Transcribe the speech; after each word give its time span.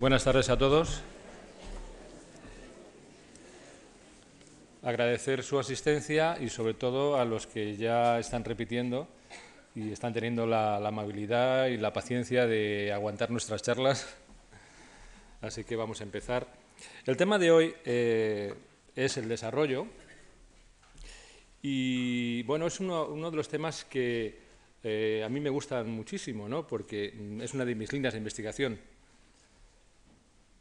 Buenas 0.00 0.22
tardes 0.22 0.48
a 0.48 0.56
todos. 0.56 1.02
Agradecer 4.84 5.42
su 5.42 5.58
asistencia 5.58 6.38
y 6.40 6.50
sobre 6.50 6.74
todo 6.74 7.16
a 7.16 7.24
los 7.24 7.48
que 7.48 7.76
ya 7.76 8.20
están 8.20 8.44
repitiendo 8.44 9.08
y 9.74 9.90
están 9.90 10.12
teniendo 10.12 10.46
la, 10.46 10.76
amabilidad 10.76 11.66
y 11.66 11.78
la 11.78 11.92
paciencia 11.92 12.46
de 12.46 12.92
aguantar 12.92 13.32
nuestras 13.32 13.60
charlas. 13.60 14.16
Así 15.40 15.64
que 15.64 15.74
vamos 15.74 16.00
a 16.00 16.04
empezar. 16.04 16.46
El 17.04 17.16
tema 17.16 17.36
de 17.36 17.50
hoy 17.50 17.74
eh, 17.84 18.54
es 18.94 19.16
el 19.16 19.28
desarrollo 19.28 19.88
y 21.60 22.44
bueno, 22.44 22.68
es 22.68 22.78
uno, 22.78 23.30
de 23.32 23.36
los 23.36 23.48
temas 23.48 23.84
que 23.84 24.38
eh, 24.84 25.24
a 25.26 25.28
mí 25.28 25.40
me 25.40 25.50
gustan 25.50 25.90
muchísimo, 25.90 26.48
¿no? 26.48 26.68
porque 26.68 27.40
es 27.40 27.52
una 27.52 27.64
de 27.64 27.74
mis 27.74 27.92
líneas 27.92 28.14
de 28.14 28.18
investigación. 28.18 28.78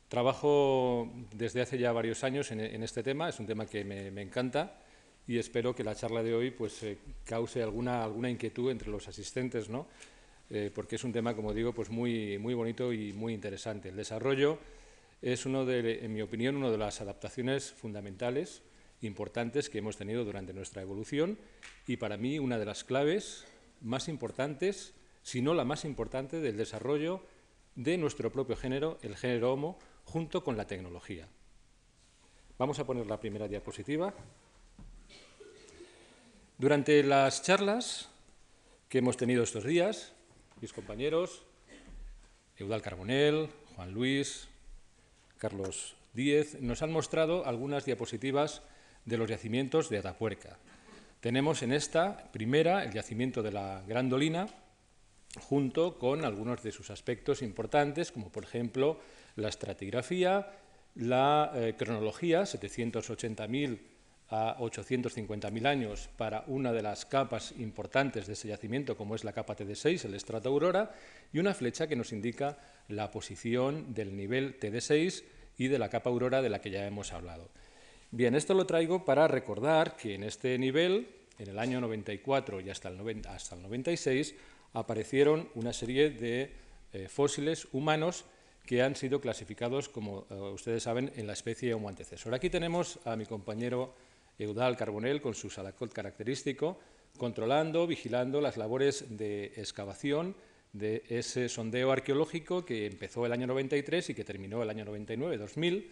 Trabajo 0.10 1.12
desde 1.34 1.62
hace 1.62 1.78
ya 1.78 1.92
varios 1.92 2.24
años 2.24 2.52
en, 2.52 2.62
este 2.82 3.04
tema, 3.04 3.28
es 3.28 3.40
un 3.40 3.46
tema 3.46 3.66
que 3.66 3.84
me, 3.84 4.22
encanta 4.22 4.80
y 5.28 5.38
espero 5.38 5.76
que 5.76 5.84
la 5.84 5.96
charla 5.96 6.24
de 6.24 6.34
hoy 6.34 6.52
pues, 6.52 6.82
eh, 6.84 6.98
cause 7.26 7.62
alguna, 7.62 8.06
alguna 8.06 8.30
inquietud 8.30 8.72
entre 8.72 8.90
los 8.90 9.10
asistentes, 9.10 9.68
¿no? 9.70 9.88
Eh, 10.50 10.72
porque 10.74 10.96
es 10.96 11.04
un 11.04 11.12
tema, 11.12 11.36
como 11.36 11.54
digo, 11.54 11.74
pues 11.74 11.90
muy, 11.90 12.38
muy 12.38 12.54
bonito 12.54 12.94
y 12.94 13.12
muy 13.12 13.34
interesante. 13.34 13.90
El 13.90 13.98
desarrollo 13.98 14.60
es, 15.22 15.46
uno 15.46 15.66
de, 15.66 16.06
en 16.06 16.14
mi 16.14 16.22
opinión, 16.22 16.56
una 16.56 16.72
de 16.72 16.78
las 16.78 17.02
adaptaciones 17.02 17.72
fundamentales, 17.72 18.62
importantes 19.02 19.70
que 19.70 19.80
hemos 19.80 19.98
tenido 19.98 20.24
durante 20.24 20.54
nuestra 20.54 20.82
evolución 20.82 21.38
y 21.86 21.98
para 21.98 22.16
mí 22.16 22.40
una 22.40 22.58
de 22.58 22.66
las 22.66 22.86
claves 22.86 23.46
más 23.82 24.08
importantes, 24.08 24.94
si 25.22 25.42
no 25.42 25.54
la 25.54 25.66
más 25.66 25.84
importante, 25.84 26.40
del 26.40 26.56
desarrollo 26.56 27.22
de 27.76 27.98
nuestro 27.98 28.32
propio 28.32 28.56
género, 28.56 28.98
el 29.02 29.18
género 29.18 29.52
Homo, 29.54 29.78
junto 30.08 30.44
con 30.44 30.56
la 30.56 30.66
tecnología. 30.66 31.28
Vamos 32.58 32.80
a 32.80 32.86
poner 32.86 33.06
la 33.06 33.20
primera 33.20 33.48
diapositiva. 33.48 34.14
Durante 36.58 37.04
las 37.04 37.44
charlas 37.44 38.10
que 38.90 39.00
hemos 39.00 39.18
tenido 39.18 39.44
estos 39.44 39.66
días, 39.66 40.14
mis 40.62 40.72
compañeros, 40.72 41.44
Eudal 42.56 42.82
Carbonel, 42.82 43.50
Juan 43.76 43.92
Luis, 43.92 44.48
Carlos 45.38 45.96
Díez, 46.14 46.60
nos 46.62 46.82
han 46.82 46.92
mostrado 46.92 47.46
algunas 47.46 47.86
diapositivas 47.86 48.64
de 49.06 49.18
los 49.18 49.30
yacimientos 49.30 49.90
de 49.90 50.00
Atapuerca. 50.00 50.58
Tenemos 51.20 51.62
en 51.64 51.74
esta 51.74 52.32
primera 52.32 52.84
el 52.84 52.94
yacimiento 52.94 53.44
de 53.44 53.52
la 53.52 53.84
Grandolina, 53.86 54.48
junto 55.42 56.00
con 56.00 56.24
algunos 56.24 56.64
de 56.64 56.72
sus 56.72 56.90
aspectos 56.92 57.42
importantes, 57.42 58.12
como 58.12 58.32
por 58.32 58.46
ejemplo 58.46 59.00
la 59.38 59.48
estratigrafía, 59.50 60.52
la 60.96 61.52
eh, 61.56 61.76
cronología, 61.78 62.42
780.000 62.42 63.80
a 64.30 64.58
850.000 64.60 65.66
años 65.66 66.10
para 66.18 66.44
una 66.48 66.74
de 66.74 66.82
las 66.82 67.06
capas 67.06 67.54
importantes 67.60 68.28
de 68.28 68.34
ese 68.34 68.50
yacimiento, 68.50 68.98
como 68.98 69.16
es 69.16 69.24
la 69.24 69.32
capa 69.32 69.56
TD6, 69.56 70.04
el 70.04 70.16
estrato 70.16 70.50
aurora, 70.50 70.92
y 71.32 71.40
una 71.40 71.54
flecha 71.54 71.88
que 71.88 71.96
nos 71.96 72.12
indica 72.12 72.58
la 72.90 73.10
posición 73.10 73.94
del 73.94 74.18
nivel 74.18 74.60
TD6 74.60 75.24
y 75.58 75.68
de 75.70 75.80
la 75.80 75.90
capa 75.90 76.10
aurora 76.10 76.42
de 76.42 76.50
la 76.50 76.60
que 76.60 76.72
ya 76.72 76.86
hemos 76.86 77.14
hablado. 77.14 77.50
Bien, 78.12 78.36
esto 78.36 78.54
lo 78.54 78.66
traigo 78.66 79.06
para 79.06 79.28
recordar 79.28 79.96
que 79.96 80.16
en 80.16 80.24
este 80.24 80.58
nivel, 80.58 81.08
en 81.40 81.50
el 81.50 81.60
año 81.60 81.80
94 81.80 82.60
y 82.62 82.70
hasta 82.70 82.90
el, 82.90 83.28
hasta 83.28 83.56
el 83.56 83.62
96, 83.62 84.36
aparecieron 84.74 85.50
una 85.56 85.74
serie 85.74 86.10
de 86.10 86.52
eh, 86.94 87.08
fósiles 87.08 87.68
humanos 87.72 88.26
que 88.68 88.84
han 88.84 88.96
sido 88.96 89.22
clasificados, 89.22 89.88
como 89.88 90.28
eh, 90.30 90.36
ustedes 90.36 90.84
saben, 90.84 91.12
en 91.16 91.26
la 91.26 91.34
especie 91.34 91.74
Homo 91.74 91.88
antecesor. 91.90 92.36
Aquí 92.36 92.50
tenemos 92.50 93.00
a 93.06 93.16
mi 93.16 93.26
compañero 93.26 93.96
Eudal 94.38 94.76
Carbonell 94.76 95.22
con 95.22 95.34
su 95.34 95.50
salacot 95.50 95.92
característico, 95.94 96.78
controlando, 97.18 97.88
vigilando 97.88 98.42
las 98.42 98.58
labores 98.58 99.18
de 99.18 99.46
excavación 99.56 100.36
de 100.74 101.04
ese 101.08 101.48
sondeo 101.48 101.92
arqueológico 101.92 102.66
que 102.66 102.86
empezó 102.86 103.26
el 103.26 103.32
año 103.32 103.48
93 103.48 104.10
y 104.10 104.14
que 104.14 104.26
terminó 104.26 104.62
el 104.62 104.70
año 104.70 104.86
99-2000, 104.86 105.86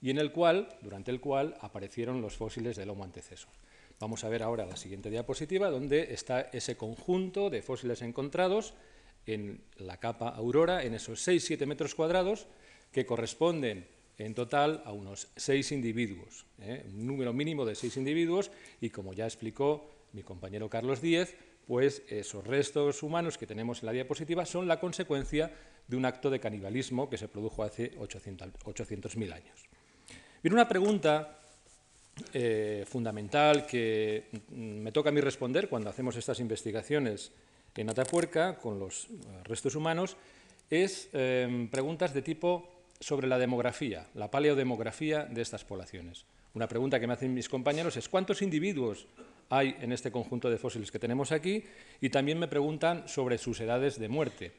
y 0.00 0.10
en 0.10 0.18
el 0.18 0.32
cual, 0.32 0.76
durante 0.80 1.10
el 1.10 1.20
cual 1.20 1.54
aparecieron 1.60 2.22
los 2.22 2.36
fósiles 2.36 2.76
del 2.76 2.88
Homo 2.88 3.04
antecesor. 3.04 3.52
Vamos 4.00 4.24
a 4.24 4.30
ver 4.30 4.42
ahora 4.42 4.64
la 4.64 4.76
siguiente 4.76 5.10
diapositiva, 5.10 5.70
donde 5.70 6.14
está 6.14 6.40
ese 6.40 6.76
conjunto 6.76 7.50
de 7.50 7.60
fósiles 7.60 8.00
encontrados 8.00 8.72
en 9.26 9.60
la 9.76 9.98
capa 9.98 10.28
aurora, 10.28 10.84
en 10.84 10.94
esos 10.94 11.26
6-7 11.26 11.66
metros 11.66 11.94
cuadrados, 11.94 12.46
que 12.92 13.06
corresponden 13.06 13.86
en 14.18 14.34
total 14.34 14.82
a 14.84 14.92
unos 14.92 15.28
6 15.36 15.72
individuos, 15.72 16.46
¿eh? 16.60 16.84
un 16.86 17.06
número 17.06 17.32
mínimo 17.32 17.64
de 17.64 17.74
6 17.74 17.96
individuos, 17.96 18.50
y 18.80 18.90
como 18.90 19.12
ya 19.12 19.24
explicó 19.24 19.90
mi 20.12 20.22
compañero 20.22 20.68
Carlos 20.70 21.00
Díez, 21.00 21.34
pues 21.66 22.02
esos 22.08 22.46
restos 22.46 23.02
humanos 23.02 23.38
que 23.38 23.46
tenemos 23.46 23.82
en 23.82 23.86
la 23.86 23.92
diapositiva 23.92 24.44
son 24.46 24.68
la 24.68 24.78
consecuencia 24.78 25.50
de 25.88 25.96
un 25.96 26.04
acto 26.04 26.30
de 26.30 26.40
canibalismo 26.40 27.08
que 27.08 27.18
se 27.18 27.28
produjo 27.28 27.62
hace 27.62 27.96
800.000 27.98 29.32
años. 29.32 29.64
Viene 30.42 30.54
una 30.54 30.68
pregunta 30.68 31.38
eh, 32.32 32.84
fundamental 32.86 33.66
que 33.66 34.28
me 34.50 34.92
toca 34.92 35.08
a 35.08 35.12
mí 35.12 35.20
responder 35.20 35.68
cuando 35.68 35.90
hacemos 35.90 36.16
estas 36.16 36.38
investigaciones 36.38 37.32
en 37.82 37.90
Atapuerca 37.90 38.56
con 38.56 38.78
los 38.78 39.06
eh, 39.06 39.08
restos 39.44 39.74
humanos 39.74 40.16
es 40.70 41.08
em, 41.12 41.68
preguntas 41.68 42.14
de 42.14 42.22
tipo 42.22 42.68
sobre 43.00 43.26
la 43.26 43.38
demografía, 43.38 44.08
la 44.14 44.30
paleodemografía 44.30 45.24
de 45.24 45.42
estas 45.42 45.64
poblaciones. 45.64 46.24
Una 46.54 46.68
pregunta 46.68 47.00
que 47.00 47.06
me 47.06 47.14
hacen 47.14 47.34
mis 47.34 47.48
compañeros 47.48 47.96
es 47.96 48.08
¿cuántos 48.08 48.42
individuos 48.42 49.06
hay 49.50 49.76
en 49.80 49.92
este 49.92 50.10
conjunto 50.10 50.48
de 50.48 50.58
fósiles 50.58 50.90
que 50.90 50.98
tenemos 50.98 51.32
aquí? 51.32 51.64
Y 52.00 52.10
también 52.10 52.38
me 52.38 52.48
preguntan 52.48 53.08
sobre 53.08 53.38
sus 53.38 53.60
edades 53.60 53.98
de 53.98 54.08
muerte. 54.08 54.52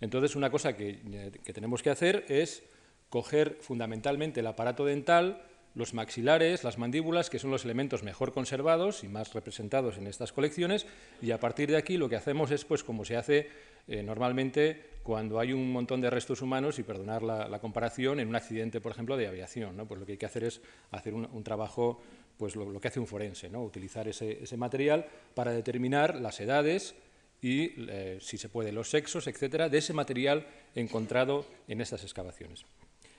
Entonces, 0.00 0.36
una 0.36 0.50
cosa 0.50 0.76
que, 0.76 1.00
eh, 1.10 1.32
que 1.42 1.52
tenemos 1.52 1.82
que 1.82 1.90
hacer 1.90 2.24
es 2.28 2.62
coger 3.08 3.58
fundamentalmente 3.60 4.40
el 4.40 4.46
aparato 4.46 4.84
dental, 4.84 5.42
los 5.76 5.92
maxilares, 5.92 6.64
las 6.64 6.78
mandíbulas, 6.78 7.28
que 7.28 7.38
son 7.38 7.50
los 7.50 7.64
elementos 7.64 8.02
mejor 8.02 8.32
conservados 8.32 9.04
y 9.04 9.08
más 9.08 9.34
representados 9.34 9.98
en 9.98 10.06
estas 10.06 10.32
colecciones, 10.32 10.86
y 11.20 11.30
a 11.30 11.38
partir 11.38 11.70
de 11.70 11.76
aquí 11.76 11.98
lo 11.98 12.08
que 12.08 12.16
hacemos 12.16 12.50
es, 12.50 12.64
pues, 12.64 12.82
como 12.82 13.04
se 13.04 13.16
hace 13.16 13.50
eh, 13.86 14.02
normalmente 14.02 14.96
cuando 15.02 15.38
hay 15.38 15.52
un 15.52 15.70
montón 15.70 16.00
de 16.00 16.08
restos 16.08 16.40
humanos, 16.40 16.78
y 16.78 16.82
perdonar 16.82 17.22
la, 17.22 17.58
comparación, 17.60 18.18
en 18.20 18.28
un 18.28 18.34
accidente, 18.34 18.80
por 18.80 18.90
ejemplo, 18.90 19.16
de 19.18 19.28
aviación. 19.28 19.76
¿no? 19.76 19.86
Pues 19.86 20.00
lo 20.00 20.06
que 20.06 20.12
hay 20.12 20.18
que 20.18 20.26
hacer 20.26 20.44
es 20.44 20.62
hacer 20.90 21.14
un, 21.14 21.44
trabajo, 21.44 22.00
pues 22.38 22.56
lo, 22.56 22.80
que 22.80 22.88
hace 22.88 22.98
un 22.98 23.06
forense, 23.06 23.48
¿no? 23.48 23.62
utilizar 23.62 24.08
ese, 24.08 24.56
material 24.56 25.06
para 25.34 25.52
determinar 25.52 26.16
las 26.16 26.40
edades 26.40 26.94
y, 27.40 27.74
eh, 27.88 28.18
si 28.20 28.38
se 28.38 28.48
puede, 28.48 28.72
los 28.72 28.90
sexos, 28.90 29.28
etcétera, 29.28 29.68
de 29.68 29.78
ese 29.78 29.92
material 29.92 30.46
encontrado 30.74 31.46
en 31.68 31.82
estas 31.82 32.02
excavaciones. 32.02 32.64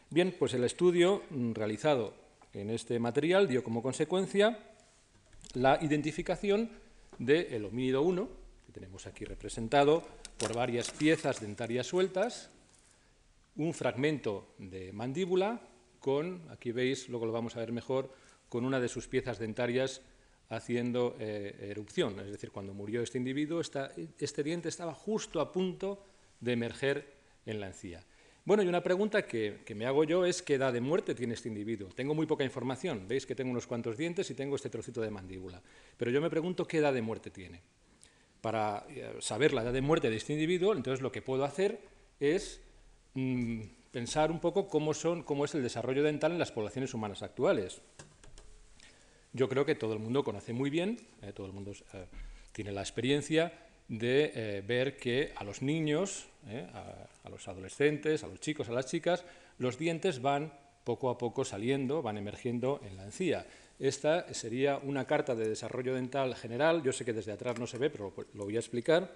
Bien, 0.09 0.35
pues 0.37 0.53
el 0.55 0.63
estudio 0.63 1.21
mm, 1.29 1.53
realizado 1.53 2.26
en 2.61 2.71
este 2.71 2.99
material 2.99 3.47
dio 3.47 3.63
como 3.63 3.83
consecuencia 3.83 4.57
la 5.53 5.77
identificación 5.81 6.71
del 7.19 7.65
homínido 7.65 8.01
1, 8.01 8.29
que 8.65 8.71
tenemos 8.71 9.05
aquí 9.05 9.25
representado 9.25 10.03
por 10.37 10.55
varias 10.55 10.91
piezas 10.91 11.39
dentarias 11.39 11.87
sueltas, 11.87 12.49
un 13.55 13.73
fragmento 13.73 14.53
de 14.57 14.91
mandíbula 14.91 15.61
con, 15.99 16.41
aquí 16.49 16.71
veis, 16.71 17.09
luego 17.09 17.25
lo 17.25 17.31
vamos 17.31 17.55
a 17.55 17.59
ver 17.59 17.71
mejor, 17.71 18.11
con 18.49 18.65
una 18.65 18.79
de 18.79 18.87
sus 18.87 19.07
piezas 19.07 19.39
dentarias 19.39 20.01
haciendo 20.49 21.15
eh, 21.19 21.69
erupción. 21.69 22.19
Es 22.19 22.31
decir, 22.31 22.51
cuando 22.51 22.73
murió 22.73 23.01
este 23.01 23.17
individuo, 23.17 23.61
este 23.61 24.43
diente 24.43 24.69
estaba 24.69 24.93
justo 24.93 25.41
a 25.41 25.51
punto 25.51 26.03
de 26.39 26.53
emerger 26.53 27.17
en 27.45 27.59
la 27.59 27.67
encía. 27.67 28.03
Bueno, 28.47 28.63
y 28.63 28.67
una 28.69 28.81
pregunta 28.81 29.27
que, 29.27 29.59
me 29.75 29.85
hago 29.85 30.05
yo 30.05 30.23
es 30.23 30.41
qué 30.41 30.53
edad 30.53 30.71
de 30.71 30.79
muerte 30.79 31.13
tiene 31.13 31.33
este 31.33 31.49
individuo. 31.49 31.89
Tengo 31.93 32.15
muy 32.15 32.25
poca 32.25 32.45
información, 32.45 33.05
veis 33.05 33.25
que 33.25 33.35
tengo 33.35 33.51
unos 33.51 33.67
cuantos 33.67 33.97
dientes 33.97 34.31
y 34.31 34.35
tengo 34.35 34.55
este 34.55 34.69
trocito 34.69 35.01
de 35.01 35.11
mandíbula, 35.11 35.61
pero 35.97 36.11
yo 36.11 36.21
me 36.21 36.29
pregunto 36.29 36.65
qué 36.65 36.77
edad 36.77 36.93
de 36.93 37.01
muerte 37.01 37.29
tiene. 37.29 37.59
Para 38.39 38.85
eh, 38.87 39.17
saber 39.19 39.51
la 39.51 39.63
edad 39.63 39.73
de 39.73 39.81
muerte 39.81 40.09
de 40.09 40.15
este 40.15 40.31
individuo, 40.31 40.73
entonces 40.73 41.01
lo 41.01 41.11
que 41.11 41.21
puedo 41.21 41.43
hacer 41.43 41.81
es 42.21 42.61
mm, 43.15 43.63
pensar 43.91 44.31
un 44.31 44.39
poco 44.39 44.69
cómo, 44.69 44.93
es 44.93 45.53
el 45.53 45.61
desarrollo 45.61 46.01
dental 46.01 46.31
en 46.31 46.39
las 46.39 46.53
poblaciones 46.53 46.93
humanas 46.93 47.23
actuales. 47.23 47.81
Yo 49.33 49.49
creo 49.49 49.65
que 49.65 49.75
todo 49.75 49.91
el 49.91 49.99
mundo 49.99 50.23
conoce 50.23 50.53
muy 50.53 50.69
bien, 50.69 51.01
eh, 51.21 51.33
todo 51.33 51.47
el 51.47 51.51
mundo 51.51 51.73
eh, 51.73 52.05
tiene 52.53 52.71
la 52.71 52.79
experiencia 52.79 53.66
de 53.87 54.31
eh, 54.35 54.63
ver 54.65 54.97
que 54.97 55.33
a 55.35 55.43
los 55.43 55.61
niños, 55.61 56.27
eh, 56.47 56.67
a, 56.73 57.29
los 57.29 57.47
adolescentes, 57.47 58.23
a 58.23 58.27
los 58.27 58.39
chicos, 58.39 58.69
a 58.69 58.73
las 58.73 58.85
chicas, 58.85 59.23
los 59.57 59.77
dientes 59.77 60.21
van 60.21 60.53
poco 60.83 61.09
a 61.09 61.17
poco 61.17 61.43
saliendo, 61.43 62.01
van 62.01 62.17
emergiendo 62.17 62.81
en 62.85 62.97
la 62.97 63.03
encía. 63.03 63.45
Esta 63.79 64.33
sería 64.33 64.77
una 64.77 65.05
carta 65.05 65.35
de 65.35 65.47
desarrollo 65.47 65.93
dental 65.93 66.35
general, 66.35 66.81
yo 66.83 66.93
sé 66.93 67.05
que 67.05 67.13
desde 67.13 67.31
atrás 67.31 67.59
no 67.59 67.67
se 67.67 67.77
ve, 67.77 67.89
pero 67.89 68.13
lo 68.33 68.45
voy 68.45 68.55
a 68.55 68.59
explicar, 68.59 69.13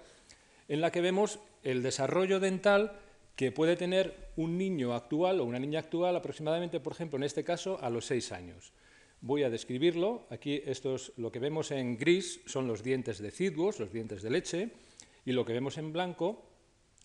en 0.68 0.80
la 0.80 0.90
que 0.90 1.00
vemos 1.00 1.40
el 1.62 1.82
desarrollo 1.82 2.38
dental 2.38 2.92
que 3.36 3.50
puede 3.50 3.76
tener 3.76 4.30
un 4.36 4.58
niño 4.58 4.94
actual 4.94 5.40
o 5.40 5.44
una 5.44 5.58
niña 5.58 5.80
actual 5.80 6.14
aproximadamente, 6.14 6.80
por 6.80 6.92
ejemplo, 6.92 7.16
en 7.16 7.24
este 7.24 7.44
caso, 7.44 7.78
a 7.80 7.90
los 7.90 8.06
seis 8.06 8.30
años. 8.30 8.72
Voy 9.22 9.44
a 9.44 9.50
describirlo. 9.50 10.26
Aquí 10.30 10.62
lo 11.16 11.30
que 11.30 11.38
vemos 11.38 11.70
en 11.70 11.96
gris 11.96 12.40
son 12.46 12.66
los 12.66 12.82
dientes 12.82 13.20
deciduos, 13.20 13.78
los 13.78 13.92
dientes 13.92 14.20
de 14.20 14.30
leche, 14.30 14.70
y 15.24 15.30
lo 15.30 15.44
que 15.44 15.52
vemos 15.52 15.78
en 15.78 15.92
blanco, 15.92 16.42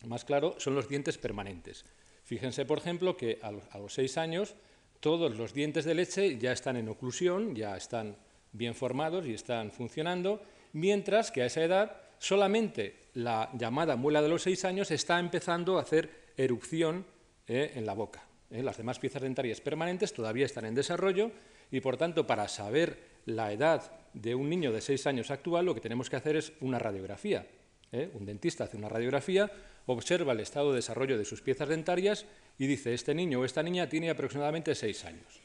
más 0.06 0.26
claro, 0.26 0.56
son 0.58 0.74
los 0.74 0.90
dientes 0.90 1.20
permanentes. 1.20 1.86
Fíjense, 2.24 2.66
por 2.66 2.80
ejemplo, 2.80 3.16
que 3.16 3.40
a 3.42 3.78
los 3.78 3.94
seis 3.94 4.18
años 4.18 4.56
todos 5.00 5.38
los 5.38 5.54
dientes 5.54 5.86
de 5.86 5.94
leche 5.94 6.40
ya 6.40 6.52
están 6.52 6.76
en 6.76 6.90
oclusión, 6.90 7.56
ya 7.56 7.78
están 7.78 8.18
bien 8.52 8.74
formados 8.74 9.28
y 9.28 9.34
están 9.34 9.72
funcionando, 9.72 10.42
mientras 10.74 11.30
que 11.32 11.44
a 11.44 11.46
esa 11.46 11.64
edad 11.64 12.02
solamente 12.18 13.10
la 13.14 13.52
llamada 13.54 13.96
muela 13.96 14.24
de 14.24 14.30
los 14.30 14.42
seis 14.42 14.66
años 14.66 14.90
está 14.90 15.20
empezando 15.20 15.78
a 15.78 15.82
hacer 15.82 16.10
erupción 16.36 17.06
eh, 17.48 17.74
en 17.76 17.86
la 17.86 17.94
boca. 17.94 18.28
Eh. 18.50 18.64
Las 18.64 18.78
demás 18.78 18.98
piezas 18.98 19.22
dentarias 19.22 19.62
permanentes 19.62 20.14
todavía 20.14 20.48
están 20.48 20.66
en 20.66 20.74
desarrollo 20.74 21.32
y, 21.72 21.82
por 21.82 21.98
tanto, 21.98 22.28
para 22.28 22.48
saber 22.48 22.98
la 23.26 23.52
edad 23.52 23.92
de 24.14 24.36
un 24.36 24.50
niño 24.50 24.72
de 24.72 24.82
seis 24.82 25.06
años 25.08 25.32
actual, 25.32 25.66
lo 25.66 25.76
que 25.76 25.82
tenemos 25.82 26.10
que 26.10 26.16
hacer 26.16 26.36
es 26.36 26.54
una 26.62 26.80
radiografía. 26.80 27.46
Eh. 27.92 28.10
Un 28.14 28.26
dentista 28.26 28.66
hace 28.66 28.78
una 28.78 28.90
radiografía, 28.90 29.52
observa 29.86 30.34
el 30.34 30.40
estado 30.40 30.72
de 30.72 30.78
desarrollo 30.78 31.18
de 31.18 31.26
sus 31.26 31.42
piezas 31.42 31.70
dentarias 31.70 32.26
y 32.58 32.68
dice, 32.68 32.94
este 32.94 33.14
niño 33.14 33.40
o 33.40 33.46
esta 33.46 33.64
niña 33.64 33.88
tiene 33.88 34.10
aproximadamente 34.10 34.76
seis 34.76 35.06
años. 35.06 35.42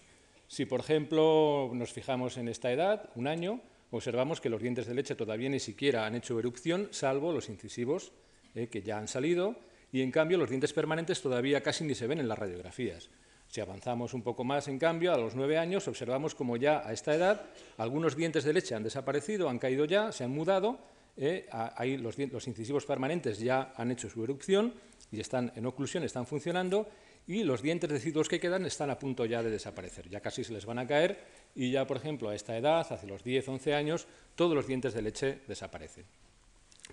Si, 0.48 0.66
por 0.66 0.80
ejemplo, 0.80 1.70
nos 1.72 1.92
fijamos 1.92 2.36
en 2.36 2.48
esta 2.48 2.72
edad, 2.72 3.10
un 3.14 3.26
año, 3.26 3.60
observamos 3.90 4.40
que 4.40 4.48
los 4.48 4.60
dientes 4.60 4.86
de 4.86 4.94
leche 4.94 5.14
todavía 5.14 5.48
ni 5.48 5.60
siquiera 5.60 6.06
han 6.06 6.14
hecho 6.14 6.38
erupción, 6.38 6.88
salvo 6.90 7.32
los 7.32 7.48
incisivos 7.48 8.12
eh, 8.54 8.69
que 8.69 8.82
ya 8.82 8.98
han 8.98 9.08
salido, 9.08 9.56
y 9.92 10.02
en 10.02 10.10
cambio 10.10 10.38
los 10.38 10.48
dientes 10.48 10.72
permanentes 10.72 11.22
todavía 11.22 11.62
casi 11.62 11.84
ni 11.84 11.94
se 11.94 12.06
ven 12.06 12.19
en 12.19 12.28
las 12.28 12.38
radiografías. 12.38 13.10
Si 13.52 13.60
avanzamos 13.60 14.14
un 14.14 14.22
poco 14.22 14.44
más, 14.44 14.66
en 14.69 14.78
cambio, 14.78 15.12
a 15.12 15.19
los 15.19 15.34
nueve 15.34 15.58
años 15.58 15.87
observamos 15.87 16.34
como 16.34 16.56
ya 16.56 16.81
a 16.88 16.94
esta 16.94 17.14
edad 17.14 17.50
algunos 17.76 18.16
dientes 18.16 18.44
de 18.44 18.54
leche 18.54 18.75
han 18.75 18.82
desaparecido, 18.82 19.50
han 19.50 19.58
caído 19.58 19.84
ya, 19.84 20.10
se 20.10 20.25
han 20.25 20.31
mudado, 20.31 20.78
eh, 21.19 21.46
ahí 21.50 21.99
los, 21.99 22.16
los 22.16 22.49
incisivos 22.49 22.87
permanentes 22.87 23.38
ya 23.40 23.75
han 23.76 23.90
hecho 23.90 24.08
su 24.08 24.25
erupción 24.25 24.72
y 25.10 25.20
están 25.20 25.52
en 25.54 25.66
oclusión, 25.66 26.02
están 26.02 26.25
funcionando, 26.25 26.88
y 27.26 27.43
los 27.43 27.60
dientes 27.60 27.90
deciduos 27.90 28.26
que 28.26 28.40
quedan 28.40 28.64
están 28.64 28.88
a 28.88 28.99
punto 28.99 29.26
ya 29.26 29.43
de 29.43 29.50
desaparecer, 29.50 30.08
ya 30.08 30.20
casi 30.22 30.44
se 30.44 30.55
les 30.55 30.64
van 30.64 30.78
a 30.78 30.87
caer 30.87 31.22
y 31.55 31.72
ya, 31.72 31.87
por 31.87 31.98
ejemplo, 31.98 32.31
a 32.31 32.34
esta 32.34 32.56
edad, 32.56 32.90
hace 32.90 33.06
los 33.06 33.22
10, 33.22 33.46
11 33.46 33.75
años, 33.75 34.06
todos 34.34 34.55
los 34.55 34.66
dientes 34.66 34.94
de 34.94 35.02
leche 35.02 35.40
desaparecen. 35.46 36.06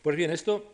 Pues 0.01 0.17
bien, 0.17 0.29
esto 0.29 0.73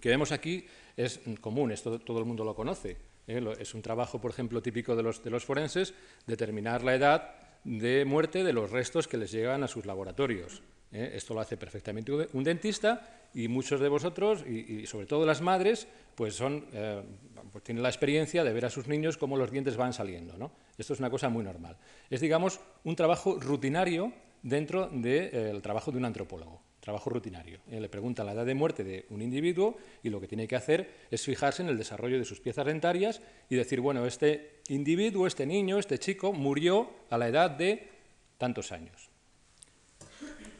que 0.00 0.08
vemos 0.08 0.32
aquí 0.32 0.64
es 0.96 1.20
común, 1.42 1.72
esto 1.72 1.98
todo 1.98 2.20
el 2.20 2.24
mundo 2.24 2.42
lo 2.42 2.54
conoce. 2.54 2.96
¿Eh? 3.26 3.42
Es 3.58 3.74
un 3.74 3.82
trabajo, 3.82 4.20
por 4.20 4.30
ejemplo, 4.30 4.62
típico 4.62 4.96
de 4.96 5.02
los, 5.02 5.44
forenses, 5.44 5.94
determinar 6.26 6.82
la 6.82 6.94
edad 6.94 7.34
de 7.64 8.04
muerte 8.04 8.44
de 8.44 8.52
los 8.52 8.70
restos 8.70 9.08
que 9.08 9.16
les 9.16 9.30
llegan 9.32 9.62
a 9.62 9.68
sus 9.68 9.86
laboratorios. 9.86 10.62
¿eh? 10.92 11.12
Esto 11.14 11.34
lo 11.34 11.40
hace 11.40 11.56
perfectamente 11.56 12.12
un 12.12 12.44
dentista 12.44 13.28
y 13.34 13.48
muchos 13.48 13.80
de 13.80 13.88
vosotros, 13.88 14.44
y, 14.46 14.86
sobre 14.86 15.06
todo 15.06 15.26
las 15.26 15.40
madres, 15.40 15.88
pues, 16.14 16.40
eh, 16.40 17.02
pues 17.50 17.64
tienen 17.64 17.82
la 17.82 17.88
experiencia 17.88 18.44
de 18.44 18.52
ver 18.52 18.66
a 18.66 18.70
sus 18.70 18.86
niños 18.86 19.16
cómo 19.16 19.36
los 19.36 19.50
dientes 19.50 19.76
van 19.76 19.92
saliendo. 19.92 20.36
¿no? 20.36 20.52
Esto 20.78 20.92
es 20.92 21.00
una 21.00 21.10
cosa 21.10 21.28
muy 21.28 21.42
normal. 21.42 21.76
Es, 22.10 22.20
digamos, 22.20 22.60
un 22.84 22.94
trabajo 22.94 23.38
rutinario 23.40 24.12
dentro 24.42 24.88
del 24.88 25.62
trabajo 25.62 25.90
de 25.90 25.98
un 25.98 26.04
antropólogo, 26.04 26.60
trabajo 26.84 27.08
rutinario. 27.08 27.60
Le 27.70 27.88
pregunta 27.88 28.24
la 28.24 28.32
edad 28.32 28.44
de 28.44 28.54
muerte 28.54 28.84
de 28.84 29.06
un 29.08 29.22
individuo 29.22 29.78
y 30.02 30.10
lo 30.10 30.20
que 30.20 30.28
tiene 30.28 30.46
que 30.46 30.54
hacer 30.54 31.06
es 31.10 31.24
fijarse 31.24 31.62
en 31.62 31.70
el 31.70 31.78
desarrollo 31.78 32.18
de 32.18 32.26
sus 32.26 32.40
piezas 32.40 32.66
dentarias 32.66 33.22
y 33.48 33.56
decir, 33.56 33.80
bueno, 33.80 34.04
este 34.04 34.60
individuo, 34.68 35.26
este 35.26 35.46
niño, 35.46 35.78
este 35.78 35.98
chico 35.98 36.34
murió 36.34 36.90
a 37.08 37.16
la 37.16 37.28
edad 37.28 37.50
de 37.50 37.88
tantos 38.36 38.70
años. 38.70 39.08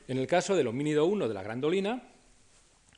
En 0.09 0.17
el 0.17 0.27
caso 0.27 0.57
del 0.57 0.67
homínido 0.67 1.05
1 1.05 1.29
de 1.29 1.35
la 1.35 1.43
grandolina, 1.43 2.03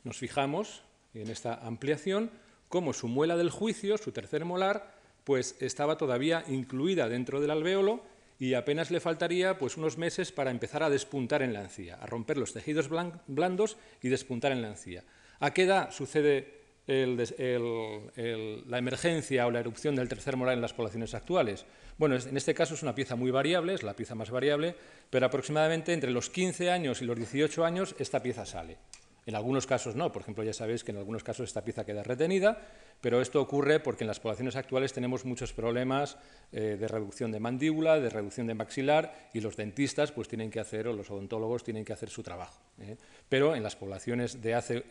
nos 0.05 0.19
fijamos 0.19 0.83
en 1.13 1.29
esta 1.29 1.55
ampliación 1.67 2.31
cómo 2.69 2.93
su 2.93 3.09
muela 3.09 3.37
del 3.37 3.51
juicio, 3.51 3.99
su 3.99 4.13
tercer 4.13 4.45
molar, 4.45 4.95
pues 5.25 5.57
estaba 5.59 5.99
todavía 5.99 6.45
incluida 6.47 7.09
dentro 7.09 7.41
del 7.41 7.51
alvéolo 7.51 8.03
y 8.39 8.55
apenas 8.55 8.91
le 8.91 9.01
faltaría 9.01 9.59
pues 9.59 9.77
unos 9.77 9.99
meses 9.99 10.33
para 10.33 10.51
empezar 10.51 10.83
a 10.83 10.91
despuntar 10.91 11.43
en 11.43 11.53
la 11.53 11.63
encía, 11.63 11.95
a 11.97 12.07
romper 12.07 12.37
los 12.37 12.53
tejidos 12.53 12.89
blandos 13.27 13.77
y 14.03 14.09
despuntar 14.09 14.53
en 14.53 14.63
la 14.63 14.69
encía. 14.69 15.05
¿A 15.41 15.53
qué 15.53 15.63
edad 15.65 15.91
sucede 15.91 16.55
la 16.87 18.79
emergencia 18.79 19.47
o 19.47 19.51
la 19.51 19.61
erupción 19.61 19.97
del 19.97 20.09
tercer 20.09 20.37
molar 20.37 20.55
en 20.55 20.63
las 20.63 20.73
poblaciones 20.73 21.15
actuales? 21.15 21.67
Bueno, 21.99 22.17
en 22.17 22.37
este 22.37 22.55
caso 22.55 22.75
es 22.75 22.83
una 22.83 22.95
pieza 22.95 23.17
muy 23.17 23.31
variable, 23.31 23.75
es 23.75 23.83
la 23.83 23.97
pieza 23.97 24.15
más 24.15 24.31
variable, 24.31 24.75
pero 25.09 25.27
aproximadamente 25.27 25.93
entre 25.95 26.11
los 26.11 26.29
15 26.29 26.71
años 26.71 27.01
y 27.01 27.07
los 27.07 27.17
18 27.17 27.65
años 27.65 27.95
esta 27.99 28.23
pieza 28.23 28.45
sale. 28.45 28.77
En 29.27 29.35
algunos 29.35 29.67
casos 29.67 29.97
no, 29.97 30.13
por 30.13 30.23
ejemplo, 30.23 30.45
ya 30.45 30.53
sabéis 30.53 30.85
que 30.85 30.93
en 30.93 30.99
algunos 30.99 31.25
casos 31.25 31.49
esta 31.49 31.65
pieza 31.65 31.85
queda 31.85 32.05
retenida, 32.05 32.63
pero 33.01 33.21
esto 33.21 33.41
ocurre 33.43 33.81
porque 33.81 34.05
en 34.05 34.09
las 34.09 34.21
poblaciones 34.21 34.55
actuales 34.55 34.93
tenemos 34.93 35.25
muchos 35.25 35.53
problemas 35.53 36.17
eh, 36.53 36.77
de 36.79 36.87
reducción 36.87 37.33
de 37.33 37.41
mandíbula, 37.41 37.99
de 37.99 38.09
reducción 38.09 38.47
de 38.47 38.55
maxilar, 38.55 39.31
y 39.35 39.41
los 39.41 39.57
dentistas 39.57 40.13
pues 40.13 40.29
tienen 40.29 40.49
que 40.49 40.61
hacer, 40.61 40.87
o 40.87 40.93
los 40.93 41.11
odontólogos 41.11 41.65
tienen 41.65 41.85
que 41.85 41.93
hacer 41.93 42.09
su 42.09 42.23
trabajo. 42.23 42.63
¿eh? 42.81 42.97
Pero 43.29 43.57
en 43.57 43.65
las 43.65 43.75
poblaciones 43.75 44.41
de 44.41 44.55
hace 44.55 44.85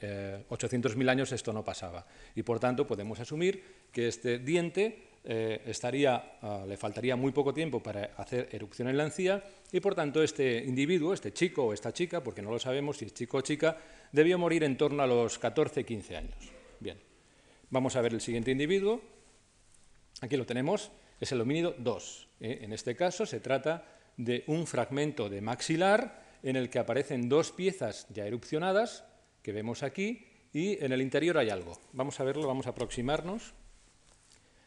800.000 0.49 1.07
eh, 1.07 1.09
años 1.09 1.31
esto 1.31 1.53
no 1.53 1.63
pasaba, 1.63 2.05
y 2.35 2.43
por 2.43 2.59
tanto 2.59 2.85
podemos 2.85 3.17
asumir 3.21 3.63
que 3.93 4.09
este 4.09 4.39
diente 4.39 5.15
estaría, 5.25 6.37
ah, 6.43 6.65
le 6.67 6.77
faltaría 6.77 7.15
muy 7.15 7.31
poco 7.31 7.51
tiempo 7.51 7.81
para 7.81 8.11
hacer 8.17 8.47
erupción 8.51 8.89
en 8.89 8.97
la 8.97 9.05
encía, 9.05 9.43
y 9.71 9.79
por 9.79 9.95
tanto 9.95 10.21
este 10.21 10.63
individuo, 10.63 11.13
este 11.13 11.33
chico 11.33 11.65
o 11.65 11.73
esta 11.73 11.91
chica, 11.91 12.23
porque 12.23 12.43
no 12.43 12.51
lo 12.51 12.59
sabemos 12.59 12.97
si 12.97 13.05
es 13.05 13.13
chico 13.13 13.37
o 13.37 13.41
chica, 13.41 13.75
debió 14.15 14.39
morir 14.39 14.63
en 14.63 14.77
torno 14.77 15.03
a 15.03 15.07
los 15.07 15.39
14-15 15.39 16.15
años. 16.15 16.37
Bien, 16.79 16.97
vamos 17.69 17.97
a 17.97 18.01
ver 18.01 18.13
el 18.13 18.21
siguiente 18.21 18.49
individuo. 18.49 19.01
Aquí 20.21 20.37
lo 20.37 20.45
tenemos, 20.45 20.89
es 21.19 21.33
el 21.33 21.41
homínido 21.41 21.75
2. 21.77 22.27
¿eh? 22.39 22.59
En 22.61 22.71
este 22.71 22.95
caso 22.95 23.25
se 23.25 23.41
trata 23.41 23.85
de 24.15 24.45
un 24.47 24.65
fragmento 24.67 25.27
de 25.27 25.41
maxilar 25.41 26.23
en 26.43 26.55
el 26.55 26.69
que 26.69 26.79
aparecen 26.79 27.27
dos 27.27 27.51
piezas 27.51 28.07
ya 28.09 28.25
erupcionadas, 28.25 29.03
que 29.41 29.51
vemos 29.51 29.83
aquí, 29.83 30.27
y 30.53 30.81
en 30.83 30.93
el 30.93 31.01
interior 31.01 31.37
hay 31.37 31.49
algo. 31.49 31.77
Vamos 31.91 32.17
a 32.21 32.23
verlo, 32.23 32.47
vamos 32.47 32.67
a 32.67 32.69
aproximarnos. 32.69 33.53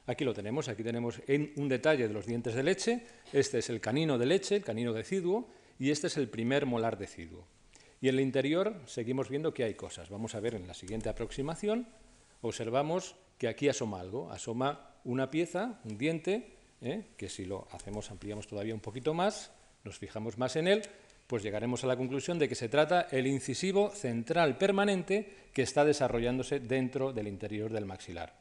Aquí 0.07 0.25
lo 0.25 0.35
tenemos, 0.35 0.69
aquí 0.69 0.83
tenemos 0.83 1.23
un 1.57 1.69
detalle 1.69 2.07
de 2.07 2.13
los 2.13 2.27
dientes 2.27 2.55
de 2.55 2.63
leche. 2.63 3.03
Este 3.33 3.59
es 3.59 3.71
el 3.71 3.81
canino 3.81 4.19
de 4.19 4.27
leche, 4.27 4.57
el 4.57 4.65
canino 4.65 4.93
deciduo, 4.93 5.49
y 5.79 5.91
este 5.91 6.09
es 6.09 6.19
el 6.19 6.29
primer 6.29 6.67
molar 6.67 6.99
deciduo. 6.99 7.47
Y 8.01 8.09
en 8.09 8.15
el 8.15 8.21
interior 8.21 8.81
seguimos 8.87 9.29
viendo 9.29 9.53
que 9.53 9.65
hay 9.65 9.75
cosas. 9.75 10.09
Vamos 10.09 10.35
a 10.35 10.41
ver 10.41 10.55
en 10.55 10.67
la 10.67 10.75
siguiente 10.75 11.09
aproximación, 11.09 11.89
observamos 12.41 13.17
que 13.39 13.49
aquí 13.49 13.69
asoma 13.69 14.01
algo, 14.01 14.31
asoma 14.31 14.95
una 15.05 15.31
pieza, 15.31 15.81
un 15.85 15.99
diente, 15.99 16.55
¿eh? 16.81 17.07
que 17.17 17.29
si 17.29 17.45
lo 17.45 17.67
hacemos, 17.73 18.11
ampliamos 18.11 18.47
todavía 18.47 18.75
un 18.75 18.81
poquito 18.81 19.15
más, 19.15 19.53
nos 19.85 19.99
fijamos 19.99 20.39
más 20.39 20.57
en 20.57 20.69
él, 20.69 20.83
pues 21.27 21.43
llegaremos 21.43 21.85
a 21.85 21.87
la 21.87 21.97
conclusión 21.97 22.39
de 22.39 22.49
que 22.49 22.55
se 22.55 22.69
trata 22.69 23.03
el 23.11 23.27
incisivo 23.27 23.91
central 23.91 24.57
permanente 24.57 25.49
que 25.53 25.63
está 25.63 25.85
desarrollándose 25.85 26.61
dentro 26.61 27.13
del 27.13 27.29
interior 27.29 27.73
del 27.73 27.85
maxilar. 27.85 28.35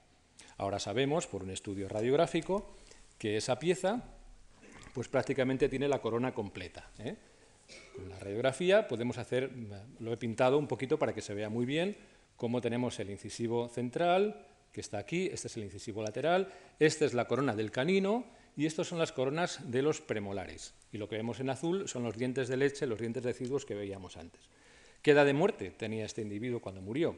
Ahora 0.57 0.79
sabemos, 0.79 1.27
por 1.27 1.43
un 1.43 1.51
estudio 1.51 1.89
radiográfico, 1.89 2.75
que 3.17 3.37
esa 3.37 3.59
pieza 3.59 4.03
pues 4.93 5.07
prácticamente 5.09 5.69
tiene 5.69 5.87
la 5.87 5.99
corona 5.99 6.33
completa. 6.33 6.89
¿eh? 6.97 7.15
Con 7.95 8.09
la 8.09 8.19
radiografía 8.19 8.87
podemos 8.87 9.17
hacer, 9.17 9.51
lo 9.99 10.13
he 10.13 10.17
pintado 10.17 10.57
un 10.57 10.67
poquito 10.67 10.97
para 10.99 11.13
que 11.13 11.21
se 11.21 11.33
vea 11.33 11.49
muy 11.49 11.65
bien, 11.65 11.97
cómo 12.35 12.61
tenemos 12.61 12.99
el 12.99 13.09
incisivo 13.09 13.67
central, 13.67 14.45
que 14.71 14.81
está 14.81 14.99
aquí, 14.99 15.29
este 15.33 15.47
es 15.47 15.57
el 15.57 15.63
incisivo 15.63 16.03
lateral, 16.03 16.53
esta 16.79 17.05
es 17.05 17.13
la 17.13 17.25
corona 17.25 17.55
del 17.55 17.71
canino 17.71 18.25
y 18.55 18.65
estas 18.65 18.87
son 18.87 18.99
las 18.99 19.11
coronas 19.11 19.71
de 19.71 19.81
los 19.81 20.01
premolares. 20.01 20.73
Y 20.91 20.97
lo 20.97 21.09
que 21.09 21.15
vemos 21.15 21.39
en 21.39 21.49
azul 21.49 21.87
son 21.87 22.03
los 22.03 22.15
dientes 22.15 22.47
de 22.47 22.57
leche, 22.57 22.87
los 22.87 22.99
dientes 22.99 23.23
deciduos 23.23 23.65
que 23.65 23.75
veíamos 23.75 24.17
antes. 24.17 24.49
¿Qué 25.01 25.11
edad 25.11 25.25
de 25.25 25.33
muerte 25.33 25.71
tenía 25.71 26.05
este 26.05 26.21
individuo 26.21 26.59
cuando 26.59 26.81
murió? 26.81 27.17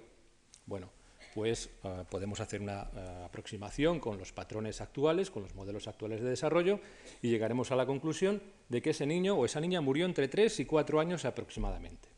Bueno, 0.65 0.91
pues 1.33 1.69
eh, 1.83 2.03
podemos 2.09 2.39
hacer 2.39 2.61
una 2.61 2.81
eh, 2.95 3.23
aproximación 3.25 3.99
con 3.99 4.17
los 4.17 4.31
patrones 4.31 4.81
actuales, 4.81 5.29
con 5.29 5.43
los 5.43 5.55
modelos 5.55 5.87
actuales 5.87 6.21
de 6.21 6.29
desarrollo, 6.29 6.79
y 7.21 7.29
llegaremos 7.29 7.71
a 7.71 7.75
la 7.75 7.85
conclusión 7.85 8.41
de 8.69 8.81
que 8.81 8.91
ese 8.91 9.05
niño 9.05 9.35
o 9.35 9.45
esa 9.45 9.59
niña 9.59 9.81
murió 9.81 10.05
entre 10.05 10.27
3 10.27 10.59
y 10.59 10.65
4 10.65 10.99
años 10.99 11.25
aproximadamente. 11.25 12.09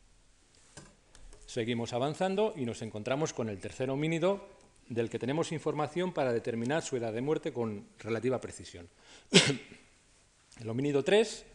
Seguimos 1.45 1.93
avanzando 1.93 2.53
y 2.55 2.65
nos 2.65 2.81
encontramos 2.81 3.33
con 3.33 3.49
el 3.49 3.59
tercer 3.59 3.89
homínido 3.89 4.47
del 4.87 5.09
que 5.09 5.19
tenemos 5.19 5.51
información 5.51 6.13
para 6.13 6.33
determinar 6.33 6.83
su 6.83 6.97
edad 6.97 7.13
de 7.13 7.21
muerte 7.21 7.53
con 7.53 7.87
relativa 7.99 8.39
precisión. 8.39 8.87
el 10.59 10.69
homínido 10.69 11.03
3, 11.03 11.45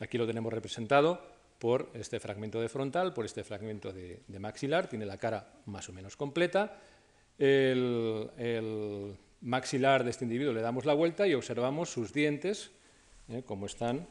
aquí 0.00 0.18
lo 0.18 0.26
tenemos 0.26 0.52
representado 0.52 1.22
por 1.58 1.90
este 1.94 2.18
fragmento 2.18 2.60
de 2.60 2.68
frontal, 2.68 3.14
por 3.14 3.24
este 3.24 3.44
fragmento 3.44 3.92
de, 3.92 4.20
de 4.26 4.38
maxilar, 4.38 4.88
tiene 4.88 5.06
la 5.06 5.16
cara 5.16 5.52
más 5.66 5.88
o 5.88 5.92
menos 5.92 6.16
completa, 6.16 6.80
el, 7.38 9.16
maxilar 9.40 10.04
de 10.04 10.10
este 10.10 10.24
individuo 10.24 10.52
le 10.52 10.60
damos 10.60 10.84
la 10.84 10.94
vuelta 10.94 11.26
y 11.26 11.34
observamos 11.34 11.90
sus 11.90 12.12
dientes, 12.12 12.70
¿eh? 13.28 13.42
cómo 13.44 13.66
están. 13.66 14.06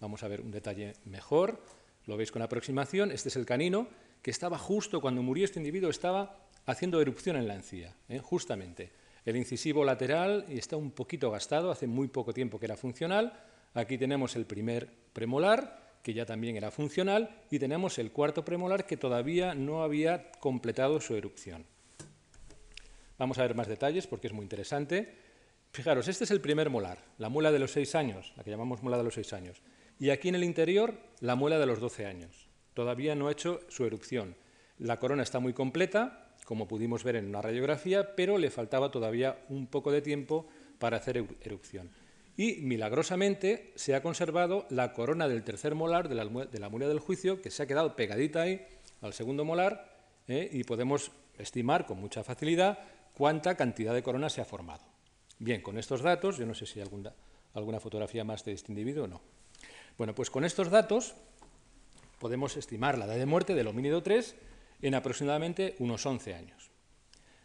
Vamos 0.00 0.22
a 0.22 0.28
ver 0.28 0.40
un 0.40 0.50
detalle 0.50 0.94
mejor. 1.04 1.62
Lo 2.06 2.16
veis 2.16 2.30
con 2.30 2.42
aproximación. 2.42 3.10
Este 3.10 3.28
es 3.28 3.36
el 3.36 3.46
canino 3.46 3.88
que 4.22 4.30
estaba 4.30 4.58
justo 4.58 5.00
cuando 5.00 5.22
murió 5.22 5.44
este 5.44 5.58
individuo, 5.58 5.90
estaba 5.90 6.44
haciendo 6.66 7.00
erupción 7.00 7.36
en 7.36 7.48
la 7.48 7.54
encía, 7.54 7.94
¿eh? 8.08 8.18
justamente. 8.18 8.90
El 9.24 9.36
incisivo 9.36 9.84
lateral 9.84 10.44
está 10.48 10.76
un 10.76 10.90
poquito 10.90 11.30
gastado, 11.30 11.70
hace 11.70 11.86
muy 11.86 12.08
poco 12.08 12.32
tiempo 12.32 12.58
que 12.58 12.66
era 12.66 12.76
funcional. 12.76 13.32
Aquí 13.74 13.98
tenemos 13.98 14.36
el 14.36 14.46
primer 14.46 14.88
premolar, 15.12 15.98
que 16.02 16.14
ya 16.14 16.24
también 16.24 16.56
era 16.56 16.70
funcional, 16.70 17.42
y 17.50 17.58
tenemos 17.58 17.98
el 17.98 18.12
cuarto 18.12 18.44
premolar 18.44 18.86
que 18.86 18.96
todavía 18.96 19.54
no 19.54 19.82
había 19.82 20.30
completado 20.32 21.00
su 21.00 21.14
erupción. 21.14 21.66
Vamos 23.18 23.38
a 23.38 23.42
ver 23.42 23.54
más 23.54 23.66
detalles 23.66 24.06
porque 24.06 24.28
es 24.28 24.32
muy 24.32 24.44
interesante. 24.44 25.12
Fijaros, 25.72 26.08
este 26.08 26.24
es 26.24 26.30
el 26.30 26.40
primer 26.40 26.70
molar, 26.70 26.98
la 27.18 27.28
muela 27.28 27.52
de 27.52 27.58
los 27.58 27.72
seis 27.72 27.94
años, 27.94 28.32
la 28.36 28.44
que 28.44 28.50
llamamos 28.50 28.82
muela 28.82 28.96
de 28.96 29.04
los 29.04 29.14
seis 29.14 29.32
años. 29.32 29.60
Y 29.98 30.10
aquí 30.10 30.28
en 30.28 30.36
el 30.36 30.44
interior, 30.44 30.94
la 31.20 31.34
muela 31.34 31.58
de 31.58 31.66
los 31.66 31.80
doce 31.80 32.06
años. 32.06 32.48
Todavía 32.74 33.16
no 33.16 33.26
ha 33.26 33.32
hecho 33.32 33.60
su 33.68 33.84
erupción. 33.84 34.36
La 34.78 35.00
corona 35.00 35.24
está 35.24 35.40
muy 35.40 35.52
completa, 35.52 36.28
como 36.44 36.68
pudimos 36.68 37.02
ver 37.02 37.16
en 37.16 37.26
una 37.26 37.42
radiografía, 37.42 38.14
pero 38.14 38.38
le 38.38 38.50
faltaba 38.50 38.90
todavía 38.90 39.44
un 39.48 39.66
poco 39.66 39.90
de 39.90 40.00
tiempo 40.00 40.46
para 40.78 40.98
hacer 40.98 41.24
erupción. 41.42 41.90
Y 42.36 42.60
milagrosamente 42.62 43.72
se 43.74 43.96
ha 43.96 44.02
conservado 44.02 44.64
la 44.70 44.92
corona 44.92 45.26
del 45.26 45.42
tercer 45.42 45.74
molar 45.74 46.08
de 46.08 46.14
la, 46.14 46.24
de 46.24 46.68
muela 46.68 46.86
del 46.86 47.00
juicio, 47.00 47.42
que 47.42 47.50
se 47.50 47.64
ha 47.64 47.66
quedado 47.66 47.96
pegadita 47.96 48.42
ahí 48.42 48.64
al 49.00 49.12
segundo 49.12 49.44
molar, 49.44 49.98
¿eh? 50.28 50.48
y 50.52 50.62
podemos 50.62 51.10
estimar 51.36 51.84
con 51.84 52.00
mucha 52.00 52.22
facilidad 52.22 52.78
cuánta 53.18 53.56
cantidad 53.56 53.92
de 53.92 54.02
corona 54.04 54.30
se 54.30 54.40
ha 54.40 54.44
formado. 54.44 54.84
Bien, 55.40 55.60
con 55.60 55.76
estos 55.76 56.02
datos, 56.02 56.38
yo 56.38 56.46
no 56.46 56.54
sé 56.54 56.66
si 56.66 56.78
hay 56.78 56.86
alguna, 57.52 57.80
fotografía 57.80 58.22
más 58.22 58.44
de 58.44 58.52
este 58.52 58.70
individuo 58.70 59.04
o 59.04 59.08
no. 59.08 59.20
Bueno, 59.98 60.14
pues 60.14 60.30
con 60.30 60.44
estos 60.44 60.70
datos 60.70 61.14
podemos 62.20 62.56
estimar 62.56 62.96
la 62.96 63.06
edad 63.06 63.16
de 63.16 63.26
muerte 63.26 63.56
del 63.56 63.66
homínido 63.66 64.04
3 64.04 64.36
en 64.82 64.94
aproximadamente 64.94 65.74
unos 65.80 66.06
11 66.06 66.34
años. 66.34 66.70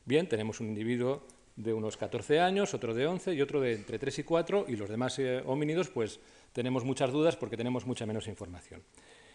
Bien, 0.05 0.29
tenemos 0.29 0.59
un 0.59 0.67
individuo 0.67 1.25
de 1.55 1.73
unos 1.73 1.97
14 1.97 2.39
años, 2.39 2.75
otro 2.75 2.93
de 2.93 3.07
11 3.07 3.33
y 3.33 3.41
otro 3.41 3.59
de 3.59 3.73
entre 3.73 3.97
3 3.97 4.19
y 4.19 4.23
4, 4.23 4.65
y 4.67 4.75
los 4.75 4.89
demás 4.89 5.17
eh, 5.17 5.41
homínidos, 5.43 5.89
pues 5.89 6.19
tenemos 6.51 6.83
muchas 6.83 7.11
dudas 7.11 7.35
porque 7.35 7.57
tenemos 7.57 7.87
mucha 7.87 8.05
menos 8.05 8.27
información. 8.27 8.83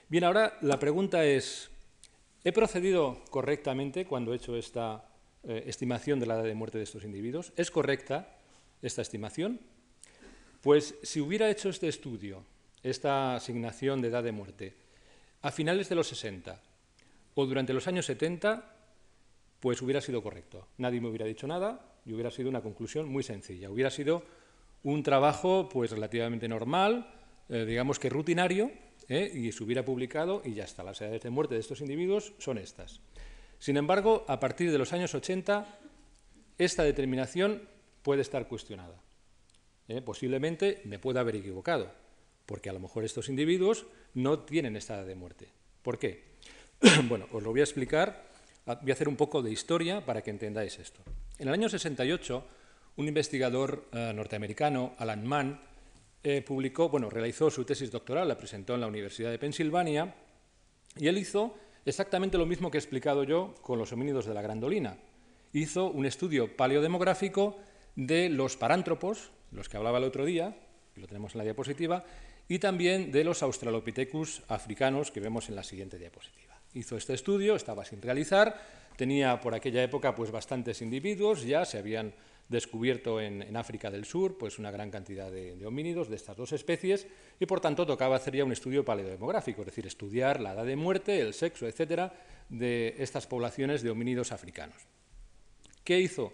Bien, 0.09 0.23
ahora 0.23 0.57
la 0.61 0.79
pregunta 0.79 1.25
es, 1.25 1.69
¿he 2.45 2.53
procedido 2.53 3.25
correctamente 3.31 4.07
cuando 4.07 4.33
he 4.33 4.37
hecho 4.37 4.57
esta 4.57 5.08
eh, 5.45 5.65
estimación 5.67 6.21
de 6.21 6.27
la 6.27 6.35
edad 6.35 6.45
de 6.45 6.55
muerte 6.55 6.79
de 6.79 6.85
estos 6.85 7.05
individuos? 7.05 7.53
¿Es 7.57 7.71
correcta 7.71 8.37
esta 8.83 9.03
estimación? 9.03 9.61
Pues 10.61 10.97
si 11.03 11.21
hubiera 11.21 11.51
hecho 11.51 11.69
este 11.69 11.89
estudio, 11.89 12.45
esta 12.83 13.37
asignación 13.37 14.01
de 14.01 14.09
edad 14.09 14.23
de 14.23 14.33
muerte, 14.33 14.75
a 15.43 15.51
finales 15.51 15.89
de 15.89 15.95
los 15.95 16.09
60 16.09 16.61
o 17.35 17.47
durante 17.47 17.73
los 17.73 17.87
años 17.87 18.07
70, 18.07 18.75
pues 19.61 19.81
hubiera 19.83 20.01
sido 20.01 20.23
correcto. 20.23 20.67
Nadie 20.79 21.01
me 21.01 21.09
hubiera 21.09 21.27
dicho 21.27 21.47
nada 21.47 21.95
y 22.05 22.13
hubiera 22.13 22.31
sido 22.31 22.49
una 22.49 22.61
conclusión 22.61 23.09
muy 23.09 23.23
sencilla. 23.23 23.71
Hubiera 23.71 23.91
sido 23.91 24.25
un 24.83 25.03
trabajo 25.03 25.69
pues 25.69 25.91
relativamente 25.91 26.49
normal, 26.49 27.15
eh, 27.49 27.65
digamos 27.65 27.99
que 27.99 28.09
rutinario, 28.09 28.71
eh, 29.09 29.31
y 29.33 29.53
se 29.53 29.65
hubiera 29.65 29.85
publicado 29.85 30.43
y 30.45 30.55
ya 30.55 30.65
está. 30.65 30.83
Las 30.83 31.01
edades 31.01 31.23
de 31.23 31.31
muerte 31.31 31.55
de 31.55 31.61
estos 31.61 31.81
individuos 31.81 32.35
son 32.39 32.59
estas. 32.59 33.01
Sin 33.59 33.77
embargo, 33.77 34.25
a 34.29 34.39
partir 34.39 34.71
de 34.71 34.79
los 34.79 34.93
años 34.93 35.15
80, 35.15 35.67
esta 36.59 36.83
determinación 36.85 37.63
puede 38.03 38.23
estar 38.23 38.49
cuestionada. 38.49 39.01
Eh, 39.89 40.03
posiblemente 40.03 40.83
me 40.85 40.99
pueda 40.99 41.21
haber 41.21 41.37
equivocado, 41.37 41.91
porque 42.47 42.71
a 42.71 42.73
lo 42.73 42.81
mejor 42.81 43.05
estos 43.05 43.29
individuos 43.29 43.87
no 44.15 44.41
tienen 44.41 44.77
esta 44.77 44.97
edad 44.97 45.07
de 45.07 45.15
muerte. 45.15 45.49
¿Por 45.83 45.99
qué? 45.99 46.25
bueno, 47.09 47.27
os 47.33 47.43
lo 47.43 47.51
voy 47.51 47.61
a 47.61 47.65
explicar, 47.65 48.27
ah, 48.67 48.79
voy 48.81 48.91
a 48.91 48.95
hacer 48.95 49.09
un 49.09 49.17
poco 49.17 49.43
de 49.43 49.51
historia 49.51 50.05
para 50.05 50.23
que 50.23 50.31
entendáis 50.31 50.79
esto. 50.79 51.01
En 51.39 51.49
el 51.49 51.55
año 51.55 51.69
68, 51.69 52.45
un 52.97 53.09
investigador 53.09 53.89
eh, 53.93 54.13
norteamericano, 54.15 54.95
Alan 54.99 55.27
Mann, 55.27 55.61
eh, 56.23 56.43
publicó, 56.43 56.89
bueno, 56.89 57.09
realizó 57.09 57.51
su 57.51 57.65
tesis 57.65 57.91
doctoral, 57.91 58.29
la 58.29 58.37
presentó 58.37 58.75
en 58.75 58.81
la 58.81 58.89
Universidad 58.89 59.31
de 59.31 59.39
Pensilvania, 59.39 60.15
y 60.97 61.07
él 61.07 61.17
hizo 61.17 61.57
exactamente 61.89 62.39
lo 62.39 62.47
mismo 62.47 62.71
que 62.71 62.79
he 62.79 62.81
explicado 62.81 63.25
yo 63.25 63.55
con 63.63 63.79
los 63.79 63.93
homínidos 63.93 64.27
de 64.27 64.35
la 64.35 64.43
grandolina. 64.43 64.99
Hizo 65.53 65.91
un 65.91 66.07
estudio 66.07 66.57
paleodemográfico 66.57 67.57
de 67.97 68.29
los 68.29 68.57
parántropos, 68.57 69.31
los 69.51 69.69
que 69.69 69.77
hablaba 69.77 69.99
el 69.99 70.05
otro 70.05 70.25
día, 70.25 70.57
y 70.97 71.01
lo 71.01 71.07
tenemos 71.07 71.35
en 71.35 71.39
la 71.39 71.45
diapositiva, 71.45 72.05
y 72.49 72.59
también 72.59 73.13
de 73.13 73.25
los 73.25 73.43
Australopithecus 73.43 74.43
africanos 74.49 75.11
que 75.11 75.21
vemos 75.21 75.49
en 75.49 75.57
la 75.57 75.63
siguiente 75.63 75.99
diapositiva 75.99 76.49
hizo 76.75 76.97
este 76.97 77.15
estudio, 77.15 77.57
estaba 77.57 77.85
sin 77.85 78.03
realizar, 78.03 78.61
tenía 78.97 79.41
por 79.41 79.55
aquella 79.55 79.83
época 79.83 80.15
pues 80.15 80.31
bastantes 80.31 80.83
individuos, 80.83 81.45
ya 81.45 81.65
se 81.65 81.79
habían 81.79 82.13
descubierto 82.49 83.21
en, 83.21 83.57
África 83.57 83.91
del 83.91 84.05
Sur 84.05 84.39
pues 84.39 84.59
una 84.59 84.71
gran 84.71 84.91
cantidad 84.91 85.31
de, 85.31 85.65
homínidos 85.67 86.09
de 86.09 86.17
estas 86.17 86.37
dos 86.37 86.53
especies 86.53 87.07
y 87.39 87.47
por 87.47 87.61
tanto 87.61 87.87
tocaba 87.87 88.17
hacer 88.17 88.37
ya 88.37 88.45
un 88.45 88.53
estudio 88.53 88.85
paleodemográfico, 88.85 89.63
es 89.63 89.67
decir, 89.67 89.87
estudiar 89.87 90.41
la 90.41 90.55
edad 90.55 90.65
de 90.65 90.77
muerte, 90.77 91.21
el 91.21 91.35
sexo, 91.35 91.67
etcétera, 91.67 92.13
de 92.49 92.95
estas 92.99 93.27
poblaciones 93.27 93.83
de 93.83 93.91
homínidos 93.91 94.33
africanos. 94.33 94.87
¿Qué 95.85 96.01
hizo? 96.01 96.33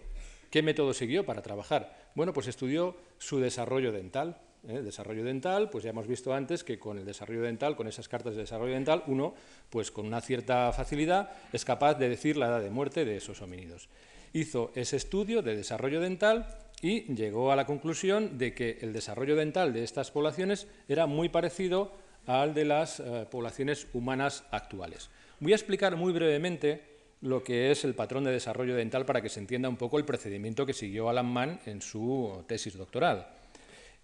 ¿Qué 0.49 0.61
método 0.61 0.93
siguió 0.93 1.25
para 1.25 1.41
trabajar? 1.41 2.11
Bueno, 2.15 2.31
pues 2.31 2.47
estudió 2.47 2.95
su 3.17 3.39
desarrollo 3.39 3.91
dental, 3.91 4.37
¿eh? 4.67 4.81
desarrollo 4.81 5.23
dental, 5.23 5.69
pues 5.69 5.83
ya 5.83 5.89
hemos 5.89 6.07
visto 6.07 6.33
antes 6.33 6.63
que 6.63 6.79
con 6.79 6.97
el 6.97 7.05
desarrollo 7.05 7.41
dental, 7.41 7.75
con 7.75 7.87
esas 7.87 8.07
cartas 8.07 8.35
de 8.35 8.41
desarrollo 8.41 8.73
dental, 8.73 9.03
uno, 9.07 9.33
pues 9.69 9.91
con 9.91 10.05
una 10.05 10.21
cierta 10.21 10.71
facilidad, 10.71 11.31
es 11.51 11.65
capaz 11.65 11.95
de 11.95 12.09
decir 12.09 12.37
la 12.37 12.47
edad 12.47 12.61
de 12.61 12.69
muerte 12.69 13.05
de 13.05 13.17
esos 13.17 13.41
homínidos. 13.41 13.89
Hizo 14.35 14.73
ese 14.75 14.97
estudio 14.97 15.41
de 15.41 15.55
desarrollo 15.55 16.01
dental 16.01 16.45
y 16.81 17.03
llegó 17.13 17.53
a 17.53 17.55
la 17.55 17.65
conclusión 17.65 18.37
de 18.37 18.53
que 18.53 18.79
el 18.81 18.91
desarrollo 18.91 19.37
dental 19.37 19.71
de 19.71 19.85
estas 19.85 20.11
poblaciones 20.11 20.67
era 20.89 21.05
muy 21.05 21.29
parecido 21.29 21.93
al 22.25 22.53
de 22.53 22.65
las 22.65 22.99
eh, 22.99 23.25
poblaciones 23.31 23.87
humanas 23.93 24.43
actuales. 24.51 25.09
Voy 25.39 25.53
a 25.53 25.55
explicar 25.55 25.95
muy 25.95 26.11
brevemente 26.11 26.81
lo 27.21 27.45
que 27.45 27.71
es 27.71 27.85
el 27.85 27.95
patrón 27.95 28.25
de 28.25 28.33
desarrollo 28.33 28.75
dental 28.75 29.05
para 29.05 29.21
que 29.21 29.29
se 29.29 29.39
entienda 29.39 29.69
un 29.69 29.77
poco 29.77 29.99
el 29.99 30.03
procedimiento 30.03 30.65
que 30.65 30.73
siguió 30.73 31.07
Alan 31.07 31.31
Mann 31.31 31.61
en 31.65 31.81
su 31.81 32.43
tesis 32.45 32.75
doctoral. 32.75 33.29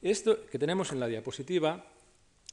Esto 0.01 0.45
que 0.49 0.57
tenemos 0.57 0.93
en 0.93 1.01
la 1.01 1.07
diapositiva, 1.07 1.83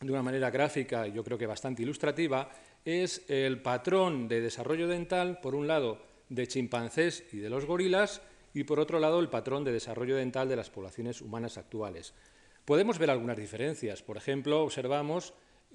de 0.01 0.11
una 0.11 0.25
manera 0.25 0.51
gráfica 0.51 1.07
yo 1.07 1.23
creo 1.23 1.39
que 1.39 1.47
bastante 1.47 1.83
ilustrativa, 1.83 2.51
es 2.85 3.25
el 3.29 3.63
patrón 3.63 4.27
de 4.27 4.41
desarrollo 4.41 4.89
dental, 4.89 5.39
por 5.41 5.55
un 5.55 5.69
lado, 5.69 6.08
de 6.29 6.47
chimpancés 6.47 7.25
y 7.33 7.39
de 7.39 7.51
los 7.51 7.65
gorilas, 7.65 8.23
y 8.55 8.65
por 8.65 8.81
otro 8.81 8.99
lado, 8.99 9.21
el 9.21 9.29
patrón 9.29 9.65
de 9.65 9.73
desarrollo 9.73 10.17
dental 10.17 10.49
de 10.49 10.57
las 10.57 10.71
poblaciones 10.71 11.21
humanas 11.21 11.59
actuales. 11.59 12.15
Podemos 12.65 12.99
ver 12.99 13.11
algunas 13.11 13.37
diferencias. 13.37 14.03
Por 14.03 14.17
ejemplo, 14.17 14.63
observamos 14.63 15.35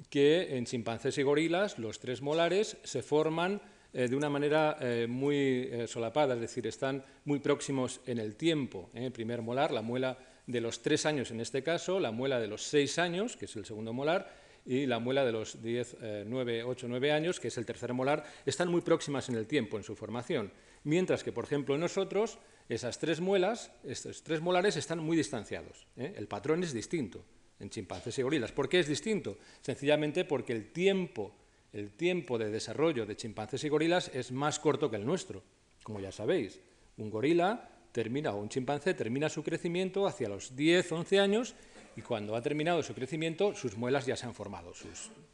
que 0.10 0.57
en 0.57 0.65
chimpancés 0.65 1.17
y 1.17 1.24
gorilas 1.24 1.79
los 1.79 2.00
tres 2.00 2.22
molares 2.22 2.77
se 2.83 3.01
forman 3.01 3.62
eh, 3.93 4.07
de 4.07 4.15
una 4.15 4.29
manera 4.29 4.77
eh, 4.79 5.05
muy 5.07 5.69
eh, 5.72 5.88
solapada, 5.88 6.33
es 6.33 6.41
decir, 6.41 6.65
están 6.65 7.03
muy 7.25 7.39
próximos 7.39 8.01
en 8.05 8.17
el 8.17 8.36
tiempo. 8.36 8.89
El 8.93 9.12
primer 9.12 9.41
molar, 9.41 9.72
la 9.72 9.81
muela 9.81 10.17
de 10.48 10.62
los 10.62 10.81
tres 10.81 11.05
años 11.05 11.31
en 11.31 11.39
este 11.39 11.63
caso, 11.63 12.00
la 12.00 12.12
muela 12.12 12.39
de 12.39 12.48
los 12.48 12.63
seis 12.63 12.98
años, 13.00 13.38
que 13.38 13.45
es 13.45 13.55
el 13.55 13.65
segundo 13.65 13.93
molar, 13.93 14.43
y 14.65 14.86
la 14.86 15.00
muela 15.00 15.25
de 15.25 15.32
los 15.32 15.62
10, 15.62 15.98
9, 16.25 16.63
8, 16.63 16.88
9 16.89 17.12
años, 17.12 17.39
que 17.39 17.50
es 17.50 17.58
el 17.58 17.65
tercer 17.65 17.93
molar, 17.93 18.24
están 18.46 18.70
muy 18.70 18.82
próximas 18.82 19.29
en 19.29 19.36
el 19.36 19.48
tiempo, 19.48 19.77
en 19.77 19.84
su 19.84 19.96
formación. 19.96 20.51
Mientras 20.84 21.24
que, 21.24 21.32
por 21.32 21.46
ejemplo, 21.46 21.75
en 21.75 21.82
nosotros, 21.82 22.39
esas 22.70 23.00
tres 23.00 23.20
muelas, 23.20 23.72
estos 23.84 24.24
tres 24.24 24.41
molares 24.41 24.77
están 24.77 25.00
muy 25.00 25.17
distanciados. 25.17 25.88
¿eh? 25.98 26.13
El 26.15 26.27
patrón 26.27 26.63
es 26.63 26.74
distinto 26.74 27.24
en 27.60 27.70
chimpancés 27.70 28.17
y 28.20 28.22
gorilas. 28.22 28.51
¿Por 28.51 28.70
qué 28.70 28.79
es 28.79 28.88
distinto? 28.88 29.38
Sencillamente 29.62 30.25
porque 30.25 30.53
el 30.53 30.72
tiempo, 30.72 31.34
el 31.72 31.91
tiempo 31.91 32.38
de 32.38 32.50
desarrollo 32.50 33.05
de 33.05 33.15
chimpancés 33.15 33.63
y 33.63 33.70
gorilas 33.70 34.12
es 34.13 34.32
más 34.32 34.60
corto 34.60 34.89
que 34.89 34.98
el 34.98 35.05
nuestro, 35.05 35.43
como 35.84 36.00
ya 36.00 36.12
sabéis. 36.12 36.60
Un 36.98 37.10
gorila 37.10 37.70
termina, 37.91 38.34
o 38.34 38.41
un 38.41 38.50
chimpancé 38.50 38.93
termina 38.93 39.29
su 39.29 39.43
crecimiento 39.43 40.08
hacia 40.08 40.29
los 40.29 40.55
10, 40.55 40.91
11 40.91 41.20
años 41.20 41.55
y 41.96 42.02
cuando 42.02 42.36
ha 42.36 42.42
terminado 42.42 42.82
su 42.84 42.94
crecimiento 42.94 43.56
sus 43.56 43.78
muelas 43.78 44.06
ya 44.06 44.16
se 44.16 44.26
han 44.26 44.34
formado, 44.34 44.74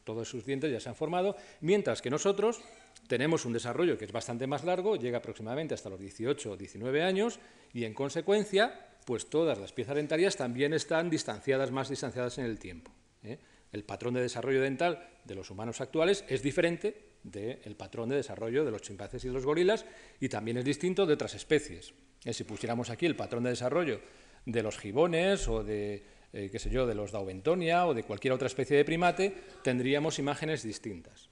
todos 0.04 0.28
sus 0.28 0.44
dientes 0.44 0.70
ya 0.70 0.80
se 0.80 0.88
han 0.88 0.94
formado, 0.94 1.36
mientras 1.60 2.02
que 2.02 2.10
nosotros 2.10 2.60
tenemos 3.06 3.44
un 3.44 3.52
desarrollo 3.52 3.98
que 3.98 4.04
es 4.04 4.12
bastante 4.12 4.46
más 4.46 4.64
largo, 4.64 4.96
llega 4.96 5.18
aproximadamente 5.18 5.74
hasta 5.74 5.90
los 5.90 6.00
18 6.00 6.52
o 6.52 6.56
19 6.56 7.02
años 7.02 7.40
y 7.72 7.84
en 7.84 7.94
consecuencia 7.94 8.86
pues 9.04 9.28
todas 9.28 9.58
las 9.58 9.72
piezas 9.72 9.96
dentarias 9.96 10.36
también 10.36 10.72
están 10.72 11.10
distanciadas, 11.10 11.70
más 11.70 11.88
distanciadas 11.88 12.38
en 12.38 12.44
el 12.44 12.58
tiempo. 12.58 12.92
¿eh? 13.22 13.38
El 13.72 13.84
patrón 13.84 14.14
de 14.14 14.22
desarrollo 14.22 14.60
dental 14.60 15.08
de 15.24 15.34
los 15.34 15.50
humanos 15.50 15.80
actuales 15.80 16.24
es 16.28 16.42
diferente 16.42 17.10
del 17.22 17.76
patrón 17.76 18.08
de 18.08 18.16
desarrollo 18.16 18.64
de 18.64 18.70
los 18.70 18.82
chimpancés 18.82 19.24
y 19.24 19.28
los 19.28 19.44
gorilas 19.44 19.84
y 20.20 20.28
también 20.28 20.56
es 20.58 20.64
distinto 20.64 21.06
de 21.06 21.14
otras 21.14 21.34
especies. 21.34 21.92
Eh, 22.24 22.32
si 22.32 22.44
pusiéramos 22.44 22.90
aquí 22.90 23.06
el 23.06 23.16
patrón 23.16 23.44
de 23.44 23.50
desarrollo 23.50 24.00
de 24.46 24.62
los 24.62 24.78
gibones 24.78 25.48
o 25.48 25.62
de, 25.62 26.02
eh, 26.32 26.48
qué 26.50 26.58
sé 26.58 26.70
yo, 26.70 26.86
de 26.86 26.94
los 26.94 27.12
daubentonia 27.12 27.86
o 27.86 27.94
de 27.94 28.04
cualquier 28.04 28.32
otra 28.32 28.46
especie 28.46 28.76
de 28.76 28.84
primate, 28.84 29.34
tendríamos 29.62 30.18
imágenes 30.18 30.62
distintas. 30.62 31.28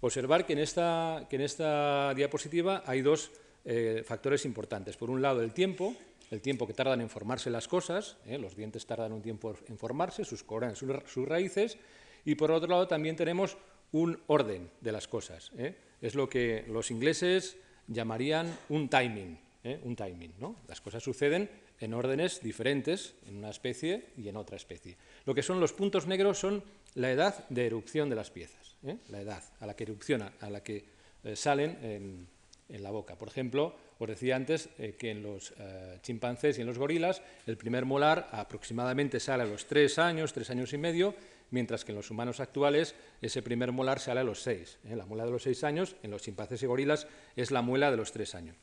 Observar 0.00 0.44
que 0.44 0.52
en 0.52 0.58
esta, 0.58 1.26
que 1.30 1.36
en 1.36 1.42
esta 1.42 2.12
diapositiva 2.14 2.82
hay 2.86 3.00
dos 3.00 3.30
eh, 3.64 4.02
factores 4.04 4.44
importantes. 4.44 4.96
Por 4.96 5.10
un 5.10 5.22
lado, 5.22 5.42
el 5.42 5.52
tiempo, 5.52 5.94
el 6.30 6.40
tiempo 6.40 6.66
que 6.66 6.74
tardan 6.74 7.00
en 7.00 7.08
formarse 7.08 7.50
las 7.50 7.68
cosas, 7.68 8.16
los 8.26 8.54
dientes 8.54 8.84
tardan 8.86 9.12
un 9.12 9.22
tiempo 9.22 9.54
en 9.68 9.78
formarse, 9.78 10.24
sus 10.24 10.42
coronas, 10.42 10.78
sus, 10.78 11.26
raíces, 11.28 11.78
y 12.24 12.34
por 12.34 12.50
otro 12.50 12.68
lado 12.68 12.86
también 12.86 13.16
tenemos 13.16 13.56
un 13.92 14.20
orden 14.26 14.70
de 14.80 14.92
las 14.92 15.08
cosas. 15.08 15.52
Es 16.02 16.14
lo 16.14 16.28
que 16.28 16.64
los 16.68 16.90
ingleses 16.90 17.56
llamarían 17.88 18.54
un 18.68 18.88
timing. 18.88 19.38
¿eh? 19.64 19.80
un 19.82 19.96
timing. 19.96 20.34
¿no? 20.38 20.56
Las 20.68 20.80
cosas 20.80 21.02
suceden 21.02 21.50
en 21.80 21.94
órdenes 21.94 22.40
diferentes 22.42 23.14
en 23.28 23.36
una 23.36 23.50
especie 23.50 24.06
y 24.16 24.28
en 24.28 24.36
otra 24.36 24.56
especie. 24.56 24.96
Lo 25.24 25.34
que 25.34 25.42
son 25.42 25.60
los 25.60 25.72
puntos 25.72 26.06
negros 26.06 26.38
son 26.38 26.62
la 26.94 27.10
edad 27.10 27.48
de 27.48 27.66
erupción 27.66 28.08
de 28.08 28.16
las 28.16 28.30
piezas, 28.30 28.76
¿eh? 28.86 28.96
la 29.08 29.20
edad 29.20 29.42
a 29.60 29.66
la 29.66 29.74
que 29.74 29.84
erupciona, 29.84 30.32
a 30.40 30.50
la 30.50 30.62
que 30.62 30.84
eh, 31.24 31.36
salen 31.36 31.78
en, 31.82 32.34
la 32.82 32.90
boca. 32.90 33.16
Por 33.16 33.28
ejemplo, 33.28 33.76
os 33.98 34.08
decía 34.08 34.34
antes 34.34 34.68
que 34.98 35.10
en 35.10 35.22
los 35.22 35.54
chimpancés 36.02 36.58
y 36.58 36.62
en 36.62 36.66
los 36.66 36.78
gorilas 36.78 37.22
el 37.46 37.56
primer 37.56 37.84
molar 37.84 38.28
aproximadamente 38.32 39.20
sale 39.20 39.44
a 39.44 39.46
los 39.46 39.66
tres 39.66 39.98
años, 39.98 40.32
tres 40.32 40.50
años 40.50 40.72
y 40.72 40.78
medio, 40.78 41.14
mientras 41.50 41.84
que 41.84 41.92
en 41.92 41.96
los 41.96 42.10
humanos 42.10 42.40
actuales 42.40 42.96
ese 43.22 43.42
primer 43.42 43.70
molar 43.70 44.00
sale 44.00 44.20
a 44.20 44.24
los 44.24 44.42
seis. 44.42 44.78
La 44.82 45.06
muela 45.06 45.24
de 45.24 45.30
los 45.30 45.44
seis 45.44 45.62
años 45.62 45.94
en 46.02 46.10
los 46.10 46.22
chimpancés 46.22 46.62
y 46.62 46.66
gorilas 46.66 47.06
es 47.36 47.50
la 47.50 47.62
muela 47.62 47.90
de 47.90 47.96
los 47.96 48.10
tres 48.10 48.34
años. 48.34 48.56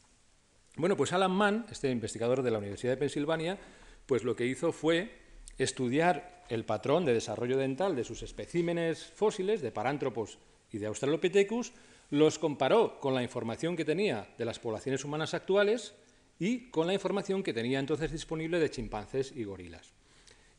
Bueno, 0.78 0.96
pues 0.96 1.12
Alan 1.12 1.32
Mann, 1.32 1.66
este 1.70 1.92
investigador 1.92 2.44
de 2.44 2.52
la 2.52 2.58
Universidad 2.58 2.94
de 2.94 2.98
Pensilvania, 2.98 3.58
pues 4.06 4.24
lo 4.24 4.36
que 4.36 4.46
hizo 4.46 4.72
fue 4.72 5.12
estudiar 5.58 6.46
el 6.50 6.64
patrón 6.64 7.06
de 7.06 7.14
desarrollo 7.14 7.58
dental 7.58 7.96
de 7.96 8.04
sus 8.04 8.24
especímenes 8.24 9.06
fósiles 9.06 9.62
de 9.62 9.72
Parántropos 9.72 10.40
y 10.72 10.78
de 10.78 10.88
Australopithecus, 10.88 11.74
los 12.10 12.40
comparó 12.40 13.00
con 13.00 13.14
la 13.14 13.24
información 13.24 13.76
que 13.76 13.86
tenía 13.86 14.28
de 14.38 14.46
las 14.46 14.60
poblaciones 14.60 15.04
humanas 15.04 15.34
actuales 15.34 15.94
y 16.40 16.70
con 16.70 16.88
la 16.88 16.94
información 16.94 17.44
que 17.44 17.54
tenía 17.54 17.80
entonces 17.80 18.12
disponible 18.12 18.60
de 18.60 18.72
chimpancés 18.72 19.34
y 19.36 19.44
gorilas. 19.44 19.94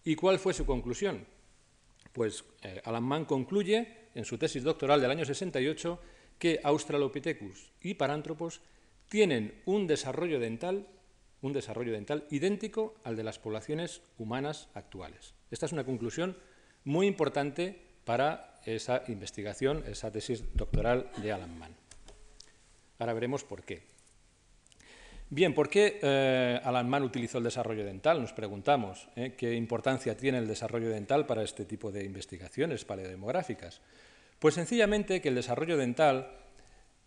¿Y 0.04 0.14
cuál 0.14 0.38
fue 0.38 0.54
su 0.54 0.66
conclusión? 0.66 1.26
Pues 2.12 2.44
eh, 2.62 2.80
Alan 2.84 3.02
Mann 3.02 3.24
concluye 3.24 4.08
en 4.14 4.24
su 4.24 4.36
tesis 4.36 4.62
doctoral 4.62 5.00
del 5.00 5.10
año 5.10 5.24
68 5.24 5.98
que 6.38 6.60
Australopithecus 6.62 7.70
y 7.80 7.94
Parántropos 7.94 8.60
tienen 9.12 9.60
un 9.66 9.86
desarrollo 9.86 10.40
dental, 10.40 10.86
un 11.42 11.52
desarrollo 11.52 11.92
dental 11.92 12.26
idéntico 12.30 12.94
al 13.04 13.14
de 13.14 13.22
las 13.22 13.38
poblaciones 13.38 14.00
humanas 14.16 14.70
actuales. 14.72 15.34
Esta 15.50 15.66
es 15.66 15.72
una 15.72 15.84
conclusión 15.84 16.34
muy 16.84 17.08
importante 17.08 17.78
para 18.06 18.54
esa 18.64 19.02
investigación, 19.08 19.84
esa 19.86 20.10
tesis 20.10 20.56
doctoral 20.56 21.10
de 21.18 21.30
Alan 21.30 21.58
Mann. 21.58 21.76
Ahora 22.98 23.12
veremos 23.12 23.44
por 23.44 23.64
qué. 23.64 23.82
Bien, 25.28 25.52
¿por 25.52 25.68
qué 25.68 26.00
eh, 26.00 26.58
Alan 26.64 26.88
Mann 26.88 27.02
utilizó 27.02 27.36
el 27.36 27.44
desarrollo 27.44 27.84
dental? 27.84 28.18
Nos 28.18 28.32
preguntamos 28.32 29.10
¿eh? 29.14 29.34
qué 29.36 29.52
importancia 29.54 30.16
tiene 30.16 30.38
el 30.38 30.48
desarrollo 30.48 30.88
dental 30.88 31.26
para 31.26 31.42
este 31.42 31.66
tipo 31.66 31.92
de 31.92 32.02
investigaciones 32.02 32.86
paleodemográficas. 32.86 33.82
Pues 34.38 34.54
sencillamente 34.54 35.20
que 35.20 35.28
el 35.28 35.34
desarrollo 35.34 35.76
dental 35.76 36.41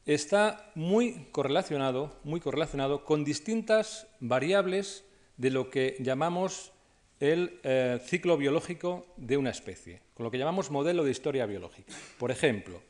está 0.06 0.72
muy 0.76 1.28
correlacionado, 1.32 2.16
muy 2.24 2.40
correlacionado 2.40 3.04
con 3.06 3.24
distintas 3.24 4.08
variables 4.20 5.04
de 5.38 5.50
lo 5.50 5.70
que 5.70 5.98
llamamos 6.00 6.72
el 7.20 7.60
eh, 7.64 8.00
ciclo 8.06 8.38
biológico 8.38 9.08
de 9.18 9.38
una 9.38 9.50
especie, 9.50 10.02
con 10.14 10.26
lo 10.26 10.32
que 10.32 10.38
llamamos 10.38 10.70
modelo 10.70 11.04
de 11.04 11.12
historia 11.12 11.46
biológica. 11.46 11.94
Por 12.20 12.30
ejemplo, 12.30 12.82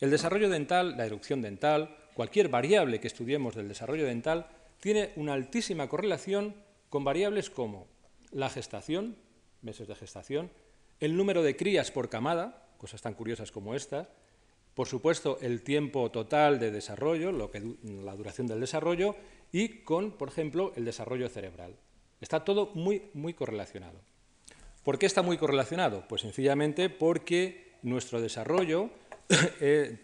el 0.00 0.10
desarrollo 0.10 0.48
dental, 0.48 0.96
la 0.96 1.06
erupción 1.06 1.42
dental, 1.42 1.96
cualquier 2.14 2.48
variable 2.48 2.98
que 2.98 3.06
estudiemos 3.06 3.54
del 3.54 3.68
desarrollo 3.68 4.04
dental, 4.04 4.48
tiene 4.80 5.12
una 5.16 5.34
altísima 5.34 5.88
correlación 5.88 6.56
con 6.88 7.04
variables 7.04 7.50
como 7.50 7.86
la 8.32 8.50
gestación, 8.50 9.16
meses 9.60 9.86
de 9.86 9.94
gestación, 9.94 10.50
el 10.98 11.16
número 11.16 11.42
de 11.42 11.56
crías 11.56 11.90
por 11.90 12.08
camada, 12.08 12.66
cosas 12.78 13.00
tan 13.00 13.14
curiosas 13.14 13.52
como 13.52 13.74
estas, 13.74 14.08
por 14.74 14.88
supuesto, 14.88 15.38
el 15.40 15.62
tiempo 15.62 16.10
total 16.10 16.58
de 16.58 16.70
desarrollo, 16.70 17.32
lo 17.32 17.50
que, 17.50 17.62
la 17.82 18.16
duración 18.16 18.46
del 18.46 18.60
desarrollo, 18.60 19.16
y 19.52 19.80
con, 19.84 20.12
por 20.12 20.28
ejemplo, 20.28 20.72
el 20.76 20.84
desarrollo 20.84 21.28
cerebral. 21.28 21.76
Está 22.20 22.44
todo 22.44 22.70
muy, 22.74 23.02
muy 23.12 23.34
correlacionado. 23.34 24.00
¿Por 24.82 24.98
qué 24.98 25.06
está 25.06 25.22
muy 25.22 25.36
correlacionado? 25.36 26.06
Pues 26.08 26.22
sencillamente 26.22 26.88
porque 26.88 27.72
nuestro 27.82 28.20
desarrollo 28.20 28.90
eh, 29.60 29.98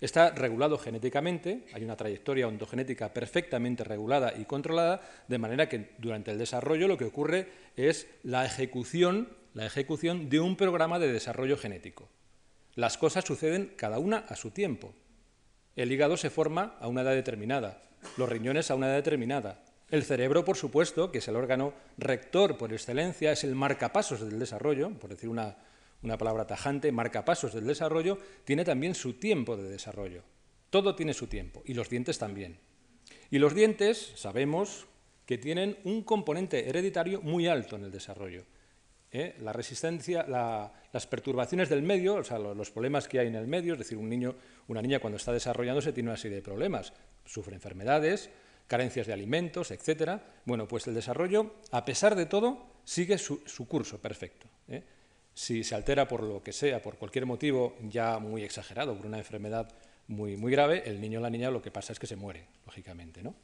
está 0.00 0.30
regulado 0.30 0.78
genéticamente, 0.78 1.64
hay 1.72 1.84
una 1.84 1.96
trayectoria 1.96 2.48
ontogenética 2.48 3.12
perfectamente 3.14 3.84
regulada 3.84 4.34
y 4.36 4.44
controlada, 4.44 5.00
de 5.28 5.38
manera 5.38 5.68
que 5.68 5.92
durante 5.98 6.30
el 6.30 6.38
desarrollo 6.38 6.88
lo 6.88 6.98
que 6.98 7.04
ocurre 7.04 7.48
es 7.76 8.06
la 8.22 8.44
ejecución, 8.44 9.28
la 9.54 9.66
ejecución 9.66 10.28
de 10.28 10.40
un 10.40 10.56
programa 10.56 10.98
de 10.98 11.12
desarrollo 11.12 11.56
genético. 11.56 12.08
Las 12.76 12.98
cosas 12.98 13.24
suceden 13.24 13.72
cada 13.74 13.98
una 13.98 14.18
a 14.18 14.36
su 14.36 14.50
tiempo. 14.50 14.92
El 15.76 15.90
hígado 15.90 16.18
se 16.18 16.28
forma 16.28 16.76
a 16.78 16.88
una 16.88 17.00
edad 17.00 17.14
determinada, 17.14 17.82
los 18.18 18.28
riñones 18.28 18.70
a 18.70 18.74
una 18.74 18.88
edad 18.88 18.96
determinada. 18.96 19.64
El 19.90 20.04
cerebro, 20.04 20.44
por 20.44 20.58
supuesto, 20.58 21.10
que 21.10 21.18
es 21.18 21.28
el 21.28 21.36
órgano 21.36 21.72
rector 21.96 22.58
por 22.58 22.74
excelencia, 22.74 23.32
es 23.32 23.44
el 23.44 23.54
marcapasos 23.54 24.20
del 24.20 24.38
desarrollo, 24.38 24.90
por 24.90 25.08
decir 25.08 25.30
una, 25.30 25.56
una 26.02 26.18
palabra 26.18 26.46
tajante, 26.46 26.92
marcapasos 26.92 27.54
del 27.54 27.66
desarrollo, 27.66 28.18
tiene 28.44 28.62
también 28.62 28.94
su 28.94 29.14
tiempo 29.14 29.56
de 29.56 29.70
desarrollo. 29.70 30.22
Todo 30.68 30.94
tiene 30.94 31.14
su 31.14 31.28
tiempo, 31.28 31.62
y 31.64 31.72
los 31.72 31.88
dientes 31.88 32.18
también. 32.18 32.58
Y 33.30 33.38
los 33.38 33.54
dientes, 33.54 34.12
sabemos, 34.16 34.86
que 35.24 35.38
tienen 35.38 35.78
un 35.84 36.02
componente 36.02 36.68
hereditario 36.68 37.22
muy 37.22 37.46
alto 37.46 37.76
en 37.76 37.84
el 37.84 37.90
desarrollo. 37.90 38.44
¿Eh? 39.12 39.36
la 39.40 39.52
resistencia, 39.52 40.24
las 40.26 41.06
perturbaciones 41.06 41.68
del 41.68 41.82
medio, 41.82 42.16
o 42.16 42.24
sea, 42.24 42.38
los, 42.38 42.70
problemas 42.70 43.08
que 43.08 43.18
hay 43.18 43.28
en 43.28 43.34
el 43.34 43.46
medio, 43.46 43.74
es 43.74 43.78
decir, 43.78 43.98
un 43.98 44.08
niño, 44.08 44.34
una 44.68 44.82
niña 44.82 44.98
cuando 44.98 45.16
está 45.16 45.32
desarrollándose 45.32 45.92
tiene 45.92 46.10
una 46.10 46.16
serie 46.16 46.36
de 46.36 46.42
problemas, 46.42 46.92
sufre 47.24 47.54
enfermedades, 47.54 48.30
carencias 48.66 49.06
de 49.06 49.12
alimentos, 49.12 49.70
etcétera. 49.70 50.22
Bueno, 50.44 50.66
pues 50.66 50.86
el 50.86 50.94
desarrollo, 50.94 51.54
a 51.70 51.84
pesar 51.84 52.14
de 52.14 52.26
todo, 52.26 52.66
sigue 52.84 53.18
su, 53.18 53.42
curso 53.68 54.00
perfecto. 54.00 54.46
¿eh? 54.68 54.82
Si 55.34 55.64
se 55.64 55.74
altera 55.74 56.08
por 56.08 56.22
lo 56.22 56.42
que 56.42 56.52
sea, 56.52 56.80
por 56.82 56.96
cualquier 56.96 57.26
motivo 57.26 57.76
ya 57.82 58.18
muy 58.18 58.42
exagerado, 58.42 58.96
por 58.96 59.06
una 59.06 59.18
enfermedad 59.18 59.68
muy, 60.08 60.36
muy 60.36 60.52
grave, 60.52 60.82
el 60.86 61.00
niño 61.00 61.18
o 61.18 61.22
la 61.22 61.30
niña 61.30 61.50
lo 61.50 61.62
que 61.62 61.70
pasa 61.70 61.92
es 61.92 61.98
que 61.98 62.06
se 62.06 62.16
muere, 62.16 62.46
lógicamente. 62.64 63.22
¿no? 63.22 63.34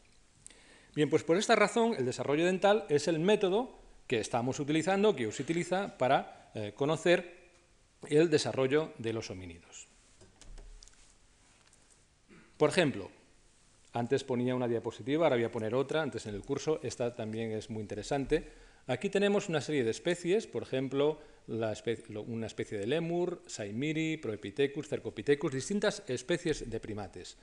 Bien, 0.95 1.11
pues 1.11 1.23
por 1.23 1.37
esta 1.37 1.57
razón 1.57 1.95
el 1.99 2.05
desarrollo 2.05 2.45
dental 2.45 2.85
es 2.89 3.09
el 3.09 3.19
método 3.19 3.82
que 4.13 4.21
estamos 4.21 4.61
utilizando, 4.61 5.17
que 5.17 5.33
se 5.33 5.41
utiliza 5.41 5.97
para 5.97 6.51
eh, 6.53 6.73
conocer 6.77 7.33
el 8.11 8.29
desarrollo 8.29 8.93
de 8.99 9.15
los 9.15 9.31
homínidos. 9.31 9.89
Por 12.59 12.69
ejemplo, 12.69 13.09
antes 13.95 14.23
ponía 14.23 14.55
una 14.55 14.69
diapositiva, 14.69 15.25
ahora 15.25 15.37
voy 15.37 15.47
a 15.47 15.51
poner 15.51 15.75
otra, 15.75 16.03
antes 16.03 16.27
en 16.27 16.35
el 16.35 16.43
curso, 16.43 16.79
esta 16.83 17.15
también 17.15 17.53
es 17.53 17.71
muy 17.71 17.81
interesante. 17.81 18.45
Aquí 18.87 19.09
tenemos 19.09 19.49
una 19.49 19.63
serie 19.63 19.83
de 19.83 19.93
especies, 19.93 20.47
por 20.47 20.63
ejemplo, 20.63 21.19
una 21.49 21.73
especie 22.47 22.77
de 22.77 22.87
lemur, 22.87 23.41
saimiri, 23.47 24.19
proepithecus, 24.19 24.89
cercopithecus, 24.89 25.55
distintas 25.55 26.03
especies 26.07 26.69
de 26.69 26.81
primates. 26.81 27.39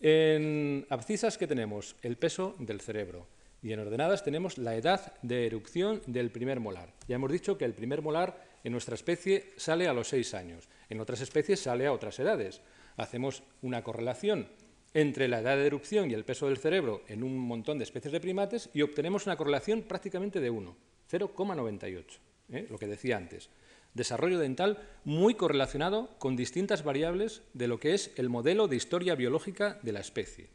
En 0.00 0.86
abscisas, 0.88 1.36
¿qué 1.36 1.46
tenemos? 1.46 1.94
El 2.00 2.16
peso 2.16 2.56
del 2.58 2.80
cerebro, 2.80 3.26
y 3.62 3.72
en 3.72 3.80
ordenadas 3.80 4.24
tenemos 4.24 4.58
la 4.58 4.76
edad 4.76 5.14
de 5.22 5.46
erupción 5.46 6.02
del 6.06 6.30
primer 6.30 6.60
molar. 6.60 6.92
Ya 7.08 7.16
hemos 7.16 7.32
dicho 7.32 7.58
que 7.58 7.64
el 7.64 7.74
primer 7.74 8.02
molar 8.02 8.42
en 8.64 8.72
nuestra 8.72 8.94
especie 8.94 9.52
sale 9.56 9.88
a 9.88 9.92
los 9.92 10.08
seis 10.08 10.34
años, 10.34 10.68
en 10.88 11.00
otras 11.00 11.20
especies 11.20 11.60
sale 11.60 11.86
a 11.86 11.92
otras 11.92 12.18
edades. 12.18 12.60
Hacemos 12.96 13.42
una 13.62 13.82
correlación 13.82 14.48
entre 14.94 15.28
la 15.28 15.40
edad 15.40 15.56
de 15.56 15.66
erupción 15.66 16.10
y 16.10 16.14
el 16.14 16.24
peso 16.24 16.48
del 16.48 16.58
cerebro 16.58 17.02
en 17.06 17.22
un 17.22 17.38
montón 17.38 17.78
de 17.78 17.84
especies 17.84 18.12
de 18.12 18.20
primates 18.20 18.70
y 18.74 18.82
obtenemos 18.82 19.26
una 19.26 19.36
correlación 19.36 19.82
prácticamente 19.82 20.40
de 20.40 20.50
1, 20.50 20.76
0,98, 21.10 22.04
¿eh? 22.52 22.66
lo 22.68 22.78
que 22.78 22.86
decía 22.86 23.16
antes. 23.16 23.50
Desarrollo 23.94 24.38
dental 24.38 24.78
muy 25.04 25.34
correlacionado 25.34 26.16
con 26.18 26.36
distintas 26.36 26.84
variables 26.84 27.42
de 27.54 27.66
lo 27.66 27.80
que 27.80 27.94
es 27.94 28.12
el 28.16 28.28
modelo 28.28 28.68
de 28.68 28.76
historia 28.76 29.16
biológica 29.16 29.78
de 29.82 29.92
la 29.92 30.00
especie. 30.00 30.48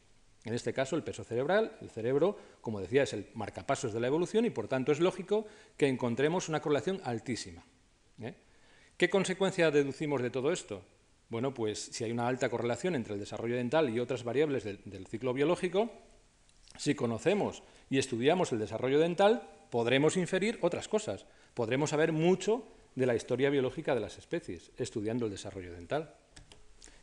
En 0.45 0.53
este 0.53 0.73
caso, 0.73 0.95
el 0.95 1.03
peso 1.03 1.23
cerebral, 1.23 1.75
el 1.81 1.89
cerebro, 1.89 2.37
como 2.61 2.79
decía, 2.79 3.03
es 3.03 3.13
el 3.13 3.27
marcapasos 3.33 3.93
de 3.93 3.99
la 3.99 4.07
evolución 4.07 4.45
y, 4.45 4.51
por 4.51 4.67
tanto, 4.67 4.91
es 4.91 4.99
lógico 4.99 5.47
que 5.75 5.87
encontremos 5.87 6.49
una 6.49 6.61
correlación 6.61 7.01
altísima. 7.03 7.65
¿eh? 8.21 8.35
¿Qué 8.95 9.09
consecuencia 9.09 9.71
deducimos 9.71 10.21
de 10.21 10.29
todo 10.29 10.51
esto? 10.51 10.83
Bueno, 11.29 11.53
pues 11.53 11.79
si 11.79 12.03
hay 12.03 12.11
una 12.11 12.27
alta 12.27 12.49
correlación 12.49 12.93
entre 12.93 13.15
el 13.15 13.19
desarrollo 13.19 13.55
dental 13.55 13.89
y 13.89 13.99
otras 13.99 14.23
variables 14.23 14.63
del, 14.63 15.07
ciclo 15.07 15.33
biológico, 15.33 15.91
si 16.77 16.93
conocemos 16.93 17.63
y 17.89 17.97
estudiamos 17.97 18.51
el 18.51 18.59
desarrollo 18.59 18.99
dental, 18.99 19.49
podremos 19.71 20.15
inferir 20.15 20.59
otras 20.61 20.87
cosas. 20.87 21.25
Podremos 21.55 21.89
saber 21.89 22.11
mucho 22.11 22.67
de 22.93 23.07
la 23.07 23.15
historia 23.15 23.49
biológica 23.49 23.95
de 23.95 24.01
las 24.01 24.19
especies, 24.19 24.71
estudiando 24.77 25.25
el 25.25 25.31
desarrollo 25.31 25.73
dental, 25.73 26.13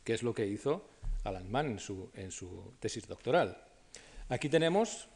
que 0.05 0.13
es 0.13 0.23
lo 0.23 0.33
que 0.33 0.47
hizo 0.47 0.87
Alan 1.23 1.49
Mann 1.49 1.67
en 1.67 1.79
su, 1.79 2.09
en 2.13 2.31
su 2.31 2.73
tesis 2.79 3.07
doctoral. 3.07 3.57
Aquí 4.29 4.49
tenemos 4.49 5.07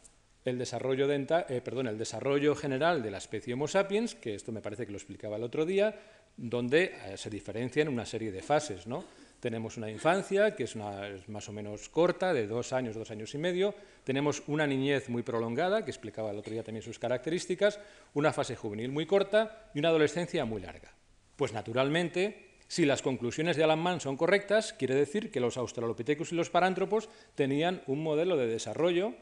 el 0.45 0.57
desarrollo, 0.57 1.07
dental, 1.07 1.45
eh, 1.49 1.61
el 1.65 1.97
desarrollo 1.97 2.55
general 2.55 3.03
de 3.03 3.11
la 3.11 3.17
especie 3.17 3.53
Homo 3.53 3.67
sapiens, 3.67 4.15
que 4.15 4.35
esto 4.35 4.51
me 4.51 4.61
parece 4.61 4.85
que 4.85 4.91
lo 4.91 4.97
explicaba 4.97 5.35
el 5.35 5.43
otro 5.43 5.65
día, 5.65 5.93
donde 6.37 6.95
eh, 7.05 7.17
se 7.17 7.29
diferencian 7.29 7.89
una 7.89 8.05
serie 8.05 8.31
de 8.31 8.41
fases. 8.41 8.87
¿no? 8.87 9.03
Tenemos 9.39 9.75
una 9.75 9.89
infancia, 9.89 10.55
que 10.55 10.63
es, 10.63 10.75
una, 10.75 11.07
es, 11.07 11.27
más 11.27 11.49
o 11.49 11.51
menos 11.51 11.89
corta, 11.89 12.33
de 12.33 12.47
dos 12.47 12.71
años, 12.73 12.95
dos 12.95 13.11
años 13.11 13.33
y 13.35 13.37
medio. 13.37 13.75
Tenemos 14.03 14.41
una 14.47 14.65
niñez 14.65 15.09
muy 15.09 15.21
prolongada, 15.21 15.83
que 15.83 15.91
explicaba 15.91 16.31
el 16.31 16.37
otro 16.37 16.53
día 16.53 16.63
también 16.63 16.83
sus 16.83 16.97
características, 16.97 17.79
una 18.13 18.31
fase 18.31 18.55
juvenil 18.55 18.89
muy 18.89 19.05
corta 19.05 19.69
y 19.73 19.79
una 19.79 19.89
adolescencia 19.89 20.45
muy 20.45 20.61
larga. 20.61 20.93
Pues 21.35 21.53
naturalmente, 21.53 22.46
si 22.67 22.86
las 22.86 23.01
conclusiones 23.01 23.56
de 23.56 23.63
Alan 23.63 23.80
Mann 23.80 24.01
son 24.01 24.17
correctas, 24.17 24.73
quiere 24.73 24.95
decir 24.95 25.32
que 25.32 25.39
los 25.39 25.58
australopithecus 25.58 26.34
y 26.34 26.36
los 26.36 26.49
parántropos 26.49 27.10
tenían 27.36 27.82
un 27.88 28.03
modelo 28.03 28.36
de 28.36 28.47
desarrollo 28.47 29.13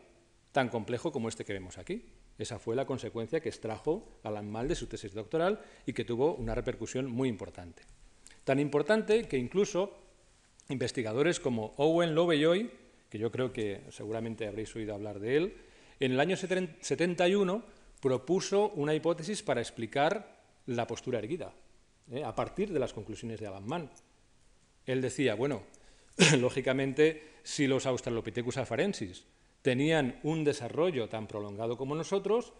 tan 0.51 0.69
complejo 0.69 1.11
como 1.11 1.29
este 1.29 1.45
que 1.45 1.53
vemos 1.53 1.77
aquí. 1.77 2.05
Esa 2.37 2.59
fue 2.59 2.75
la 2.75 2.85
consecuencia 2.85 3.39
que 3.39 3.49
extrajo 3.49 4.19
Alan 4.23 4.49
Mal 4.49 4.67
de 4.67 4.75
su 4.75 4.87
tesis 4.87 5.13
doctoral 5.13 5.59
y 5.85 5.93
que 5.93 6.05
tuvo 6.05 6.35
una 6.35 6.55
repercusión 6.55 7.09
muy 7.09 7.29
importante. 7.29 7.83
Tan 8.43 8.59
importante 8.59 9.27
que 9.27 9.37
incluso 9.37 9.95
investigadores 10.69 11.39
como 11.39 11.73
Owen 11.77 12.15
Lovejoy, 12.15 12.71
que 13.09 13.19
yo 13.19 13.31
creo 13.31 13.53
que 13.53 13.81
seguramente 13.89 14.47
habréis 14.47 14.75
oído 14.75 14.95
hablar 14.95 15.19
de 15.19 15.37
él, 15.37 15.57
en 15.99 16.11
el 16.13 16.19
año 16.19 16.35
71 16.35 17.63
propuso 18.01 18.69
una 18.71 18.93
hipótesis 18.93 19.43
para 19.43 19.61
explicar 19.61 20.35
la 20.65 20.87
postura 20.87 21.19
erguida, 21.19 21.53
¿eh? 22.11 22.23
a 22.23 22.35
partir 22.35 22.71
de 22.71 22.79
las 22.79 22.93
conclusiones 22.93 23.39
de 23.39 23.47
Alan 23.47 23.67
Mann. 23.67 23.89
Él 24.85 25.01
decía, 25.01 25.35
bueno, 25.35 25.63
lógicamente, 26.39 27.35
si 27.43 27.67
los 27.67 27.85
Australopithecus 27.85 28.57
afarensis 28.57 29.25
tenían 29.61 30.19
un 30.23 30.43
desarrollo 30.43 31.09
tan 31.09 31.27
prolongado 31.27 31.77
como 31.77 31.95
nosotros, 31.95 32.53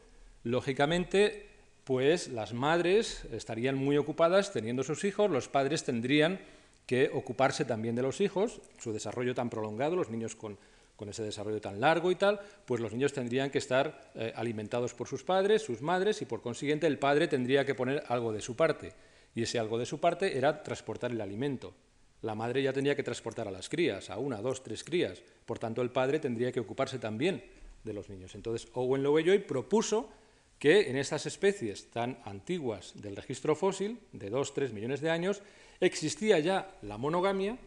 lógicamente, 0.44 1.48
pues 1.84 2.30
las 2.30 2.54
madres 2.54 3.26
estarían 3.32 3.76
muy 3.76 3.98
ocupadas 3.98 4.52
teniendo 4.52 4.84
sus 4.84 5.04
hijos, 5.04 5.30
los 5.30 5.48
padres 5.48 5.84
tendrían 5.84 6.40
que 6.88 7.12
ocuparse 7.14 7.66
también 7.66 7.96
de 7.96 8.02
los 8.02 8.22
hijos, 8.22 8.62
su 8.80 8.94
desarrollo 8.94 9.36
tan 9.36 9.50
prolongado, 9.50 9.96
los 9.96 10.10
niños 10.10 10.36
con, 10.36 10.58
ese 11.08 11.24
desarrollo 11.24 11.62
tan 11.62 11.80
largo 11.80 12.10
y 12.10 12.16
tal, 12.16 12.40
pues 12.66 12.82
los 12.82 12.92
niños 12.92 13.14
tendrían 13.14 13.50
que 13.50 13.58
estar 13.58 14.12
eh, 14.16 14.34
alimentados 14.36 14.94
por 14.94 15.08
sus 15.08 15.24
padres, 15.24 15.62
sus 15.62 15.82
madres, 15.82 16.22
y 16.22 16.26
por 16.26 16.42
consiguiente 16.42 16.88
el 16.88 16.98
padre 16.98 17.28
tendría 17.28 17.66
que 17.66 17.76
poner 17.76 18.04
algo 18.08 18.32
de 18.32 18.42
su 18.42 18.56
parte. 18.56 18.94
Y 19.36 19.44
ese 19.44 19.60
algo 19.60 19.78
de 19.78 19.86
su 19.86 20.00
parte 20.00 20.38
era 20.38 20.64
transportar 20.64 21.12
el 21.12 21.22
alimento. 21.22 21.74
La 22.22 22.34
madre 22.34 22.64
ya 22.64 22.74
tenía 22.74 22.96
que 22.96 23.04
transportar 23.04 23.48
a 23.48 23.52
las 23.52 23.70
crías, 23.70 24.10
a 24.10 24.18
una, 24.18 24.42
dos, 24.42 24.64
tres 24.64 24.84
crías. 24.84 25.22
Por 25.46 25.60
tanto, 25.60 25.82
el 25.82 25.92
padre 25.92 26.20
tendría 26.20 26.52
que 26.52 26.62
ocuparse 26.62 26.98
también 26.98 27.44
de 27.84 27.94
los 27.94 28.10
niños. 28.10 28.34
Entonces, 28.34 28.68
Owen 28.74 29.04
Lovejoy 29.04 29.40
propuso 29.40 30.10
que 30.58 30.90
en 30.90 30.96
estas 30.96 31.26
especies 31.26 31.92
tan 31.92 32.18
antiguas 32.24 32.94
del 32.96 33.16
registro 33.16 33.56
fósil, 33.56 34.00
de 34.14 34.30
dos, 34.30 34.54
tres 34.54 34.72
millones 34.72 35.02
de 35.02 35.10
años, 35.10 35.42
existía 35.80 36.40
ya 36.40 36.78
la 36.82 36.98
monogamia, 36.98 37.58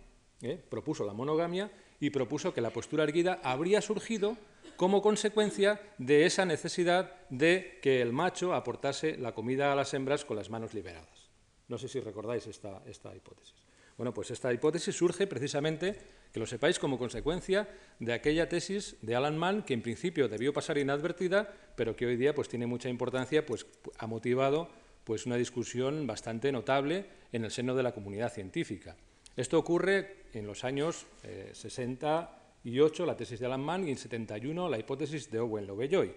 ¿eh? 0.43 0.59
propuso 0.69 1.05
la 1.05 1.13
monogamia 1.13 1.71
y 2.01 2.11
propuso 2.11 2.55
que 2.55 2.61
la 2.61 2.71
postura 2.71 3.05
erguida 3.05 3.41
habría 3.43 3.83
surgido 3.83 4.37
como 4.77 5.03
consecuencia 5.03 5.81
de 5.99 6.25
esa 6.25 6.47
necesidad 6.47 7.13
de 7.31 7.79
que 7.83 8.01
el 8.01 8.13
macho 8.13 8.55
aportase 8.55 9.19
la 9.19 9.35
comida 9.35 9.73
a 9.73 9.77
las 9.77 9.93
hembras 9.93 10.25
con 10.25 10.37
las 10.37 10.51
manos 10.51 10.73
liberadas. 10.73 11.28
No 11.69 11.77
sé 11.77 11.89
si 11.89 12.01
recordáis 12.01 12.47
esta, 12.47 13.15
hipótesis. 13.15 13.55
Bueno, 13.97 14.15
pues 14.15 14.31
esta 14.31 14.53
hipótesis 14.53 14.97
surge 14.97 15.27
precisamente, 15.27 15.97
que 16.33 16.41
lo 16.41 16.47
sepáis, 16.47 16.79
como 16.79 16.99
consecuencia 16.99 17.69
de 17.99 18.13
aquella 18.13 18.49
tesis 18.49 18.97
de 19.03 19.15
Alan 19.15 19.37
Mann, 19.37 19.65
que 19.65 19.75
en 19.75 19.83
principio 19.83 20.29
debió 20.29 20.53
pasar 20.53 20.79
inadvertida, 20.79 21.53
pero 21.77 21.95
que 21.95 22.07
hoy 22.07 22.17
día 22.17 22.35
pues, 22.35 22.49
tiene 22.49 22.67
mucha 22.67 22.89
importancia, 22.89 23.45
pues 23.45 23.67
ha 23.99 24.07
motivado 24.07 24.69
pues, 25.05 25.27
una 25.27 25.37
discusión 25.37 26.07
bastante 26.07 26.53
notable 26.53 27.07
en 27.33 27.45
el 27.45 27.51
seno 27.51 27.75
de 27.75 27.83
la 27.83 27.93
comunidad 27.93 28.33
científica. 28.33 28.97
Esto 29.37 29.59
ocurre 29.59 30.25
en 30.33 30.47
los 30.47 30.65
años 30.65 31.07
eh, 31.25 31.51
68, 31.53 33.05
la 33.05 33.17
tesis 33.17 33.41
de 33.41 33.47
Alan 33.47 33.61
Mann, 33.61 33.87
y 33.87 33.91
en 33.91 33.99
71, 33.99 34.69
la 34.69 34.79
hipótesis 34.79 35.31
de 35.31 35.41
Owen 35.41 35.67
Lovejoy. 35.67 36.15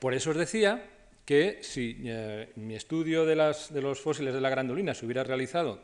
Por 0.00 0.12
eso 0.12 0.30
os 0.30 0.36
decía 0.36 1.01
que 1.24 1.58
si 1.62 2.02
eh, 2.04 2.52
mi 2.56 2.74
estudio 2.74 3.24
de, 3.24 3.36
los 3.36 4.00
fósiles 4.00 4.34
de 4.34 4.40
la 4.40 4.50
grandolina 4.50 4.94
se 4.94 5.06
hubiera 5.06 5.22
realizado 5.22 5.80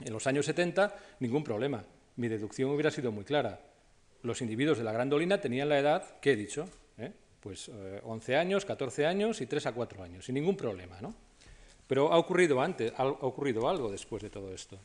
en 0.00 0.12
los 0.12 0.26
años 0.26 0.46
70, 0.46 0.94
ningún 1.20 1.42
problema. 1.42 1.84
Mi 2.16 2.28
deducción 2.28 2.70
hubiera 2.70 2.90
sido 2.90 3.10
muy 3.10 3.24
clara. 3.24 3.60
Los 4.22 4.42
individuos 4.42 4.78
de 4.78 4.84
la 4.84 4.92
grandolina 4.92 5.40
tenían 5.40 5.68
la 5.68 5.78
edad 5.78 6.20
que 6.20 6.32
he 6.32 6.36
dicho, 6.36 6.68
¿eh? 6.98 7.12
pues 7.40 7.68
eh, 7.68 8.00
11 8.04 8.36
años, 8.36 8.64
14 8.64 9.06
años 9.06 9.40
y 9.40 9.46
3 9.46 9.66
a 9.66 9.72
4 9.72 10.02
años, 10.02 10.24
sin 10.24 10.34
ningún 10.34 10.56
problema. 10.56 11.00
¿no? 11.00 11.14
Pero 11.86 12.12
ha 12.12 12.18
ocurrido 12.18 12.60
antes, 12.60 12.92
ha 12.96 13.06
ocurrido 13.06 13.68
algo 13.68 13.90
después 13.90 14.22
de 14.22 14.30
todo 14.30 14.52
esto. 14.52 14.78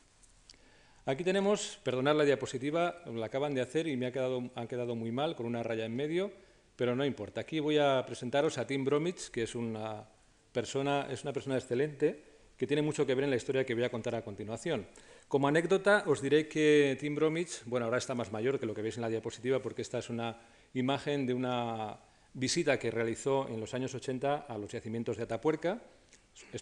Aquí 1.06 1.26
tenemos, 1.26 1.80
perdonad 1.84 2.16
la 2.16 2.24
diapositiva, 2.24 3.02
la 3.14 3.26
acaban 3.26 3.54
de 3.54 3.62
hacer 3.62 3.88
y 3.88 3.98
me 3.98 4.06
ha 4.06 4.14
han 4.56 4.68
quedado 4.68 4.96
muy 4.96 5.12
mal 5.12 5.36
con 5.36 5.46
una 5.46 5.62
raya 5.62 5.86
en 5.86 5.96
medio, 5.96 6.32
pero 6.76 6.96
no 6.96 7.06
importa. 7.06 7.42
Aquí 7.42 7.60
voy 7.60 7.78
a 7.78 8.04
presentaros 8.06 8.58
a 8.58 8.68
Tim 8.68 8.84
Bromwich, 8.84 9.30
que 9.30 9.44
es 9.44 9.56
una 9.56 10.08
persona, 10.52 11.08
es 11.10 11.24
una 11.24 11.34
persona 11.34 11.56
excelente, 11.56 12.34
que 12.58 12.68
tiene 12.68 12.82
mucho 12.82 13.06
que 13.06 13.16
ver 13.16 13.24
en 13.26 13.30
la 13.30 13.36
historia 13.36 13.66
que 13.66 13.74
voy 13.74 13.84
a 13.84 13.90
contar 13.90 14.16
a 14.16 14.24
continuación. 14.24 14.88
Como 15.28 15.48
anécdota, 15.48 16.04
os 16.08 16.22
diré 16.22 16.48
que 16.48 16.98
Tim 17.00 17.16
Bromwich, 17.16 17.64
bueno, 17.66 17.86
ahora 17.86 17.98
está 17.98 18.14
más 18.16 18.32
mayor 18.32 18.60
que 18.60 18.66
lo 18.66 18.74
que 18.74 18.82
veis 18.82 18.98
en 18.98 19.02
la 19.02 19.10
diapositiva, 19.10 19.62
porque 19.62 19.82
esta 19.82 20.00
es 20.00 20.10
una 20.10 20.40
imagen 20.74 21.26
de 21.26 21.34
una 21.34 22.00
visita 22.34 22.78
que 22.78 22.92
realizó 22.92 23.48
en 23.48 23.60
los 23.60 23.74
años 23.74 23.94
80 23.94 24.46
a 24.48 24.58
los 24.58 24.72
yacimientos 24.72 25.18
de 25.18 25.24
Atapuerca. 25.24 25.82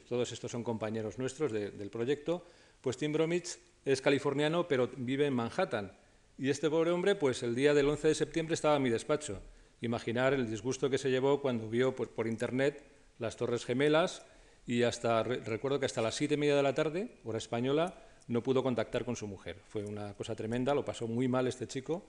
Todos 0.08 0.32
estos 0.32 0.52
son 0.52 0.63
compañeros 0.63 1.17
nuestros 1.17 1.52
de, 1.52 1.71
del 1.71 1.89
proyecto. 1.89 2.45
Pues 2.82 2.97
Tim 2.97 3.13
Bromwich 3.13 3.58
es 3.86 4.02
californiano, 4.02 4.67
pero 4.67 4.89
vive 4.97 5.28
en 5.28 5.34
Manhattan. 5.34 5.91
Y 6.38 6.50
este 6.50 6.69
pobre 6.69 6.91
hombre, 6.91 7.15
pues 7.15 7.43
el 7.43 7.56
día 7.56 7.74
del 7.74 7.88
11 7.88 8.10
de 8.10 8.15
septiembre 8.15 8.56
estaba 8.56 8.78
en 8.78 8.84
mi 8.84 8.89
despacho. 8.89 9.41
Imaginar 9.81 10.35
el 10.35 10.47
disgusto 10.47 10.91
que 10.91 10.99
se 10.99 11.09
llevó 11.09 11.41
cuando 11.41 11.67
vio 11.67 11.95
por, 11.95 12.27
internet 12.27 12.83
las 13.17 13.35
Torres 13.35 13.65
Gemelas 13.65 14.23
y 14.67 14.83
hasta 14.83 15.23
recuerdo 15.23 15.79
que 15.79 15.87
hasta 15.87 16.03
las 16.03 16.13
siete 16.13 16.35
y 16.35 16.37
media 16.37 16.55
de 16.55 16.61
la 16.61 16.75
tarde, 16.75 17.17
hora 17.23 17.39
española, 17.39 17.95
no 18.27 18.43
pudo 18.43 18.61
contactar 18.61 19.03
con 19.03 19.15
su 19.15 19.25
mujer. 19.25 19.57
Fue 19.67 19.83
una 19.83 20.13
cosa 20.13 20.35
tremenda, 20.35 20.75
lo 20.75 20.85
pasó 20.85 21.07
muy 21.07 21.27
mal 21.27 21.47
este 21.47 21.67
chico. 21.67 22.05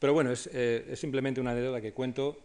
Pero 0.00 0.12
bueno, 0.12 0.32
es, 0.32 0.50
eh, 0.52 0.92
simplemente 0.96 1.40
una 1.40 1.52
anécdota 1.52 1.80
que 1.80 1.92
cuento 1.92 2.36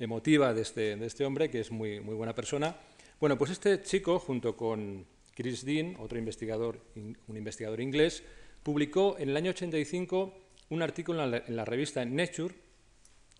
emotiva 0.00 0.52
de 0.52 0.62
este, 0.62 0.96
de 0.96 1.06
este 1.06 1.24
hombre, 1.24 1.48
que 1.48 1.60
es 1.60 1.70
muy, 1.70 2.00
muy 2.00 2.16
buena 2.16 2.34
persona. 2.34 2.76
Bueno, 3.20 3.38
pues 3.38 3.52
este 3.52 3.82
chico, 3.82 4.18
junto 4.18 4.56
con 4.56 5.06
Chris 5.32 5.64
Dean, 5.64 5.94
otro 6.00 6.18
investigador, 6.18 6.80
un 6.96 7.36
investigador 7.36 7.80
inglés, 7.80 8.24
publicó 8.64 9.16
en 9.16 9.28
el 9.28 9.36
año 9.36 9.50
85 9.50 10.34
un 10.70 10.82
artículo 10.82 11.22
en 11.22 11.30
la, 11.30 11.38
en 11.38 11.54
la 11.54 11.64
revista 11.64 12.04
Nature 12.04 12.67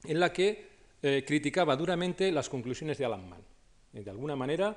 en 0.05 0.21
la 0.21 0.33
que 0.33 0.69
eh, 1.03 1.25
criticaba 1.27 1.77
duramente 1.77 2.31
las 2.33 2.49
conclusiones 2.49 2.99
de 2.99 3.05
Alan 3.05 3.29
Mann. 3.29 3.43
De 3.93 4.11
alguna 4.11 4.37
manera 4.37 4.77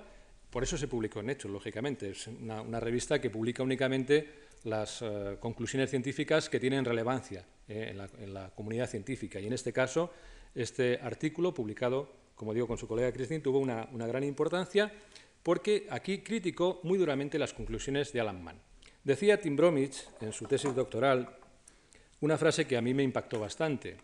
por 0.52 0.64
eso 0.64 0.78
se 0.78 0.90
publicó 0.90 1.22
en 1.22 1.30
Hechos, 1.30 1.50
lógicamente. 1.50 2.10
Es 2.10 2.28
una, 2.28 2.80
revista 2.80 3.22
que 3.22 3.30
publica 3.30 3.64
únicamente 3.64 4.28
las 4.66 5.02
uh, 5.02 5.38
conclusiones 5.40 5.90
científicas 5.90 6.50
que 6.50 6.60
tienen 6.60 6.84
relevancia 6.84 7.46
eh, 7.70 7.88
en, 7.92 7.98
la, 7.98 8.10
en, 8.20 8.34
la, 8.34 8.50
comunidad 8.50 8.90
científica. 8.90 9.40
Y 9.40 9.48
en 9.48 9.54
este 9.54 9.72
caso, 9.72 10.12
este 10.54 11.00
artículo, 11.02 11.54
publicado, 11.54 12.12
como 12.36 12.54
digo, 12.54 12.68
con 12.68 12.78
su 12.78 12.86
colega 12.86 13.14
Christine, 13.14 13.40
tuvo 13.40 13.60
una, 13.60 13.88
una 13.94 14.06
gran 14.06 14.26
importancia 14.26 14.92
porque 15.42 15.88
aquí 15.90 16.20
criticó 16.20 16.82
muy 16.84 16.98
duramente 16.98 17.40
las 17.40 17.54
conclusiones 17.54 18.12
de 18.12 18.20
Alan 18.20 18.44
Mann. 18.44 18.60
Decía 19.06 19.40
Tim 19.40 19.56
Bromwich, 19.56 20.06
en 20.20 20.34
su 20.34 20.46
tesis 20.46 20.76
doctoral, 20.76 21.34
una 22.20 22.38
frase 22.38 22.68
que 22.68 22.76
a 22.76 22.82
mí 22.82 22.94
me 22.94 23.04
impactó 23.04 23.40
bastante. 23.40 23.96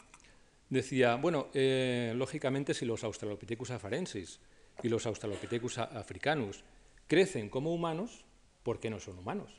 Decía, 0.69 1.15
bueno, 1.15 1.47
eh, 1.53 2.13
lógicamente 2.15 2.73
si 2.73 2.85
los 2.85 3.03
Australopithecus 3.03 3.71
afarensis 3.71 4.39
y 4.83 4.89
los 4.89 5.05
Australopithecus 5.05 5.77
africanus 5.77 6.63
crecen 7.07 7.49
como 7.49 7.73
humanos, 7.73 8.25
¿por 8.63 8.79
qué 8.79 8.89
no 8.89 8.99
son 8.99 9.17
humanos? 9.17 9.57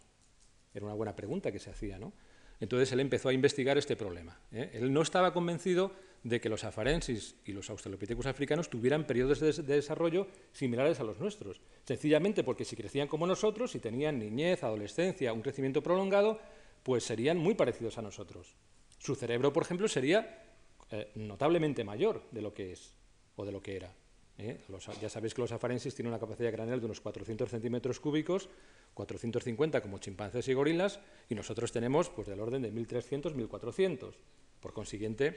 Era 0.74 0.84
una 0.84 0.94
buena 0.94 1.16
pregunta 1.16 1.50
que 1.50 1.58
se 1.58 1.70
hacía, 1.70 1.98
¿no? 1.98 2.12
Entonces 2.60 2.92
él 2.92 3.00
empezó 3.00 3.28
a 3.28 3.32
investigar 3.32 3.78
este 3.78 3.96
problema. 3.96 4.38
¿eh? 4.52 4.70
Él 4.74 4.92
no 4.92 5.02
estaba 5.02 5.32
convencido 5.32 5.92
de 6.24 6.40
que 6.40 6.48
los 6.48 6.64
afarensis 6.64 7.36
y 7.44 7.52
los 7.52 7.70
australopithecus 7.70 8.26
africanos 8.26 8.68
tuvieran 8.68 9.06
periodos 9.06 9.38
de, 9.38 9.52
de, 9.52 9.74
desarrollo 9.76 10.26
similares 10.52 10.98
a 10.98 11.04
los 11.04 11.20
nuestros, 11.20 11.60
sencillamente 11.84 12.42
porque 12.42 12.64
si 12.64 12.74
crecían 12.74 13.06
como 13.06 13.26
nosotros, 13.26 13.70
si 13.70 13.78
tenían 13.78 14.18
niñez, 14.18 14.64
adolescencia, 14.64 15.32
un 15.32 15.42
crecimiento 15.42 15.82
prolongado, 15.82 16.40
pues 16.82 17.04
serían 17.04 17.38
muy 17.38 17.54
parecidos 17.54 17.96
a 17.98 18.02
nosotros. 18.02 18.56
Su 18.98 19.14
cerebro, 19.14 19.52
por 19.52 19.62
ejemplo, 19.62 19.86
sería 19.86 20.47
eh, 20.90 21.12
notablemente 21.16 21.84
mayor 21.84 22.22
de 22.30 22.42
lo 22.42 22.52
que 22.54 22.72
es 22.72 22.94
o 23.36 23.44
de 23.44 23.52
lo 23.52 23.62
que 23.62 23.76
era. 23.76 23.92
¿eh? 24.38 24.58
ya 25.00 25.08
sabéis 25.08 25.34
que 25.34 25.42
los 25.42 25.52
afarensis 25.52 25.94
tienen 25.94 26.12
una 26.12 26.20
capacidad 26.20 26.52
craneal 26.52 26.80
de 26.80 26.86
unos 26.86 27.00
400 27.00 27.50
centímetros 27.50 28.00
cúbicos, 28.00 28.48
450 28.94 29.80
como 29.80 29.98
chimpancés 29.98 30.48
y 30.48 30.54
gorilas, 30.54 31.00
y 31.28 31.34
nosotros 31.34 31.72
tenemos 31.72 32.08
pues, 32.10 32.28
del 32.28 32.40
orden 32.40 32.62
de 32.62 32.70
1300, 32.70 33.34
1400. 33.34 34.14
Por 34.60 34.72
consiguiente, 34.72 35.36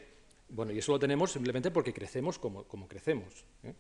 bueno, 0.50 0.72
y 0.72 0.80
eso 0.80 0.92
lo 0.92 1.00
tenemos 1.00 1.32
simplemente 1.32 1.72
porque 1.72 1.94
crecemos 1.94 2.40
como, 2.40 2.64
como 2.64 2.88
crecemos. 2.88 3.46
¿eh? 3.64 3.74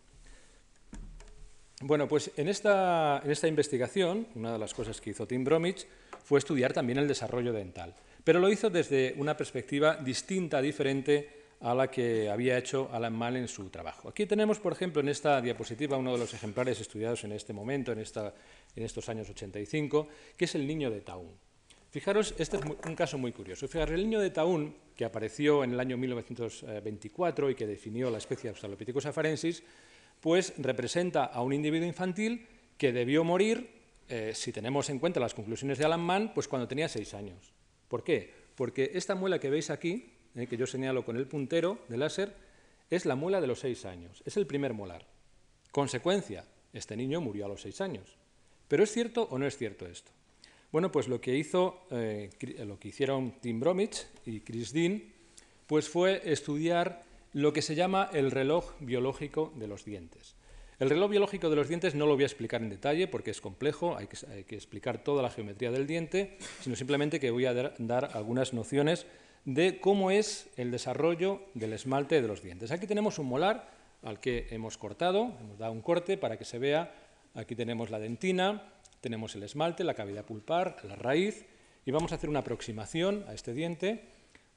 Bueno, 1.82 2.08
pues 2.08 2.32
en 2.38 2.48
esta, 2.48 3.22
en 3.24 3.32
esta, 3.32 3.48
investigación, 3.48 4.28
una 4.36 4.54
de 4.54 4.60
las 4.60 4.74
cosas 4.74 5.02
que 5.02 5.10
hizo 5.10 5.26
Tim 5.26 5.44
Bromwich 5.44 5.88
fue 6.24 6.38
estudiar 6.38 6.74
también 6.74 7.00
el 7.00 7.08
desarrollo 7.08 7.54
dental, 7.54 7.96
pero 8.24 8.40
lo 8.40 8.52
hizo 8.52 8.70
desde 8.70 9.16
una 9.18 9.36
perspectiva 9.36 9.96
distinta, 9.96 10.62
diferente 10.62 11.41
a 11.62 11.76
la 11.76 11.90
que 11.90 12.30
había 12.30 12.58
hecho 12.58 12.90
Alan 12.92 13.14
Mal 13.14 13.38
en 13.38 13.48
su 13.48 13.70
trabajo. 13.70 14.10
Aquí 14.10 14.26
tenemos, 14.26 14.60
por 14.60 14.74
ejemplo, 14.74 15.02
en 15.02 15.10
esta 15.10 15.40
diapositiva 15.42 15.98
uno 15.98 16.14
de 16.14 16.18
los 16.18 16.34
ejemplares 16.34 16.82
estudiados 16.82 17.24
en 17.24 17.34
este 17.34 17.54
momento, 17.54 17.92
en, 17.92 18.00
esta, 18.00 18.34
en 18.76 18.84
estos 18.84 19.08
años 19.10 19.30
85, 19.30 20.08
que 20.36 20.46
es 20.46 20.56
el 20.56 20.66
niño 20.66 20.90
de 20.90 21.02
Taún. 21.02 21.32
Fijaros, 21.92 22.34
este 22.38 22.58
es 22.58 22.64
un 22.64 22.96
caso 22.96 23.18
muy 23.18 23.32
curioso. 23.32 23.68
Fijaros, 23.68 23.94
el 23.94 24.04
niño 24.04 24.20
de 24.20 24.32
Taún, 24.32 24.76
que 24.96 25.06
apareció 25.06 25.64
en 25.64 25.74
el 25.74 25.80
año 25.80 25.98
1924 25.98 27.50
y 27.52 27.56
que 27.56 27.68
definió 27.68 28.10
la 28.10 28.18
especie 28.18 28.50
Australopithecus 28.50 29.06
afarensis, 29.06 29.62
pues 30.20 30.54
representa 30.58 31.26
a 31.26 31.42
un 31.42 31.54
individuo 31.54 31.88
infantil 31.88 32.48
que 32.78 32.92
debió 32.92 33.24
morir, 33.24 33.70
eh, 34.08 34.32
si 34.34 34.52
tenemos 34.52 34.90
en 34.90 35.00
cuenta 35.00 35.20
las 35.20 35.34
conclusiones 35.34 35.78
de 35.78 35.86
Alan 35.86 36.02
Mann, 36.02 36.34
pues 36.34 36.48
cuando 36.48 36.68
tenía 36.68 36.90
seis 36.90 37.14
años. 37.14 37.54
¿Por 37.88 38.04
qué? 38.04 38.34
Porque 38.56 38.92
esta 38.94 39.16
muela 39.16 39.40
que 39.40 39.50
veis 39.50 39.70
aquí, 39.70 40.14
eh, 40.36 40.48
que 40.48 40.58
yo 40.58 40.68
señalo 40.68 41.06
con 41.06 41.18
el 41.18 41.28
puntero 41.28 41.80
de 41.90 41.98
láser, 41.98 42.34
es 42.90 43.06
la 43.06 43.16
muela 43.16 43.42
de 43.42 43.48
los 43.48 43.60
seis 43.60 43.86
años, 43.86 44.22
es 44.26 44.38
el 44.38 44.46
primer 44.46 44.74
molar. 44.74 45.06
Consecuencia, 45.72 46.46
este 46.74 46.98
niño 46.98 47.22
murió 47.22 47.46
a 47.46 47.50
los 47.50 47.62
seis 47.62 47.82
años. 47.82 48.18
¿Pero 48.68 48.84
es 48.84 48.92
cierto 48.92 49.28
o 49.32 49.38
no 49.38 49.46
es 49.46 49.58
cierto 49.58 49.86
esto? 49.86 50.12
Bueno, 50.72 50.92
pues 50.92 51.08
lo 51.08 51.20
que, 51.20 51.38
hizo, 51.38 51.86
eh, 51.92 52.30
lo 52.66 52.80
que 52.80 52.90
hicieron 52.90 53.34
Tim 53.42 53.60
Bromwich 53.60 54.06
y 54.26 54.40
Chris 54.40 54.72
Dean 54.72 55.04
pues 55.68 55.90
fue 55.90 56.22
estudiar 56.26 57.04
lo 57.34 57.54
que 57.54 57.62
se 57.62 57.76
llama 57.76 58.10
el 58.14 58.32
reloj 58.32 58.74
biológico 58.80 59.54
de 59.56 59.68
los 59.68 59.86
dientes. 59.86 60.36
El 60.80 60.90
reloj 60.90 61.12
biológico 61.12 61.50
de 61.50 61.56
los 61.56 61.68
dientes 61.68 61.96
no 61.96 62.06
lo 62.06 62.16
voy 62.16 62.24
a 62.24 62.26
explicar 62.26 62.62
en 62.62 62.70
detalle 62.70 63.08
porque 63.08 63.32
es 63.32 63.40
complejo, 63.40 63.96
hay 63.96 64.08
que, 64.08 64.56
explicar 64.56 65.04
toda 65.04 65.22
la 65.22 65.30
geometría 65.30 65.72
del 65.72 65.88
diente, 65.88 66.38
sino 66.62 66.76
simplemente 66.76 67.20
que 67.20 67.32
voy 67.32 67.46
a 67.46 67.54
dar 67.54 68.10
algunas 68.14 68.54
nociones 68.54 69.06
de 69.46 69.80
cómo 69.80 70.12
es 70.12 70.50
el 70.58 70.72
desarrollo 70.72 71.42
del 71.54 71.74
esmalte 71.74 72.22
de 72.22 72.28
los 72.28 72.44
dientes. 72.44 72.72
Aquí 72.72 72.88
tenemos 72.88 73.20
un 73.20 73.28
molar 73.28 73.70
al 74.04 74.20
que 74.20 74.48
hemos 74.52 74.78
cortado, 74.78 75.34
hemos 75.40 75.58
dado 75.58 75.72
un 75.72 75.82
corte 75.82 76.18
para 76.18 76.38
que 76.38 76.46
se 76.46 76.60
vea, 76.60 76.94
aquí 77.34 77.56
tenemos 77.56 77.90
la 77.90 78.00
dentina, 78.00 78.74
tenemos 79.00 79.36
el 79.36 79.44
esmalte, 79.44 79.84
la 79.84 79.94
cavidad 79.94 80.26
pulpar, 80.26 80.78
la 80.84 80.96
raíz, 80.96 81.46
y 81.86 81.92
vamos 81.92 82.12
a 82.12 82.16
hacer 82.16 82.30
una 82.30 82.40
aproximación 82.40 83.26
a 83.28 83.34
este 83.34 83.54
diente, 83.54 84.06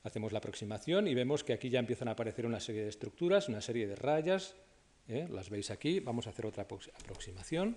hacemos 0.03 0.33
la 0.33 0.39
aproximación 0.39 1.09
y 1.09 1.15
vemos 1.15 1.45
que 1.45 1.55
aquí 1.55 1.71
ya 1.71 1.79
empiezan 1.79 2.09
a 2.09 2.13
aparecer 2.13 2.45
una 2.45 2.61
serie 2.61 2.83
de 2.83 2.91
estructuras, 2.91 3.49
una 3.49 3.63
serie 3.63 3.87
de 3.87 3.97
rayas, 3.97 4.55
¿eh? 5.09 5.27
las 5.31 5.49
veis 5.49 5.71
aquí, 5.71 6.01
vamos 6.01 6.27
a 6.27 6.31
hacer 6.31 6.45
otra 6.45 6.65
aproximación, 6.65 7.77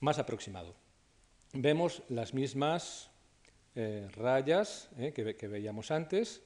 más 0.00 0.18
aproximado. 0.18 0.74
Vemos 1.52 2.02
las 2.08 2.34
mismas 2.34 3.10
eh, 3.74 4.08
rayas 4.12 4.88
eh, 4.98 5.12
que, 5.12 5.48
veíamos 5.48 5.90
antes. 5.90 6.42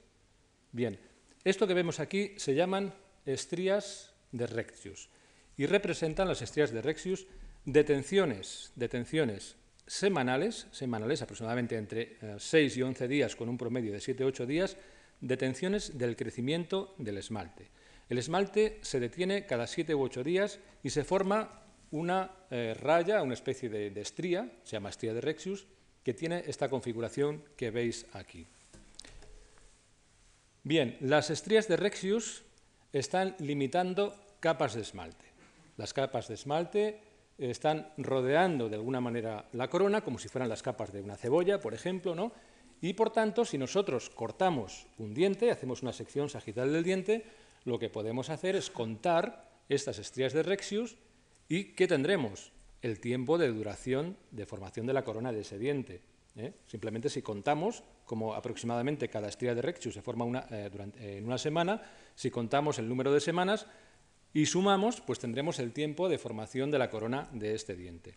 Bien, 0.71 0.99
esto 1.45 1.67
que 1.67 1.75
vemos 1.75 2.01
aquí 2.01 2.35
se 2.37 2.55
llaman 2.55 2.93
estrías 3.25 4.13
de 4.33 4.47
Rexius 4.47 5.09
y 5.57 5.67
representan 5.67 6.29
las 6.29 6.43
estrías 6.43 6.73
de 6.73 6.83
Rexius 6.83 7.27
detenciones, 7.65 8.73
detenciones 8.75 9.57
semanales, 9.87 10.67
semanales 10.73 11.23
aproximadamente 11.23 11.77
entre 11.77 12.19
6 12.39 12.77
eh, 12.77 12.79
y 12.79 12.83
11 12.83 13.09
días 13.09 13.37
con 13.37 13.49
un 13.49 13.59
promedio 13.59 13.93
de 13.93 14.01
7 14.01 14.25
8 14.25 14.47
días, 14.47 14.77
detenciones 15.21 15.99
del 15.99 16.17
crecimiento 16.17 16.95
del 16.99 17.19
esmalte. 17.19 17.71
El 18.09 18.19
esmalte 18.19 18.79
se 18.83 19.01
detiene 19.01 19.47
cada 19.47 19.67
7 19.67 19.95
u 19.95 20.03
8 20.03 20.25
días 20.25 20.61
y 20.83 20.91
se 20.91 21.05
forma 21.05 21.63
una 21.91 22.31
raya, 22.81 23.23
una 23.23 23.35
especie 23.35 23.69
de, 23.69 23.89
estría, 24.01 24.51
se 24.65 24.73
llama 24.73 24.91
estría 24.91 25.15
de 25.15 25.21
Rexius, 25.21 25.67
que 26.03 26.15
tiene 26.15 26.45
esta 26.47 26.69
configuración 26.69 27.43
que 27.57 27.71
veis 27.71 28.07
aquí. 28.13 28.47
Bien, 30.65 30.97
las 31.01 31.31
estrías 31.31 31.67
de 31.69 31.77
Rexius 31.77 32.45
están 32.93 33.35
limitando 33.39 34.15
capas 34.41 34.75
de 34.75 34.83
esmalte. 34.83 35.25
Las 35.77 35.93
capas 35.93 36.29
de 36.29 36.35
esmalte 36.35 37.01
están 37.39 37.93
rodeando 37.97 38.69
de 38.69 38.77
alguna 38.77 39.01
manera 39.01 39.49
la 39.53 39.69
corona, 39.69 40.03
como 40.03 40.19
si 40.19 40.29
fueran 40.29 40.49
las 40.49 40.63
capas 40.63 40.93
de 40.93 41.01
una 41.01 41.17
cebolla, 41.17 41.61
por 41.61 41.75
ejemplo, 41.75 42.15
¿no? 42.15 42.33
Y 42.81 42.95
por 42.95 43.11
tanto, 43.11 43.45
si 43.45 43.59
nosotros 43.59 44.11
cortamos 44.11 44.87
un 44.99 45.15
diente, 45.15 45.51
hacemos 45.51 45.83
una 45.83 45.93
sección 45.93 46.29
sagital 46.29 46.73
del 46.73 46.85
diente, 46.85 47.25
lo 47.65 47.79
que 47.79 47.89
podemos 47.89 48.29
hacer 48.31 48.57
es 48.57 48.71
contar 48.71 49.51
estas 49.69 49.99
estrías 49.99 50.33
de 50.33 50.43
Rexius 50.43 50.97
y 51.49 51.73
¿qué 51.75 51.87
tendremos? 51.87 52.52
El 52.83 53.01
tiempo 53.01 53.39
de 53.39 53.49
duración 53.49 54.17
de 54.31 54.45
formación 54.45 54.87
de 54.87 54.93
la 54.93 55.05
corona 55.05 55.33
de 55.33 55.41
ese 55.41 55.59
diente. 55.59 56.03
¿eh? 56.37 56.53
Simplemente 56.67 57.09
si 57.09 57.23
contamos, 57.23 57.83
como 58.05 58.35
aproximadamente 58.35 59.09
cada 59.09 59.29
estría 59.29 59.55
de 59.55 59.63
Rexius 59.63 59.95
se 59.95 60.03
forma 60.03 60.25
una, 60.25 60.47
eh, 60.51 60.69
durante, 60.71 61.19
en 61.19 61.25
una 61.25 61.39
semana, 61.39 61.81
si 62.15 62.31
contamos 62.31 62.79
el 62.79 62.89
número 62.89 63.13
de 63.13 63.21
semanas 63.21 63.67
y 64.35 64.47
sumamos, 64.47 65.01
pues 65.01 65.19
tendremos 65.19 65.59
el 65.59 65.73
tiempo 65.73 66.09
de 66.09 66.19
formación 66.19 66.71
de 66.71 66.79
la 66.79 66.91
corona 66.91 67.29
de 67.33 67.55
este 67.55 67.77
diente. 67.77 68.17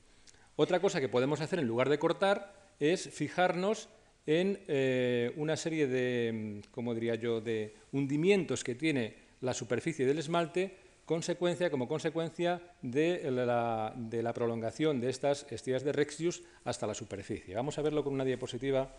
Otra 0.56 0.80
cosa 0.80 1.00
que 1.00 1.10
podemos 1.10 1.42
hacer 1.42 1.60
en 1.60 1.68
lugar 1.68 1.90
de 1.90 2.00
cortar 2.00 2.54
es 2.80 3.10
fijarnos 3.10 3.90
en 4.26 4.60
eh, 4.68 5.34
una 5.36 5.56
serie 5.56 5.88
de, 5.88 6.62
diría 6.94 7.16
yo?, 7.16 7.42
de 7.42 7.76
hundimientos 7.92 8.64
que 8.64 8.76
tiene 8.76 9.16
la 9.42 9.54
superficie 9.54 10.06
del 10.06 10.18
esmalte 10.18 10.85
consecuencia, 11.06 11.70
como 11.70 11.88
consecuencia 11.88 12.62
de 12.82 13.30
la, 13.32 14.34
prolongación 14.34 15.00
de 15.00 15.10
estas 15.10 15.46
estrías 15.52 15.84
de 15.84 15.94
Rexius 15.94 16.44
hasta 16.64 16.88
la 16.88 16.94
superficie. 16.94 17.56
Vamos 17.56 17.78
a 17.78 17.82
verlo 17.82 18.04
con 18.04 18.14
una 18.14 18.26
diapositiva 18.26 18.92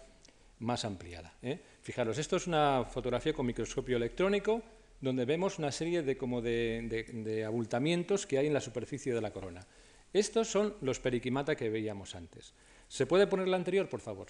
más 0.60 0.84
ampliada. 0.84 1.34
¿eh? 1.42 1.60
Fijaros, 1.82 2.18
esto 2.18 2.36
es 2.36 2.46
una 2.46 2.84
fotografía 2.84 3.32
con 3.32 3.46
microscopio 3.46 3.96
electrónico 3.96 4.62
donde 5.00 5.26
vemos 5.26 5.58
una 5.58 5.72
serie 5.72 6.02
de, 6.02 6.16
como 6.16 6.40
de, 6.40 7.44
abultamientos 7.46 8.26
que 8.26 8.38
hay 8.38 8.46
en 8.46 8.54
la 8.54 8.60
superficie 8.60 9.12
de 9.12 9.20
la 9.20 9.32
corona. 9.32 9.66
Estos 10.12 10.48
son 10.48 10.74
los 10.80 11.00
periquimata 11.00 11.54
que 11.56 11.68
veíamos 11.68 12.14
antes. 12.14 12.54
¿Se 12.88 13.04
puede 13.04 13.26
poner 13.26 13.48
la 13.48 13.56
anterior, 13.56 13.88
por 13.88 14.00
favor? 14.00 14.28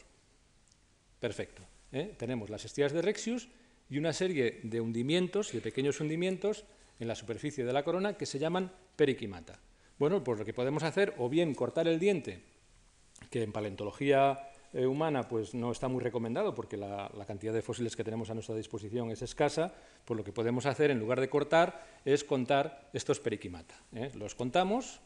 Perfecto. 1.20 1.62
¿eh? 1.92 2.14
Tenemos 2.18 2.50
las 2.50 2.64
estrías 2.64 2.92
de 2.92 3.02
Rexius 3.02 3.48
y 3.88 3.98
una 3.98 4.12
serie 4.12 4.60
de 4.64 4.80
hundimientos, 4.80 5.52
de 5.52 5.60
pequeños 5.60 6.00
hundimientos, 6.00 6.64
en 6.98 7.08
la 7.08 7.14
superficie 7.14 7.64
de 7.64 7.72
la 7.72 7.84
corona 7.84 8.14
que 8.14 8.26
se 8.26 8.38
llaman 8.38 8.72
periquimata. 8.96 9.58
Bueno, 9.98 10.22
pues 10.22 10.38
lo 10.38 10.44
que 10.44 10.52
podemos 10.52 10.82
hacer, 10.82 11.14
o 11.18 11.28
bien 11.28 11.54
cortar 11.54 11.88
el 11.88 11.98
diente, 11.98 12.42
que 13.30 13.42
en 13.42 13.52
paleontología 13.52 14.50
eh, 14.72 14.86
humana 14.86 15.26
pues 15.26 15.54
no 15.54 15.72
está 15.72 15.88
muy 15.88 16.02
recomendado 16.02 16.54
porque 16.54 16.76
la, 16.76 17.10
cantidad 17.26 17.54
de 17.54 17.62
fósiles 17.62 17.96
que 17.96 18.04
tenemos 18.04 18.28
a 18.28 18.34
nuestra 18.34 18.54
disposición 18.54 19.10
es 19.10 19.22
escasa, 19.22 19.72
pues 20.04 20.18
lo 20.18 20.24
que 20.24 20.32
podemos 20.32 20.66
hacer 20.66 20.90
en 20.90 20.98
lugar 20.98 21.20
de 21.20 21.30
cortar 21.30 21.82
es 22.04 22.24
contar 22.24 22.90
estos 22.92 23.20
periquimata. 23.20 23.74
¿eh? 23.94 24.10
Los 24.14 24.34
contamos, 24.34 25.00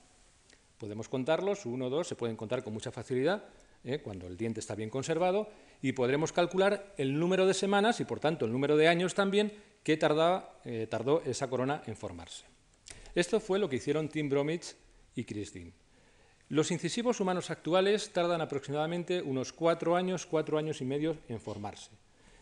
podemos 0.78 1.08
contarlos, 1.08 1.66
uno 1.66 1.86
o 1.86 1.90
dos, 1.90 2.08
se 2.08 2.16
pueden 2.16 2.36
contar 2.36 2.64
con 2.64 2.72
mucha 2.72 2.90
facilidad 2.90 3.44
¿eh? 3.84 4.00
cuando 4.02 4.26
el 4.26 4.36
diente 4.36 4.60
está 4.60 4.74
bien 4.74 4.90
conservado 4.90 5.48
y 5.82 5.92
podremos 5.92 6.32
calcular 6.32 6.92
el 6.96 7.18
número 7.18 7.46
de 7.46 7.54
semanas 7.54 8.00
y 8.00 8.04
por 8.04 8.18
tanto 8.18 8.46
el 8.46 8.52
número 8.52 8.76
de 8.76 8.88
años 8.88 9.14
también 9.14 9.52
que 9.82 9.98
eh, 10.64 10.86
tardó 10.88 11.22
esa 11.22 11.48
corona 11.48 11.82
en 11.86 11.96
formarse. 11.96 12.44
Esto 13.14 13.40
fue 13.40 13.58
lo 13.58 13.68
que 13.68 13.76
hicieron 13.76 14.08
Tim 14.08 14.28
Bromwich 14.28 14.76
y 15.14 15.24
Chris 15.24 15.52
Dean. 15.52 15.72
Los 16.48 16.70
incisivos 16.70 17.20
humanos 17.20 17.50
actuales 17.50 18.12
tardan 18.12 18.40
aproximadamente 18.40 19.22
unos 19.22 19.52
cuatro 19.52 19.96
años, 19.96 20.26
cuatro 20.26 20.58
años 20.58 20.80
y 20.80 20.84
medio 20.84 21.18
en 21.28 21.40
formarse. 21.40 21.90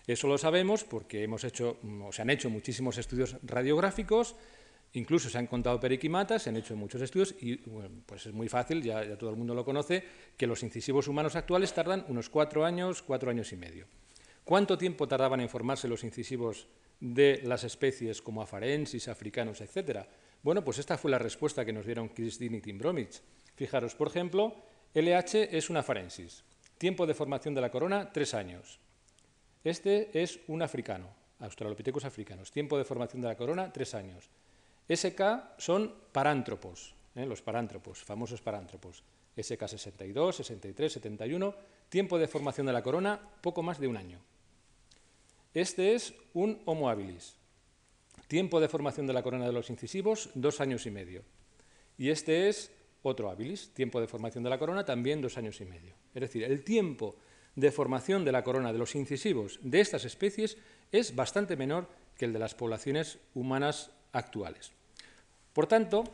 Eso 0.07 0.27
lo 0.27 0.39
sabemos 0.39 0.85
porque 0.85 1.23
hemos 1.23 1.45
hecho, 1.45 1.77
o 2.03 2.11
se 2.13 2.23
han 2.23 2.31
hecho 2.31 2.49
muchísimos 2.49 2.97
estudios 2.97 3.37
radiográficos, 3.43 4.37
incluso 4.95 5.29
se 5.29 5.37
han 5.37 5.47
contado 5.47 5.79
periquimatas, 5.79 6.45
se 6.45 6.49
han 6.49 6.57
hecho 6.57 6.75
muchos 6.75 7.03
estudios 7.03 7.35
y 7.39 7.57
pues 7.57 8.25
es 8.25 8.33
muy 8.33 8.49
fácil, 8.49 8.83
ya 8.83 9.19
todo 9.19 9.29
el 9.29 9.37
mundo 9.37 9.55
lo 9.55 9.67
conoce, 9.67 10.03
que 10.39 10.47
los 10.47 10.63
incisivos 10.63 11.09
humanos 11.09 11.37
actuales 11.37 11.75
tardan 11.75 12.07
unos 12.09 12.31
cuatro 12.31 12.65
años, 12.65 13.03
cuatro 13.03 13.31
años 13.31 13.53
y 13.53 13.57
medio. 13.57 13.87
¿Cuánto 14.45 14.79
tiempo 14.79 15.07
tardaban 15.07 15.41
en 15.41 15.51
formarse 15.51 15.89
los 15.89 16.03
incisivos 16.05 16.67
de 17.01 17.41
las 17.45 17.65
especies 17.65 18.23
como 18.23 18.43
afarensis, 18.43 19.09
africanos, 19.09 19.61
etc.? 19.61 20.07
Bueno, 20.43 20.65
pues 20.65 20.79
esta 20.79 20.99
fue 20.99 21.11
la 21.11 21.19
respuesta 21.19 21.65
que 21.65 21.73
nos 21.73 21.87
dieron 21.87 22.09
Chris 22.09 22.39
Dean 22.39 22.55
y 22.55 22.61
Tim 22.61 22.79
Bromwich. 22.79 23.21
Fijaros, 23.55 23.95
por 23.95 24.09
ejemplo, 24.09 24.55
LH 24.95 25.57
es 25.57 25.69
una 25.71 25.81
afarensis. 25.81 26.45
Tiempo 26.79 27.07
de 27.07 27.15
formación 27.15 27.55
de 27.55 27.61
la 27.61 27.71
corona, 27.71 28.13
tres 28.13 28.35
años. 28.35 28.79
Este 29.65 30.11
es 30.23 30.41
un 30.47 30.63
africano, 30.63 31.09
Australopithecus 31.41 32.05
africanos. 32.05 32.51
Tiempo 32.51 32.79
de 32.79 32.85
formación 32.85 33.21
de 33.23 33.29
la 33.29 33.37
corona, 33.37 33.73
tres 33.73 33.95
años. 33.95 34.31
SK 34.89 35.59
son 35.59 35.95
parántropos, 36.13 36.95
¿eh? 37.15 37.27
los 37.27 37.43
parántropos, 37.43 38.03
famosos 38.03 38.41
parántropos. 38.41 39.03
SK 39.37 39.69
62, 39.69 40.37
63, 40.37 40.93
71. 40.93 41.55
Tiempo 41.89 42.19
de 42.19 42.29
formación 42.29 42.67
de 42.67 42.73
la 42.73 42.83
corona, 42.83 43.21
poco 43.41 43.63
más 43.63 43.79
de 43.79 43.89
un 43.89 43.97
año. 43.97 44.21
Este 45.55 45.95
es 45.95 46.15
un 46.35 46.61
Homo 46.67 46.91
habilis. 46.91 47.37
Tiempo 48.27 48.61
de 48.61 48.69
formación 48.69 49.07
de 49.07 49.15
la 49.15 49.23
corona 49.23 49.47
de 49.47 49.53
los 49.53 49.71
incisivos, 49.71 50.31
dos 50.35 50.61
años 50.61 50.85
y 50.87 50.91
medio. 50.91 51.25
Y 51.97 52.11
este 52.11 52.49
es 52.49 52.71
otro 53.03 53.31
habilis, 53.31 53.73
tiempo 53.73 54.01
de 54.01 54.07
formación 54.07 54.45
de 54.45 54.51
la 54.51 54.59
corona, 54.59 54.85
también 54.85 55.23
dos 55.23 55.39
años 55.39 55.61
y 55.61 55.65
medio. 55.65 55.95
Es 56.15 56.21
decir, 56.21 56.45
el 56.45 56.63
tiempo 56.65 57.17
de 57.57 57.73
formación 57.73 58.25
de 58.25 58.33
la 58.33 58.45
corona 58.45 58.73
de 58.73 58.79
los 58.79 58.95
incisivos 58.95 59.59
de 59.63 59.81
estas 59.81 60.05
especies 60.05 60.59
es 60.93 61.17
bastante 61.17 61.57
menor 61.57 61.89
que 62.17 62.27
el 62.27 62.33
de 62.33 62.39
las 62.39 62.55
poblaciones 62.55 63.19
humanas 63.35 63.91
actuales. 64.13 64.73
Por 65.55 65.67
tanto, 65.67 66.05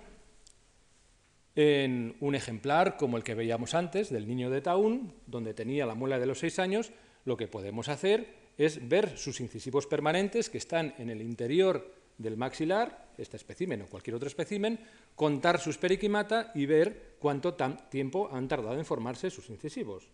en 1.57 2.17
un 2.21 2.35
ejemplar 2.37 2.97
como 2.97 3.17
el 3.17 3.25
que 3.25 3.35
veíamos 3.35 3.75
antes, 3.75 4.11
del 4.11 4.29
niño 4.29 4.49
de 4.51 4.61
Taún, 4.61 5.13
donde 5.27 5.55
tenía 5.55 5.87
la 5.87 5.95
muela 5.95 6.21
de 6.21 6.27
los 6.27 6.39
seis 6.39 6.59
años, 6.61 6.93
lo 7.25 7.37
que 7.37 7.49
podemos 7.49 7.89
hacer 7.89 8.44
es 8.57 8.89
ver 8.89 9.17
sus 9.19 9.41
incisivos 9.41 9.87
permanentes 9.87 10.51
que 10.51 10.59
están 10.59 10.95
en 10.99 11.11
el 11.11 11.23
interior 11.23 11.93
del 12.19 12.37
maxilar, 12.37 13.13
este 13.19 13.37
espécimen 13.37 13.83
o 13.83 13.87
cualquier 13.87 14.17
otro 14.17 14.29
espécimen, 14.29 14.79
contar 15.15 15.61
sus 15.61 15.79
periquimata 15.79 16.53
y 16.55 16.67
ver 16.67 17.17
cuánto 17.19 17.55
tiempo 17.91 18.29
han 18.33 18.49
tardado 18.49 18.79
en 18.79 18.85
formarse 18.85 19.31
sus 19.31 19.51
incisivos. 19.51 20.09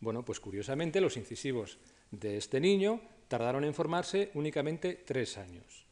Bueno, 0.00 0.24
pues 0.24 0.40
curiosamente 0.40 1.00
los 1.00 1.16
incisivos 1.16 1.78
de 2.10 2.36
este 2.36 2.60
niño 2.60 3.00
tardaron 3.26 3.64
en 3.64 3.74
formarse 3.74 4.30
únicamente 4.34 5.02
tres 5.04 5.36
años. 5.38 5.86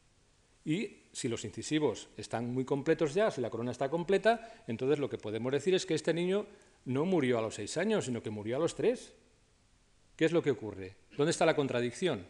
Y 0.63 1.07
si 1.13 1.27
los 1.27 1.45
incisivos 1.45 2.09
están 2.17 2.53
muy 2.53 2.65
completos 2.65 3.13
ya, 3.13 3.31
si 3.31 3.41
la 3.41 3.49
corona 3.49 3.71
está 3.71 3.89
completa, 3.89 4.63
entonces 4.67 4.99
lo 4.99 5.09
que 5.09 5.17
podemos 5.17 5.51
decir 5.51 5.73
es 5.73 5.85
que 5.85 5.93
este 5.93 6.13
niño 6.13 6.45
no 6.85 7.05
murió 7.05 7.39
a 7.39 7.41
los 7.41 7.55
seis 7.55 7.77
años, 7.77 8.05
sino 8.05 8.21
que 8.21 8.29
murió 8.29 8.57
a 8.57 8.59
los 8.59 8.75
tres. 8.75 9.13
¿Qué 10.17 10.25
es 10.25 10.31
lo 10.31 10.41
que 10.41 10.49
ocurre? 10.49 10.95
¿Dónde 11.15 11.29
está 11.29 11.45
la 11.45 11.55
contradicción? 11.55 12.25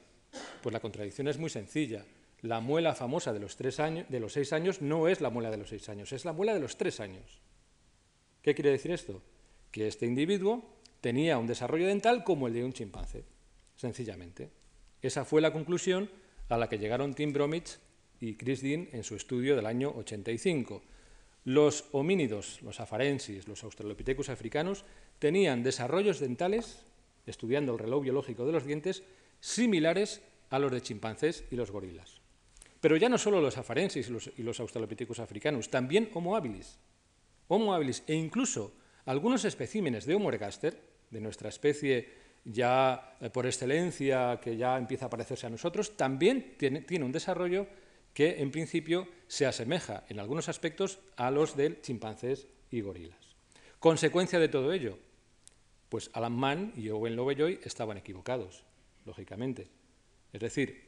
Pues 0.62 0.74
la 0.74 0.82
contradicción 0.82 1.30
es 1.30 1.38
muy 1.38 1.50
sencilla. 1.50 2.06
La 2.42 2.60
muela 2.60 2.94
famosa 2.94 3.32
de 3.32 3.40
los, 3.40 3.58
años, 3.80 4.06
de 4.10 4.20
los 4.20 4.34
seis 4.34 4.52
años 4.52 4.82
no 4.82 5.08
es 5.08 5.22
la 5.22 5.30
muela 5.30 5.50
de 5.50 5.58
los 5.58 5.70
seis 5.70 5.88
años, 5.88 6.12
es 6.12 6.26
la 6.26 6.34
muela 6.34 6.54
de 6.54 6.60
los 6.60 6.78
tres 6.78 7.00
años. 7.00 7.40
¿Qué 8.42 8.54
quiere 8.54 8.72
decir 8.72 8.92
esto? 8.92 9.24
Que 9.72 9.88
este 9.88 10.06
individuo 10.06 10.66
tenía 11.00 11.38
un 11.38 11.48
desarrollo 11.48 11.88
dental 11.88 12.26
como 12.26 12.48
el 12.48 12.54
de 12.54 12.66
un 12.66 12.74
chimpancé, 12.74 13.24
sencillamente. 13.78 14.50
Esa 15.02 15.24
fue 15.24 15.40
la 15.40 15.54
conclusión 15.54 16.10
a 16.50 16.58
la 16.58 16.68
que 16.68 16.80
llegaron 16.80 17.14
Tim 17.14 17.32
Bromwich 17.32 17.78
y 18.20 18.36
Chris 18.36 18.62
Dean 18.62 18.90
en 18.92 19.06
su 19.06 19.16
estudio 19.16 19.56
del 19.56 19.66
año 19.66 19.94
85. 19.96 20.84
Los 21.46 21.86
homínidos, 21.94 22.62
los 22.64 22.82
afarensis, 22.82 23.48
los 23.48 23.64
australopithecus 23.64 24.28
africanos, 24.28 24.84
tenían 25.20 25.64
desarrollos 25.64 26.20
dentales, 26.20 26.84
estudiando 27.28 27.74
el 27.74 27.80
reloj 27.80 28.04
biológico 28.04 28.46
de 28.46 28.52
los 28.52 28.66
dientes, 28.66 29.04
similares 29.40 30.22
a 30.50 30.60
los 30.60 30.72
de 30.72 30.82
chimpancés 30.82 31.44
y 31.52 31.56
los 31.56 31.72
gorilas. 31.72 32.22
Pero 32.80 32.96
ya 32.98 33.10
no 33.10 33.18
solo 33.18 33.42
los 33.42 33.58
afarensis 33.58 34.10
y 34.38 34.44
los, 34.44 34.60
australopithecus 34.60 35.20
africanos, 35.20 35.70
también 35.70 36.10
Homo 36.14 36.36
habilis. 36.36 36.80
Homo 37.48 37.74
habilis 37.74 38.04
e 38.08 38.14
incluso 38.14 38.74
algunos 39.06 39.46
especímenes 39.46 40.06
de 40.06 40.16
Homo 40.16 40.30
ergaster, 40.30 40.80
de 41.10 41.22
nuestra 41.22 41.50
especie 41.50 42.28
ya 42.46 43.18
eh, 43.20 43.30
por 43.30 43.46
excelencia 43.46 44.40
que 44.42 44.56
ya 44.56 44.78
empieza 44.78 45.08
a 45.08 45.10
parecerse 45.10 45.48
a 45.48 45.50
nosotros, 45.50 45.98
también 45.98 46.56
tiene, 46.58 46.82
tiene 46.82 47.06
un 47.06 47.12
desarrollo 47.12 47.68
que 48.14 48.42
en 48.42 48.52
principio 48.52 49.08
se 49.28 49.46
asemeja 49.46 50.04
en 50.10 50.20
algunos 50.20 50.50
aspectos 50.50 51.00
a 51.18 51.30
los 51.30 51.58
de 51.58 51.82
chimpancés 51.82 52.48
y 52.72 52.82
gorilas. 52.82 53.36
Consecuencia 53.80 54.40
de 54.40 54.50
todo 54.50 54.74
ello, 54.74 54.98
pues 55.90 56.10
Alan 56.14 56.34
Mann 56.34 56.74
y 56.76 56.90
Owen 56.90 57.16
Lovejoy 57.16 57.60
estaban 57.64 57.98
equivocados, 57.98 58.64
lógicamente. 59.06 59.70
Es 60.34 60.42
decir, 60.42 60.84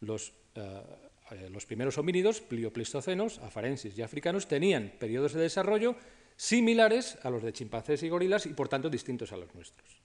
los, 0.00 0.32
eh, 0.54 0.82
eh, 1.30 1.58
primeros 1.66 1.98
homínidos, 1.98 2.40
pliopleistocenos, 2.40 3.38
afarensis 3.38 3.96
y 3.96 4.02
africanos, 4.02 4.48
tenían 4.48 4.92
periodos 4.98 5.32
de 5.34 5.42
desarrollo 5.42 5.96
similares 6.36 7.16
a 7.22 7.30
los 7.30 7.42
de 7.42 7.52
chimpancés 7.52 8.02
y 8.02 8.08
gorilas 8.08 8.46
y 8.46 8.50
por 8.50 8.68
tanto 8.68 8.90
distintos 8.90 9.32
a 9.32 9.36
los 9.36 9.54
nuestros. 9.54 10.02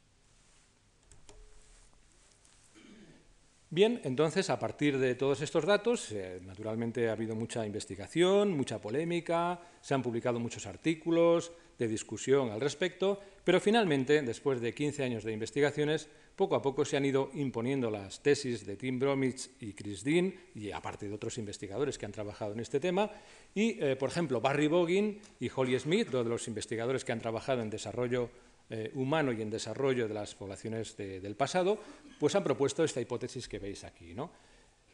Bien, 3.71 4.01
entonces, 4.03 4.49
a 4.49 4.57
partir 4.57 4.97
de 4.97 5.13
todos 5.13 5.41
estos 5.41 5.63
datos, 5.63 6.11
eh, 6.11 6.39
naturalmente 6.43 7.07
ha 7.07 7.11
habido 7.11 7.35
mucha 7.35 7.67
investigación, 7.67 8.49
mucha 8.51 8.81
polémica, 8.81 9.61
se 9.81 9.93
han 9.93 10.01
publicado 10.01 10.39
muchos 10.39 10.65
artículos 10.65 11.51
de 11.79 11.87
discusión 11.87 12.51
al 12.51 12.61
respecto, 12.61 13.19
pero 13.43 13.59
finalmente, 13.59 14.21
después 14.21 14.61
de 14.61 14.73
15 14.73 15.03
años 15.03 15.23
de 15.23 15.31
investigaciones, 15.31 16.09
poco 16.35 16.55
a 16.55 16.61
poco 16.61 16.85
se 16.85 16.97
han 16.97 17.05
ido 17.05 17.31
imponiendo 17.33 17.89
las 17.89 18.21
tesis 18.21 18.65
de 18.65 18.75
Tim 18.75 18.99
Bromwich 18.99 19.49
y 19.61 19.73
Chris 19.73 20.03
Dean, 20.03 20.33
y 20.53 20.71
aparte 20.71 21.07
de 21.07 21.15
otros 21.15 21.37
investigadores 21.37 21.97
que 21.97 22.05
han 22.05 22.11
trabajado 22.11 22.53
en 22.53 22.59
este 22.59 22.79
tema, 22.79 23.09
y, 23.55 23.81
eh, 23.83 23.95
por 23.95 24.09
ejemplo, 24.09 24.39
Barry 24.41 24.67
Boggin 24.67 25.19
y 25.39 25.49
Holly 25.53 25.79
Smith, 25.79 26.09
dos 26.09 26.25
de 26.25 26.29
los 26.29 26.47
investigadores 26.47 27.03
que 27.03 27.13
han 27.13 27.21
trabajado 27.21 27.61
en 27.61 27.69
desarrollo 27.69 28.29
eh, 28.69 28.91
humano 28.93 29.31
y 29.31 29.41
en 29.41 29.49
desarrollo 29.49 30.07
de 30.07 30.13
las 30.13 30.35
poblaciones 30.35 30.95
del 30.95 31.35
pasado, 31.35 31.79
pues 32.19 32.35
han 32.35 32.43
propuesto 32.43 32.83
esta 32.83 33.01
hipótesis 33.01 33.47
que 33.47 33.57
veis 33.57 33.83
aquí. 33.83 34.13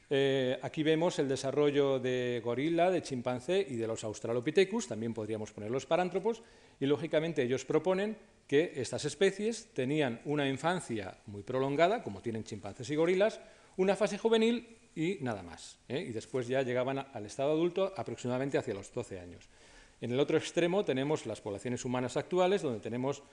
Eh, 0.10 0.60
aquí 0.62 0.84
vemos 0.84 1.18
el 1.20 1.28
desarrollo 1.28 2.00
de 2.00 2.42
gorila, 2.44 2.92
de 2.92 3.02
chimpancé 3.02 3.66
y 3.68 3.76
de 3.76 3.88
los 3.88 4.04
australopithecus, 4.04 4.88
también 4.88 5.14
podríamos 5.14 5.52
poner 5.52 5.72
los 5.72 5.86
parántropos, 5.86 6.44
y 6.80 6.86
lógicamente 6.86 7.42
ellos 7.42 7.66
proponen 7.66 8.18
que 8.48 8.74
estas 8.76 9.06
especies 9.06 9.70
tenían 9.74 10.22
una 10.26 10.48
infancia 10.48 11.18
muy 11.26 11.42
prolongada, 11.42 12.04
como 12.04 12.22
tienen 12.22 12.44
chimpancés 12.44 12.90
y 12.92 12.96
gorilas, 12.96 13.40
una 13.78 13.96
fase 13.96 14.18
juvenil 14.18 14.78
y 14.96 15.18
nada 15.22 15.42
más. 15.42 15.78
¿eh? 15.90 16.06
Y 16.08 16.12
después 16.12 16.48
ya 16.48 16.62
llegaban 16.62 17.00
al 17.00 17.26
estado 17.26 17.52
adulto 17.52 17.94
aproximadamente 17.98 18.58
hacia 18.58 18.74
los 18.74 18.94
12 18.94 19.20
años. 19.20 19.50
En 20.02 20.12
el 20.12 20.20
otro 20.20 20.38
extremo 20.38 20.86
tenemos 20.86 21.26
las 21.26 21.42
poblaciones 21.42 21.84
humanas 21.84 22.18
actuales, 22.18 22.62
donde 22.62 22.80
tenemos 22.80 23.24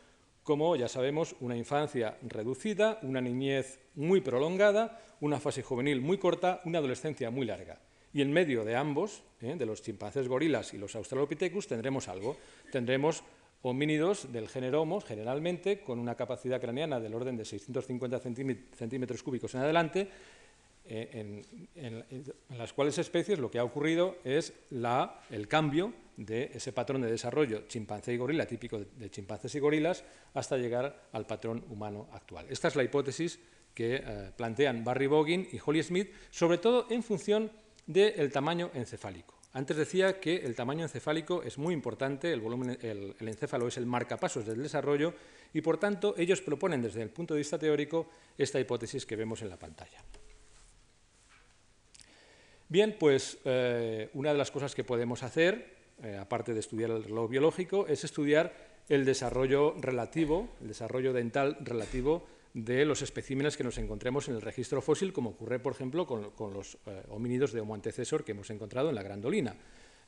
como 0.43 0.75
ya 0.77 0.89
sabemos, 0.89 1.37
una 1.41 1.57
infancia 1.57 2.19
reducida, 2.23 2.99
una 3.03 3.21
niñez 3.21 3.79
muy 3.95 4.21
prolongada, 4.21 5.01
una 5.21 5.39
fase 5.39 5.63
juvenil 5.63 6.01
muy 6.01 6.19
corta, 6.19 6.61
una 6.65 6.79
adolescencia 6.79 7.31
muy 7.31 7.47
larga. 7.47 7.81
Y 8.13 8.23
en 8.23 8.33
medio 8.33 8.65
de 8.65 8.77
ambos, 8.77 9.23
¿eh? 9.41 9.55
de 9.57 9.67
los 9.67 9.83
chimpancés 9.83 10.29
gorilas 10.29 10.75
y 10.75 10.79
los 10.79 10.95
australopithecus, 10.97 11.67
tendremos 11.67 12.09
algo. 12.09 12.37
Tendremos 12.71 13.23
homínidos 13.63 14.33
del 14.33 14.49
género 14.49 14.83
Homo, 14.83 15.01
generalmente, 15.01 15.81
con 15.81 15.99
una 15.99 16.17
capacidad 16.17 16.61
craneana 16.61 17.01
del 17.01 17.15
orden 17.15 17.37
de 17.37 17.45
650 17.45 18.19
centímetros 18.19 19.23
cúbicos 19.23 19.55
en 19.55 19.61
adelante, 19.61 20.09
eh, 20.85 21.43
en, 21.75 22.59
las 22.59 22.73
cuales 22.73 22.99
especies 22.99 23.39
lo 23.39 23.51
que 23.51 23.59
ha 23.59 23.65
ocurrido 23.65 24.17
es 24.25 24.53
el 25.31 25.49
cambio 25.49 25.93
de 26.17 26.51
ese 26.55 26.73
patrón 26.73 27.03
de 27.03 27.11
desarrollo 27.11 27.67
chimpancé 27.69 28.13
y 28.13 28.17
gorila, 28.17 28.47
típico 28.47 28.79
de, 28.79 29.11
chimpancés 29.11 29.55
y 29.55 29.61
gorilas, 29.61 30.05
hasta 30.35 30.57
llegar 30.57 31.09
al 31.13 31.27
patrón 31.27 31.65
humano 31.69 32.09
actual. 32.13 32.47
Esta 32.51 32.69
es 32.69 32.77
la 32.77 32.85
hipótesis 32.85 33.39
que 33.75 34.03
eh, 34.05 34.31
plantean 34.37 34.85
Barry 34.85 35.07
Boggin 35.07 35.49
y 35.51 35.59
Holly 35.65 35.83
Smith, 35.83 36.11
sobre 36.31 36.59
todo 36.59 36.87
en 36.91 37.03
función 37.03 37.51
del 37.87 38.31
tamaño 38.31 38.71
encefálico. 38.75 39.35
Antes 39.55 39.77
decía 39.77 40.19
que 40.19 40.37
el 40.37 40.55
tamaño 40.55 40.83
encefálico 40.83 41.43
es 41.43 41.59
muy 41.59 41.75
importante, 41.75 42.33
el, 42.33 42.41
volumen, 42.41 42.79
el, 42.81 43.15
encéfalo 43.21 43.69
es 43.69 43.77
el 43.77 43.85
marcapasos 43.85 44.47
del 44.47 44.63
desarrollo 44.63 45.15
y, 45.53 45.61
por 45.61 45.77
tanto, 45.77 46.15
ellos 46.17 46.41
proponen 46.41 46.81
desde 46.81 47.03
el 47.03 47.11
punto 47.11 47.35
de 47.35 47.39
vista 47.39 47.59
teórico 47.59 48.09
esta 48.39 48.59
hipótesis 48.59 49.05
que 49.05 49.17
vemos 49.17 49.43
en 49.43 49.51
la 49.51 49.59
pantalla. 49.59 50.03
Bien, 52.73 52.97
pues 52.99 53.37
eh, 53.45 54.09
una 54.15 54.33
de 54.33 54.39
las 54.39 54.51
cosas 54.51 54.75
que 54.75 54.83
podemos 54.83 55.23
hacer 55.23 55.77
eh, 56.03 56.17
aparte 56.19 56.55
de 56.55 56.61
estudiar 56.61 56.91
el 56.91 57.05
reloj 57.05 57.29
biológico, 57.29 57.87
es 57.87 58.03
estudiar 58.03 58.51
el 58.89 59.05
desarrollo 59.05 59.75
relativo, 59.79 60.49
el 60.63 60.69
desarrollo 60.69 61.13
dental 61.13 61.59
relativo 61.61 62.27
de 62.55 62.87
los 62.87 63.03
especímenes 63.03 63.59
que 63.59 63.63
nos 63.63 63.77
encontremos 63.77 64.27
en 64.29 64.37
el 64.37 64.41
registro 64.41 64.81
fósil, 64.81 65.13
como 65.13 65.31
ocurre, 65.31 65.59
por 65.59 65.75
ejemplo, 65.75 66.07
con, 66.07 66.55
los 66.55 66.79
eh, 66.87 67.03
homínidos 67.11 67.53
de 67.53 67.61
Homo 67.61 67.75
antecesor 67.75 68.25
que 68.25 68.33
hemos 68.33 68.49
encontrado 68.49 68.89
en 68.89 68.95
la 68.95 69.03
Grandolina. 69.03 69.55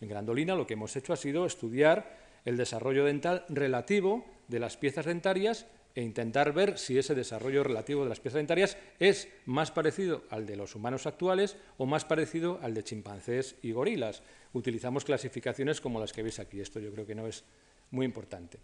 En 0.00 0.08
Grandolina 0.08 0.54
lo 0.54 0.66
que 0.66 0.72
hemos 0.72 0.96
hecho 0.96 1.12
ha 1.12 1.16
sido 1.16 1.44
estudiar 1.44 2.16
el 2.46 2.56
desarrollo 2.56 3.04
dental 3.04 3.44
relativo 3.50 4.24
de 4.48 4.60
las 4.60 4.78
piezas 4.78 5.04
dentarias 5.04 5.66
e 5.94 6.02
intentar 6.02 6.52
ver 6.52 6.78
si 6.78 6.98
ese 6.98 7.14
desarrollo 7.14 7.62
relativo 7.62 8.02
de 8.02 8.08
las 8.08 8.20
piezas 8.20 8.38
dentarias 8.38 8.76
es 8.98 9.28
más 9.46 9.70
parecido 9.70 10.24
al 10.30 10.44
de 10.46 10.56
los 10.56 10.74
humanos 10.74 11.06
actuales 11.06 11.56
o 11.78 11.86
más 11.86 12.04
parecido 12.04 12.58
al 12.62 12.74
de 12.74 12.82
chimpancés 12.82 13.56
y 13.62 13.72
gorilas. 13.72 14.22
Utilizamos 14.52 15.04
clasificaciones 15.04 15.80
como 15.80 16.00
las 16.00 16.12
que 16.12 16.22
veis 16.22 16.40
aquí. 16.40 16.60
Esto 16.60 16.80
yo 16.80 16.92
creo 16.92 17.06
que 17.06 17.14
no 17.14 17.26
es 17.26 17.44
muy 17.90 18.06
importante. 18.06 18.58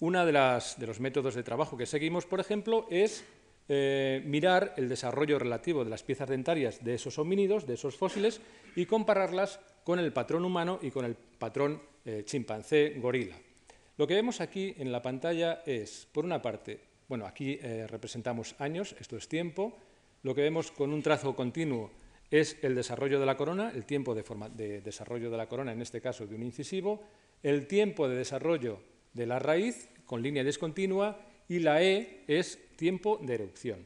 Uno 0.00 0.24
de, 0.24 0.32
de 0.32 0.86
los 0.86 1.00
métodos 1.00 1.34
de 1.34 1.42
trabajo 1.42 1.76
que 1.76 1.86
seguimos, 1.86 2.26
por 2.26 2.38
ejemplo, 2.38 2.86
es 2.90 3.24
eh, 3.68 4.22
mirar 4.24 4.74
el 4.76 4.88
desarrollo 4.88 5.38
relativo 5.38 5.84
de 5.84 5.90
las 5.90 6.02
piezas 6.04 6.28
dentarias 6.28 6.82
de 6.84 6.94
esos 6.94 7.18
homínidos, 7.18 7.66
de 7.66 7.74
esos 7.74 7.96
fósiles, 7.96 8.40
y 8.76 8.86
compararlas 8.86 9.60
con 9.84 9.98
el 9.98 10.12
patrón 10.12 10.44
humano 10.44 10.78
y 10.80 10.90
con 10.90 11.04
el 11.04 11.16
patrón 11.16 11.82
eh, 12.04 12.22
chimpancé 12.24 12.94
gorila. 12.98 13.36
Lo 13.98 14.06
que 14.06 14.14
vemos 14.14 14.40
aquí 14.40 14.74
en 14.78 14.92
la 14.92 15.02
pantalla 15.02 15.62
es, 15.66 16.06
por 16.12 16.24
una 16.24 16.40
parte, 16.40 16.78
bueno, 17.08 17.26
aquí 17.26 17.58
eh, 17.60 17.84
representamos 17.88 18.54
años, 18.60 18.94
esto 19.00 19.16
es 19.16 19.26
tiempo, 19.26 19.76
lo 20.22 20.36
que 20.36 20.42
vemos 20.42 20.70
con 20.70 20.92
un 20.92 21.02
trazo 21.02 21.34
continuo 21.34 21.90
es 22.30 22.58
el 22.62 22.76
desarrollo 22.76 23.18
de 23.18 23.26
la 23.26 23.36
corona, 23.36 23.72
el 23.74 23.84
tiempo 23.84 24.14
de, 24.14 24.22
de 24.54 24.80
desarrollo 24.82 25.30
de 25.30 25.36
la 25.36 25.48
corona, 25.48 25.72
en 25.72 25.82
este 25.82 26.00
caso 26.00 26.28
de 26.28 26.36
un 26.36 26.44
incisivo, 26.44 27.02
el 27.42 27.66
tiempo 27.66 28.08
de 28.08 28.14
desarrollo 28.14 28.80
de 29.14 29.26
la 29.26 29.40
raíz 29.40 29.88
con 30.06 30.22
línea 30.22 30.44
discontinua 30.44 31.18
y 31.48 31.58
la 31.58 31.82
E 31.82 32.22
es 32.28 32.56
tiempo 32.76 33.18
de 33.20 33.34
erupción. 33.34 33.84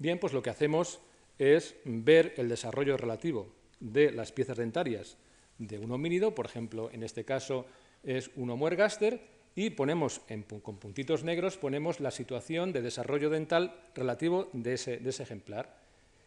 Bien, 0.00 0.18
pues 0.18 0.32
lo 0.32 0.42
que 0.42 0.50
hacemos 0.50 0.98
es 1.38 1.76
ver 1.84 2.34
el 2.38 2.48
desarrollo 2.48 2.96
relativo 2.96 3.52
de 3.78 4.10
las 4.10 4.32
piezas 4.32 4.56
dentarias 4.56 5.16
de 5.58 5.78
un 5.78 5.92
homínido, 5.92 6.34
por 6.34 6.46
ejemplo, 6.46 6.90
en 6.90 7.04
este 7.04 7.24
caso 7.24 7.66
es 8.02 8.30
un 8.36 8.50
Homo 8.50 8.68
ergaster, 8.68 9.20
y 9.54 9.70
ponemos 9.70 10.20
con 10.62 10.78
puntitos 10.78 11.24
negros 11.24 11.56
ponemos 11.56 12.00
la 12.00 12.10
situación 12.10 12.72
de 12.72 12.82
desarrollo 12.82 13.30
dental 13.30 13.74
relativo 13.94 14.48
de 14.52 14.74
ese, 14.74 15.00
ejemplar. 15.04 15.76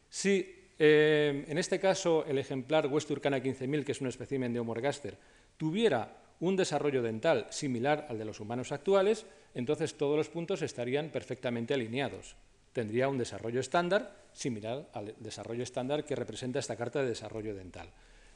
Si 0.09 0.53
eh, 0.77 1.45
en 1.47 1.57
este 1.57 1.79
caso 1.79 2.25
el 2.25 2.37
ejemplar 2.37 2.87
Westurcana 2.87 3.39
15.000, 3.39 3.83
que 3.85 3.93
es 3.93 4.01
un 4.01 4.07
espécimen 4.07 4.53
de 4.53 4.59
Homo 4.59 4.75
ergaster, 4.75 5.17
tuviera 5.57 6.17
un 6.41 6.55
desarrollo 6.55 7.01
dental 7.01 7.47
similar 7.49 8.07
al 8.09 8.17
de 8.17 8.25
los 8.25 8.39
humanos 8.39 8.71
actuales, 8.71 9.25
entonces 9.55 9.95
todos 9.95 10.17
los 10.17 10.29
puntos 10.29 10.61
estarían 10.61 11.09
perfectamente 11.09 11.73
alineados. 11.73 12.35
Tendría 12.73 13.07
un 13.07 13.17
desarrollo 13.17 13.61
estándar 13.61 14.15
similar 14.33 14.89
al 14.93 15.15
desarrollo 15.19 15.63
estándar 15.63 16.03
que 16.03 16.15
representa 16.15 16.59
esta 16.59 16.75
carta 16.75 17.01
de 17.01 17.09
desarrollo 17.09 17.55
dental. 17.55 17.89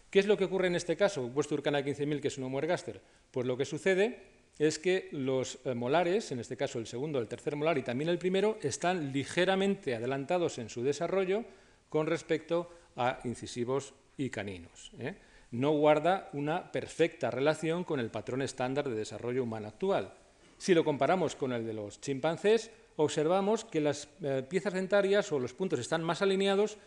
¿Qué 0.10 0.20
es 0.20 0.26
lo 0.26 0.38
que 0.38 0.45
ocurre 0.45 0.68
en 0.68 0.76
este 0.76 0.95
caso? 0.95 1.28
Vuestro 1.30 1.58
Urcana 1.58 1.82
15.000, 1.82 2.22
que 2.22 2.28
es 2.30 2.38
un 2.38 2.45
Homo 2.45 2.60
ergaster. 2.60 3.01
Pues 3.32 3.45
lo 3.45 3.58
que 3.58 3.66
sucede 3.66 4.20
es 4.58 4.80
que 4.80 5.10
los 5.12 5.60
eh, 5.66 5.74
molares, 5.74 6.32
en 6.32 6.39
este 6.39 6.58
caso 6.58 6.80
el 6.80 6.88
segundo, 6.88 7.20
el 7.20 7.28
tercer 7.28 7.55
molar 7.55 7.78
y 7.78 7.84
también 7.84 8.10
el 8.10 8.18
primero, 8.18 8.58
están 8.62 9.12
ligeramente 9.12 9.95
adelantados 9.95 10.58
en 10.58 10.70
su 10.70 10.84
desarrollo 10.84 11.43
con 11.89 12.08
respecto 12.08 12.70
a 12.95 13.20
incisivos 13.24 13.93
y 14.18 14.30
caninos. 14.30 14.91
¿eh? 14.99 15.16
no 15.51 15.72
guarda 15.72 16.30
una 16.34 16.72
perfecta 16.72 17.32
relación 17.32 17.84
con 17.84 17.99
el 17.99 18.10
patrón 18.10 18.41
estándar 18.41 18.89
de 18.89 18.95
desarrollo 18.95 19.43
humano 19.43 19.68
actual. 19.68 20.14
Si 20.58 20.74
lo 20.74 20.84
comparamos 20.84 21.36
con 21.36 21.53
el 21.53 21.66
de 21.66 21.74
los 21.74 22.01
chimpancés, 22.01 22.72
observamos 22.95 23.64
que 23.64 23.80
las 23.80 24.10
eh, 24.22 24.43
piezas 24.47 24.74
dentarias 24.74 25.32
o 25.32 25.39
los 25.39 25.53
puntos 25.53 25.80
están 25.80 26.03
más 26.03 26.22
alineados, 26.22 26.78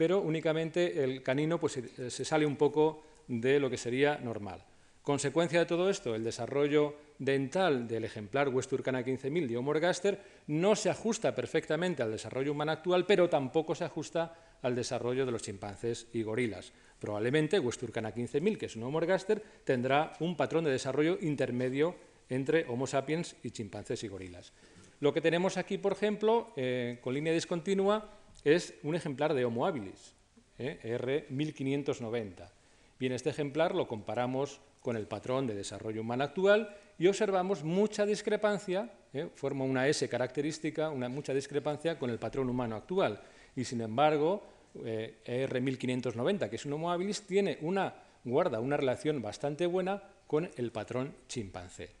pero 0.00 0.22
únicamente 0.22 1.04
el 1.04 1.22
canino 1.22 1.60
pues, 1.60 1.78
se, 2.08 2.24
sale 2.24 2.46
un 2.46 2.56
poco 2.56 3.02
de 3.28 3.60
lo 3.60 3.68
que 3.68 3.76
sería 3.76 4.16
normal. 4.16 4.64
Consecuencia 5.02 5.58
de 5.58 5.66
todo 5.66 5.90
esto, 5.90 6.14
el 6.14 6.24
desarrollo 6.24 6.94
dental 7.18 7.86
del 7.86 8.04
ejemplar 8.04 8.48
Westurcana 8.48 9.04
15.000 9.04 9.46
de 9.46 9.58
Homo 9.58 9.72
ergaster 9.72 10.18
no 10.46 10.74
se 10.74 10.88
ajusta 10.88 11.34
perfectamente 11.34 12.02
al 12.02 12.12
desarrollo 12.12 12.52
humano 12.52 12.72
actual, 12.72 13.04
pero 13.04 13.28
tampoco 13.28 13.74
se 13.74 13.84
ajusta 13.84 14.34
al 14.62 14.74
desarrollo 14.74 15.26
de 15.26 15.32
los 15.32 15.42
chimpancés 15.42 16.06
y 16.14 16.22
gorilas. 16.22 16.72
Probablemente 16.98 17.60
Westurcana 17.60 18.14
15.000, 18.14 18.56
que 18.56 18.66
es 18.66 18.76
un 18.76 18.84
Homo 18.84 19.00
ergaster, 19.00 19.42
tendrá 19.64 20.14
un 20.20 20.34
patrón 20.34 20.64
de 20.64 20.70
desarrollo 20.70 21.18
intermedio 21.20 21.94
entre 22.30 22.64
Homo 22.68 22.86
sapiens 22.86 23.36
y 23.42 23.50
chimpancés 23.50 24.02
y 24.02 24.08
gorilas. 24.08 24.54
Lo 25.00 25.12
que 25.12 25.20
tenemos 25.20 25.58
aquí, 25.58 25.76
por 25.76 25.92
ejemplo, 25.92 26.54
eh, 26.56 26.98
con 27.02 27.12
línea 27.12 27.32
discontinua, 27.32 28.19
es 28.44 28.74
un 28.82 28.94
ejemplar 28.94 29.34
de 29.34 29.44
Homo 29.44 29.66
habilis, 29.66 30.14
eh, 30.58 30.78
R1590. 30.98 32.50
Bien, 32.98 33.12
este 33.12 33.30
ejemplar 33.30 33.74
lo 33.74 33.88
comparamos 33.88 34.60
con 34.82 34.96
el 34.96 35.06
patrón 35.06 35.46
de 35.46 35.54
desarrollo 35.54 36.00
humano 36.00 36.24
actual 36.24 36.74
y 36.98 37.06
observamos 37.06 37.64
mucha 37.64 38.06
discrepancia, 38.06 38.90
eh, 39.12 39.28
forma 39.34 39.64
una 39.64 39.88
S 39.88 40.08
característica, 40.08 40.90
mucha 40.90 41.34
discrepancia 41.34 41.98
con 41.98 42.10
el 42.10 42.18
patrón 42.18 42.48
humano 42.48 42.76
actual. 42.76 43.20
Y 43.56 43.64
sin 43.64 43.80
embargo, 43.80 44.42
eh, 44.84 45.18
R1590, 45.26 46.48
que 46.48 46.56
es 46.56 46.66
un 46.66 46.74
Homo 46.74 46.90
habilis, 46.90 47.26
tiene 47.26 47.58
una, 47.62 47.94
guarda 48.24 48.60
una 48.60 48.76
relación 48.76 49.20
bastante 49.20 49.66
buena 49.66 50.02
con 50.26 50.50
el 50.56 50.70
patrón 50.70 51.14
chimpancé. 51.28 51.99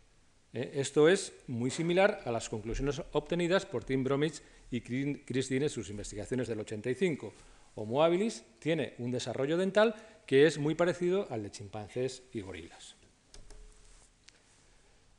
Eh, 0.52 0.72
esto 0.74 1.08
es 1.08 1.32
muy 1.46 1.70
similar 1.70 2.22
a 2.24 2.32
las 2.32 2.48
conclusiones 2.48 3.02
obtenidas 3.12 3.66
por 3.66 3.84
Tim 3.84 4.02
Bromwich 4.02 4.42
y 4.70 4.80
Christine 4.80 5.64
en 5.64 5.70
sus 5.70 5.90
investigaciones 5.90 6.48
del 6.48 6.60
85. 6.60 7.32
Homo 7.76 8.02
habilis 8.02 8.44
tiene 8.58 8.94
un 8.98 9.10
desarrollo 9.10 9.56
dental 9.56 9.94
que 10.26 10.46
es 10.46 10.58
muy 10.58 10.74
parecido 10.74 11.26
al 11.30 11.42
de 11.42 11.50
chimpancés 11.50 12.24
y 12.32 12.40
gorilas. 12.40 12.96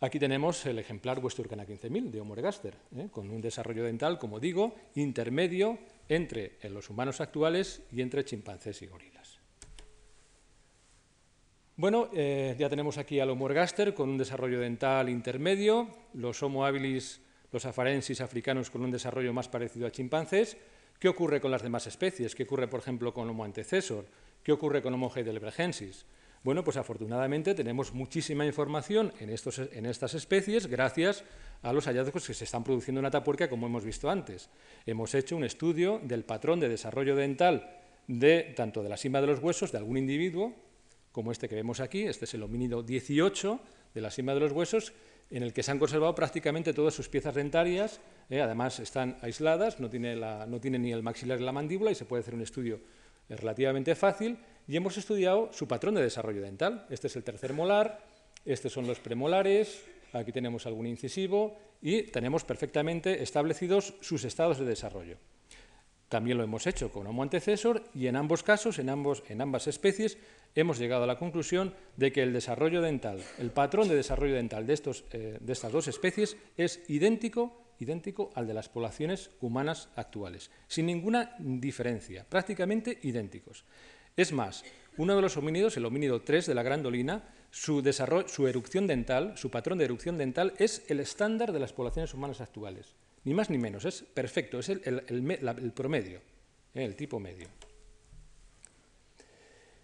Aquí 0.03 0.17
tenemos 0.17 0.65
el 0.65 0.79
ejemplar 0.79 1.19
Westurcana 1.19 1.65
15.000 1.65 2.09
de 2.09 2.19
Homo 2.19 2.33
ergaster, 2.33 2.75
¿eh? 2.97 3.07
con 3.11 3.29
un 3.29 3.39
desarrollo 3.39 3.83
dental, 3.83 4.17
como 4.17 4.39
digo, 4.39 4.75
intermedio 4.95 5.77
entre 6.09 6.57
los 6.69 6.89
humanos 6.89 7.21
actuales 7.21 7.83
y 7.91 8.01
entre 8.01 8.25
chimpancés 8.25 8.81
y 8.81 8.87
gorilas. 8.87 9.20
Bueno, 11.81 12.09
eh, 12.13 12.55
ya 12.59 12.69
tenemos 12.69 12.99
aquí 12.99 13.19
al 13.19 13.31
Homo 13.31 13.49
ergaster 13.49 13.95
con 13.95 14.07
un 14.07 14.17
desarrollo 14.19 14.59
dental 14.59 15.09
intermedio, 15.09 15.87
los 16.13 16.43
Homo 16.43 16.63
habilis, 16.63 17.21
los 17.51 17.65
afarensis 17.65 18.21
africanos 18.21 18.69
con 18.69 18.83
un 18.83 18.91
desarrollo 18.91 19.33
más 19.33 19.49
parecido 19.49 19.87
a 19.87 19.91
chimpancés. 19.91 20.57
¿Qué 20.99 21.09
ocurre 21.09 21.41
con 21.41 21.49
las 21.49 21.63
demás 21.63 21.87
especies? 21.87 22.35
¿Qué 22.35 22.43
ocurre, 22.43 22.67
por 22.67 22.81
ejemplo, 22.81 23.15
con 23.15 23.27
Homo 23.27 23.43
antecesor? 23.43 24.05
¿Qué 24.43 24.51
ocurre 24.51 24.83
con 24.83 24.93
Homo 24.93 25.11
heidelbergensis? 25.15 26.05
Bueno, 26.43 26.63
pues 26.63 26.77
afortunadamente 26.77 27.55
tenemos 27.55 27.95
muchísima 27.95 28.45
información 28.45 29.11
en, 29.19 29.31
estas 29.31 30.13
especies 30.13 30.67
gracias 30.67 31.23
a 31.63 31.73
los 31.73 31.85
hallazgos 31.85 32.27
que 32.27 32.35
se 32.35 32.43
están 32.43 32.63
produciendo 32.63 32.99
en 32.99 33.07
Atapuerca, 33.07 33.49
como 33.49 33.65
hemos 33.65 33.83
visto 33.83 34.07
antes. 34.07 34.51
Hemos 34.85 35.15
hecho 35.15 35.35
un 35.35 35.45
estudio 35.45 35.99
del 36.03 36.25
patrón 36.25 36.59
de 36.59 36.69
desarrollo 36.69 37.15
dental 37.15 37.75
de 38.07 38.53
tanto 38.55 38.83
de 38.83 38.89
la 38.89 38.97
cima 38.97 39.19
de 39.19 39.25
los 39.25 39.39
huesos 39.39 39.71
de 39.71 39.79
algún 39.79 39.97
individuo, 39.97 40.53
como 41.11 41.31
este 41.31 41.49
que 41.49 41.55
vemos 41.55 41.79
aquí, 41.79 42.03
este 42.03 42.25
es 42.25 42.33
el 42.33 42.43
homínido 42.43 42.83
18 42.83 43.59
de 43.93 44.01
la 44.01 44.11
cima 44.11 44.33
de 44.33 44.39
los 44.39 44.51
huesos, 44.51 44.93
en 45.29 45.43
el 45.43 45.53
que 45.53 45.63
se 45.63 45.71
han 45.71 45.79
conservado 45.79 46.13
prácticamente 46.13 46.73
todas 46.73 46.93
sus 46.93 47.09
piezas 47.09 47.35
dentarias, 47.35 47.99
eh, 48.29 48.41
además 48.41 48.79
están 48.79 49.17
aisladas, 49.21 49.79
no 49.79 49.89
tiene, 49.89 50.15
no 50.15 50.59
tiene 50.59 50.77
ni 50.79 50.91
el 50.91 51.03
maxilar 51.03 51.39
ni 51.39 51.45
la 51.45 51.51
mandíbula 51.51 51.91
y 51.91 51.95
se 51.95 52.05
puede 52.05 52.21
hacer 52.21 52.35
un 52.35 52.41
estudio 52.41 52.79
eh, 53.29 53.35
relativamente 53.35 53.95
fácil 53.95 54.37
y 54.67 54.75
hemos 54.75 54.97
estudiado 54.97 55.49
su 55.53 55.67
patrón 55.67 55.95
de 55.95 56.01
desarrollo 56.01 56.41
dental. 56.41 56.85
Este 56.89 57.07
es 57.07 57.15
el 57.15 57.23
tercer 57.23 57.53
molar, 57.53 58.05
estos 58.45 58.73
son 58.73 58.87
los 58.87 58.99
premolares, 58.99 59.83
aquí 60.13 60.31
tenemos 60.31 60.65
algún 60.65 60.87
incisivo 60.87 61.57
y 61.81 62.03
tenemos 62.03 62.43
perfectamente 62.43 63.23
establecidos 63.23 63.93
sus 64.01 64.23
estados 64.25 64.59
de 64.59 64.65
desarrollo. 64.65 65.17
También 66.11 66.37
lo 66.37 66.43
hemos 66.43 66.67
hecho 66.67 66.91
con 66.91 67.07
Homo 67.07 67.23
antecesor 67.23 67.85
y 67.95 68.07
en 68.07 68.17
ambos 68.17 68.43
casos, 68.43 68.79
en, 68.79 68.89
ambos, 68.89 69.23
en 69.29 69.39
ambas 69.39 69.67
especies, 69.67 70.17
hemos 70.55 70.77
llegado 70.77 71.05
a 71.05 71.07
la 71.07 71.17
conclusión 71.17 71.73
de 71.95 72.11
que 72.11 72.21
el 72.21 72.33
desarrollo 72.33 72.81
dental, 72.81 73.23
el 73.39 73.51
patrón 73.51 73.87
de 73.87 73.95
desarrollo 73.95 74.35
dental 74.35 74.67
de, 74.67 74.73
estos, 74.73 75.05
eh, 75.13 75.37
de 75.39 75.53
estas 75.53 75.71
dos 75.71 75.87
especies 75.87 76.35
es 76.57 76.81
idéntico, 76.89 77.63
idéntico 77.79 78.29
al 78.35 78.45
de 78.45 78.53
las 78.53 78.67
poblaciones 78.67 79.31
humanas 79.39 79.87
actuales, 79.95 80.51
sin 80.67 80.87
ninguna 80.87 81.33
diferencia, 81.39 82.25
prácticamente 82.27 82.99
idénticos. 83.03 83.63
Es 84.17 84.33
más, 84.33 84.65
uno 84.97 85.15
de 85.15 85.21
los 85.21 85.37
homínidos, 85.37 85.77
el 85.77 85.85
homínido 85.85 86.23
3 86.23 86.45
de 86.45 86.55
la 86.55 86.63
grandolina, 86.63 87.23
su, 87.51 87.81
su 88.27 88.47
erupción 88.49 88.85
dental, 88.85 89.37
su 89.37 89.49
patrón 89.49 89.77
de 89.77 89.85
erupción 89.85 90.17
dental 90.17 90.55
es 90.57 90.83
el 90.89 90.99
estándar 90.99 91.53
de 91.53 91.59
las 91.59 91.71
poblaciones 91.71 92.13
humanas 92.13 92.41
actuales. 92.41 92.95
Ni 93.23 93.33
más 93.33 93.49
ni 93.49 93.57
menos, 93.57 93.85
es 93.85 94.01
perfecto, 94.01 94.59
es 94.59 94.69
el, 94.69 95.71
promedio, 95.75 96.19
¿eh? 96.73 96.83
el 96.83 96.95
tipo 96.95 97.19
medio. 97.19 97.47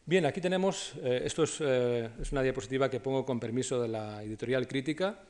Bien, 0.05 0.25
aquí 0.25 0.41
tenemos, 0.41 0.93
eh, 1.03 1.21
esto 1.25 1.43
eh, 1.59 2.09
es, 2.19 2.31
una 2.31 2.41
diapositiva 2.41 2.89
que 2.89 2.99
pongo 2.99 3.25
con 3.25 3.39
permiso 3.39 3.81
de 3.81 3.89
la 3.89 4.23
editorial 4.23 4.67
crítica, 4.67 5.23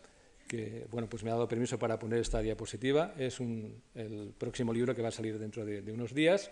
que 0.47 0.86
bueno, 0.91 1.10
pues 1.10 1.24
me 1.24 1.32
ha 1.32 1.34
dado 1.34 1.47
permiso 1.47 1.78
para 1.78 1.99
poner 1.99 2.20
esta 2.20 2.41
diapositiva. 2.41 3.14
Es 3.18 3.39
el 3.95 4.34
próximo 4.38 4.72
libro 4.72 4.95
que 4.95 5.01
va 5.01 5.10
a 5.10 5.12
salir 5.12 5.38
dentro 5.38 5.66
de 5.66 5.91
unos 5.91 6.14
días. 6.14 6.49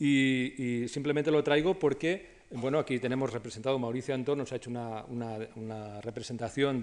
Y, 0.00 0.88
simplemente 0.88 1.30
lo 1.30 1.44
traigo 1.44 1.78
porque, 1.78 2.26
bueno, 2.52 2.78
aquí 2.78 2.98
tenemos 2.98 3.34
representado, 3.34 3.78
Mauricio 3.78 4.14
Antón 4.14 4.38
nos 4.38 4.50
ha 4.50 4.56
hecho 4.56 4.70
una, 4.70 6.00
representación 6.00 6.80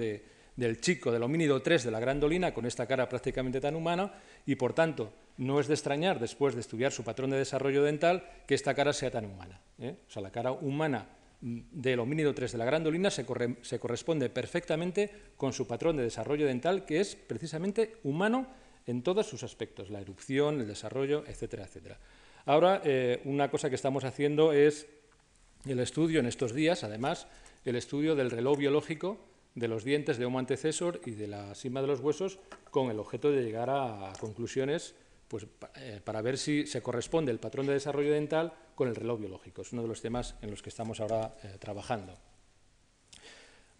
del 0.58 0.82
chico, 0.82 1.12
del 1.12 1.24
homínido 1.24 1.62
3 1.62 1.86
de 1.86 1.92
la 1.92 2.00
grandolina, 2.00 2.54
con 2.54 2.66
esta 2.66 2.86
cara 2.88 3.08
prácticamente 3.08 3.62
tan 3.62 3.76
humana, 3.76 4.12
y 4.46 4.56
por 4.56 4.74
tanto 4.74 5.14
no 5.38 5.60
es 5.60 5.68
de 5.68 5.76
extrañar, 5.76 6.20
después 6.20 6.56
de 6.56 6.62
estudiar 6.62 6.92
su 6.92 7.04
patrón 7.04 7.30
de 7.30 7.38
desarrollo 7.38 7.84
dental, 7.84 8.28
que 8.48 8.56
esta 8.56 8.74
cara 8.74 8.92
sea 8.92 9.12
tan 9.12 9.26
humana. 9.26 9.62
¿eh? 9.80 9.96
O 10.08 10.12
sea, 10.12 10.22
la 10.22 10.32
cara 10.32 10.52
humana 10.52 11.08
mm, 11.42 11.60
del 11.72 12.00
homínido 12.00 12.34
3 12.34 12.52
de 12.52 12.58
la 12.58 12.66
grandolina 12.66 13.12
se, 13.12 13.26
se 13.62 13.80
corresponde 13.80 14.30
perfectamente 14.30 15.12
con 15.38 15.54
su 15.54 15.68
patrón 15.68 15.96
de 15.96 16.04
desarrollo 16.04 16.48
dental, 16.48 16.86
que 16.86 17.00
es 17.00 17.16
precisamente 17.16 17.98
humano 18.04 18.48
en 18.88 19.04
todos 19.04 19.28
sus 19.28 19.44
aspectos, 19.44 19.92
la 19.92 20.02
erupción, 20.02 20.60
el 20.60 20.68
desarrollo, 20.68 21.24
etcétera, 21.28 21.66
etcétera. 21.66 22.00
Ahora, 22.46 22.82
eh, 22.84 23.22
una 23.26 23.52
cosa 23.52 23.70
que 23.70 23.76
estamos 23.76 24.06
haciendo 24.06 24.54
es 24.54 24.88
el 25.66 25.80
estudio 25.80 26.20
en 26.20 26.26
estos 26.26 26.54
días, 26.54 26.84
además, 26.84 27.28
el 27.66 27.76
estudio 27.76 28.16
del 28.16 28.32
reloj 28.32 28.58
biológico 28.58 29.20
de 29.58 29.68
los 29.68 29.84
dientes 29.84 30.20
de 30.20 30.26
Homo 30.26 30.38
antecesor 30.38 31.02
y 31.04 31.12
de 31.12 31.26
la 31.26 31.56
cima 31.56 31.82
de 31.82 31.88
los 31.88 32.00
huesos 32.00 32.38
con 32.70 32.92
el 32.92 33.00
objeto 33.00 33.32
de 33.32 33.42
llegar 33.42 33.72
a 33.72 34.14
conclusiones 34.20 34.94
pues, 35.28 35.48
eh, 35.78 36.00
para 36.04 36.22
ver 36.22 36.38
si 36.38 36.68
se 36.68 36.84
corresponde 36.84 37.32
el 37.32 37.40
patrón 37.40 37.66
de 37.66 37.74
desarrollo 37.74 38.12
dental 38.12 38.54
con 38.76 38.88
el 38.88 38.96
reloj 38.96 39.20
biológico. 39.20 39.64
Es 39.64 39.74
uno 39.74 39.82
de 39.82 39.88
los 39.88 40.00
temas 40.00 40.36
en 40.44 40.52
los 40.52 40.62
que 40.62 40.70
estamos 40.70 41.00
ahora 41.00 41.36
eh, 41.44 41.58
trabajando. 41.60 42.16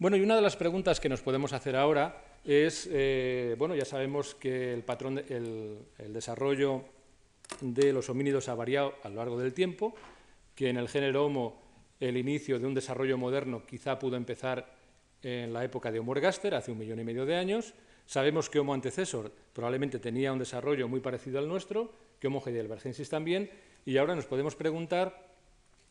Bueno, 0.00 0.16
y 0.16 0.20
una 0.20 0.34
de 0.34 0.42
las 0.42 0.56
preguntas 0.56 0.98
que 0.98 1.08
nos 1.08 1.22
podemos 1.22 1.52
hacer 1.52 1.76
ahora 1.76 2.24
es, 2.44 2.88
eh, 2.90 3.54
bueno, 3.56 3.76
ya 3.76 3.84
sabemos 3.84 4.34
que 4.34 4.74
el 4.74 4.82
patrón, 4.82 5.18
el, 5.28 5.86
desarrollo 6.08 6.82
de 7.60 7.92
los 7.92 8.10
homínidos 8.10 8.48
ha 8.48 8.54
variado 8.56 8.94
a 9.04 9.08
lo 9.08 9.16
largo 9.16 9.38
del 9.38 9.54
tiempo, 9.54 9.94
que 10.56 10.70
en 10.70 10.76
el 10.76 10.88
género 10.88 11.26
Homo 11.26 11.62
el 12.00 12.16
inicio 12.16 12.58
de 12.58 12.66
un 12.66 12.74
desarrollo 12.74 13.16
moderno 13.16 13.64
quizá 13.64 13.98
pudo 13.98 14.16
empezar 14.16 14.77
en 15.22 15.52
la 15.52 15.64
época 15.64 15.90
de 15.90 15.98
Homo 15.98 16.14
ergaster, 16.14 16.54
hace 16.54 16.72
un 16.72 16.78
millón 16.78 17.00
y 17.00 17.04
medio 17.04 17.26
de 17.26 17.36
años. 17.36 17.74
Sabemos 18.06 18.48
que 18.48 18.58
Homo 18.58 18.74
antecesor 18.74 19.32
probablemente 19.52 19.98
tenía 19.98 20.32
un 20.32 20.38
desarrollo 20.38 20.88
muy 20.88 21.00
parecido 21.00 21.38
al 21.38 21.48
nuestro, 21.48 21.92
que 22.18 22.28
Homo 22.28 22.42
heidelbergensis 22.44 23.08
también, 23.08 23.50
y 23.84 23.96
ahora 23.96 24.14
nos 24.14 24.26
podemos 24.26 24.56
preguntar 24.56 25.28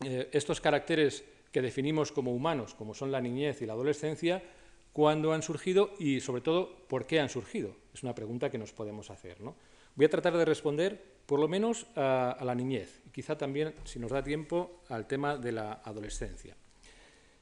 eh, 0.04 0.30
estos 0.32 0.62
caracteres 0.62 1.24
que 1.52 1.62
definimos 1.62 2.12
como 2.12 2.34
humanos, 2.34 2.74
como 2.74 2.94
son 2.94 3.12
la 3.12 3.22
niñez 3.22 3.62
y 3.62 3.66
la 3.66 3.74
adolescencia, 3.74 4.44
cuándo 4.94 5.34
han 5.34 5.44
surgido 5.44 5.92
y, 6.00 6.20
sobre 6.20 6.42
todo, 6.42 6.88
por 6.88 7.06
qué 7.06 7.20
han 7.20 7.30
surgido. 7.30 7.76
Es 7.94 8.04
una 8.04 8.16
pregunta 8.16 8.50
que 8.50 8.58
nos 8.58 8.74
podemos 8.74 9.10
hacer. 9.10 9.38
Voy 9.96 10.06
a 10.06 10.10
tratar 10.10 10.38
de 10.38 10.46
responder, 10.46 11.02
por 11.26 11.40
lo 11.40 11.48
menos, 11.48 11.88
a, 11.96 12.38
la 12.44 12.56
niñez 12.56 13.02
y 13.06 13.10
quizá 13.10 13.38
también, 13.38 13.74
si 13.84 14.00
nos 14.00 14.12
da 14.12 14.24
tiempo, 14.24 14.82
al 14.90 15.08
tema 15.08 15.38
de 15.38 15.52
la 15.52 15.82
adolescencia. 15.84 16.56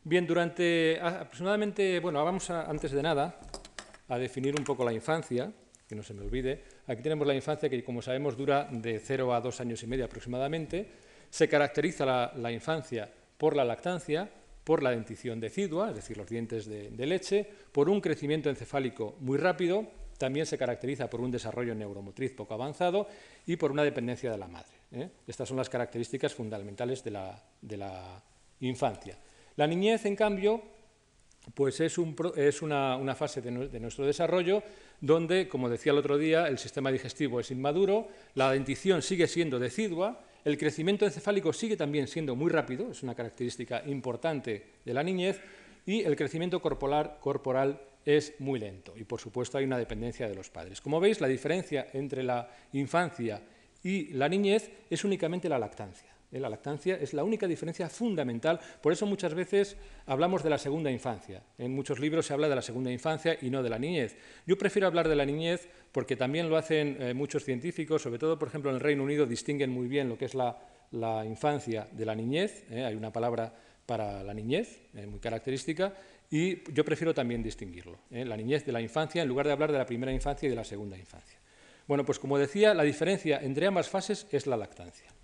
Bien, 0.08 0.28
durante 0.28 1.00
aproximadamente, 1.02 2.00
bueno, 2.00 2.24
vamos 2.24 2.52
antes 2.52 2.92
de 2.92 3.02
nada 3.02 3.40
a 4.08 4.20
definir 4.20 4.54
un 4.56 4.64
poco 4.64 4.86
la 4.86 4.94
infancia, 4.94 5.52
que 5.88 5.96
no 5.96 6.04
se 6.04 6.14
me 6.14 6.22
olvide. 6.22 6.62
Aquí 6.86 7.02
tenemos 7.02 7.26
la 7.26 7.34
infancia 7.34 7.70
que, 7.70 7.84
como 7.84 8.04
sabemos, 8.04 8.38
dura 8.38 8.68
de 8.72 9.00
0 9.00 9.34
a 9.34 9.42
2 9.42 9.62
años 9.62 9.82
y 9.82 9.88
medio 9.88 10.06
aproximadamente. 10.06 10.88
Se 11.32 11.50
caracteriza 11.50 12.32
la 12.36 12.52
infancia 12.52 13.12
por 13.40 13.56
la 13.56 13.66
lactancia, 13.66 14.30
por 14.64 14.84
la 14.84 14.92
dentición 14.92 15.40
decidua, 15.40 15.90
es 15.90 15.96
decir, 15.96 16.18
los 16.18 16.30
dientes 16.30 16.68
de, 16.68 17.06
leche, 17.08 17.50
por 17.72 17.90
un 17.90 18.00
crecimiento 18.00 18.52
encefálico 18.52 19.16
muy 19.22 19.40
rápido, 19.40 19.88
también 20.20 20.46
se 20.46 20.56
caracteriza 20.56 21.10
por 21.10 21.20
un 21.20 21.32
desarrollo 21.32 21.74
neuromotriz 21.74 22.32
poco 22.34 22.54
avanzado 22.54 23.08
y 23.48 23.56
por 23.56 23.72
una 23.72 23.84
dependencia 23.84 24.32
de 24.32 24.38
la 24.38 24.48
madre. 24.48 24.78
¿eh? 24.92 25.10
Estas 25.26 25.50
son 25.50 25.58
las 25.58 25.68
características 25.68 26.36
fundamentales 26.36 27.04
de 27.04 27.10
la, 27.10 28.24
infancia. 28.60 29.18
La 29.56 29.68
niñez, 29.68 30.06
en 30.06 30.16
cambio, 30.16 30.62
pues 31.54 31.80
es, 31.80 31.98
una, 31.98 33.16
fase 33.16 33.42
de, 33.42 33.80
nuestro 33.80 34.06
desarrollo 34.06 34.64
donde, 35.02 35.48
como 35.48 35.70
decía 35.70 35.92
el 35.92 35.98
otro 35.98 36.18
día, 36.18 36.48
el 36.48 36.58
sistema 36.58 36.92
digestivo 36.92 37.40
es 37.40 37.52
inmaduro, 37.52 38.08
la 38.34 38.52
dentición 38.52 39.02
sigue 39.02 39.28
siendo 39.28 39.60
decidua 39.60 40.22
el 40.46 40.60
crecimiento 40.60 41.06
encefálico 41.06 41.52
sigue 41.52 41.76
también 41.76 42.08
siendo 42.08 42.36
muy 42.36 42.52
rápido, 42.52 42.92
es 42.92 43.02
una 43.02 43.16
característica 43.16 43.82
importante 43.88 44.64
de 44.86 44.94
la 44.94 45.02
niñez, 45.02 45.42
y 45.88 46.04
el 46.04 46.16
crecimiento 46.16 46.62
corporal, 46.62 47.18
corporal 47.20 47.82
es 48.06 48.36
muy 48.40 48.60
lento. 48.60 48.94
Y, 48.96 49.04
por 49.04 49.20
supuesto, 49.20 49.58
hay 49.58 49.66
una 49.66 49.80
dependencia 49.80 50.30
de 50.30 50.36
los 50.36 50.52
padres. 50.52 50.82
Como 50.82 51.00
veis, 51.00 51.20
la 51.20 51.28
diferencia 51.28 51.88
entre 51.94 52.22
la 52.22 52.48
infancia 52.74 53.42
y 53.84 54.14
la 54.14 54.30
niñez 54.30 54.70
es 54.88 55.04
únicamente 55.04 55.50
la 55.50 55.58
lactancia. 55.58 56.15
¿Eh? 56.36 56.40
La 56.40 56.50
lactancia 56.50 56.96
es 56.96 57.14
la 57.14 57.24
única 57.24 57.48
diferencia 57.48 57.90
fundamental, 57.90 58.60
por 58.82 58.92
eso 58.92 59.06
muchas 59.06 59.34
veces 59.34 59.78
hablamos 60.06 60.44
de 60.44 60.50
la 60.50 60.58
segunda 60.58 60.92
infancia. 60.92 61.42
En 61.58 61.74
muchos 61.74 62.00
libros 62.00 62.26
se 62.26 62.34
habla 62.34 62.50
de 62.50 62.56
la 62.56 62.62
segunda 62.62 62.92
infancia 62.92 63.38
y 63.42 63.50
no 63.50 63.64
de 63.64 63.70
la 63.70 63.80
niñez. 63.80 64.18
Yo 64.46 64.58
prefiero 64.58 64.88
hablar 64.88 65.08
de 65.08 65.16
la 65.16 65.26
niñez 65.26 65.68
porque 65.92 66.16
también 66.16 66.50
lo 66.50 66.58
hacen 66.58 66.98
eh, 67.00 67.14
muchos 67.14 67.46
científicos, 67.46 68.02
sobre 68.02 68.20
todo, 68.20 68.38
por 68.38 68.50
ejemplo, 68.50 68.70
en 68.70 68.76
el 68.76 68.82
Reino 68.82 69.04
Unido 69.04 69.26
distinguen 69.26 69.72
muy 69.72 69.88
bien 69.88 70.10
lo 70.10 70.18
que 70.18 70.26
es 70.26 70.36
la, 70.36 70.58
infancia 71.26 71.88
de 71.92 72.06
la 72.06 72.16
niñez, 72.16 72.64
¿eh? 72.70 72.86
hay 72.86 72.96
una 72.96 73.12
palabra 73.12 73.54
para 73.86 74.24
la 74.24 74.34
niñez 74.34 74.82
muy 74.94 75.20
característica, 75.20 75.94
y 76.32 76.72
yo 76.72 76.86
prefiero 76.86 77.14
también 77.14 77.44
distinguirlo, 77.44 78.00
la 78.10 78.38
niñez 78.38 78.66
de 78.66 78.72
la 78.72 78.82
infancia, 78.82 79.22
en 79.22 79.28
lugar 79.28 79.46
de 79.46 79.52
hablar 79.52 79.72
de 79.72 79.78
la 79.78 79.86
primera 79.86 80.12
infancia 80.12 80.48
y 80.48 80.50
de 80.50 80.56
la 80.56 80.64
segunda 80.64 80.98
infancia. 80.98 81.38
Bueno, 81.88 82.04
pues 82.04 82.18
como 82.18 82.38
decía, 82.38 82.74
la 82.74 82.84
diferencia 82.84 83.40
entre 83.42 83.68
ambas 83.68 83.90
fases 83.90 84.26
es 84.32 84.48
la 84.48 84.58
lactancia. 84.58 85.15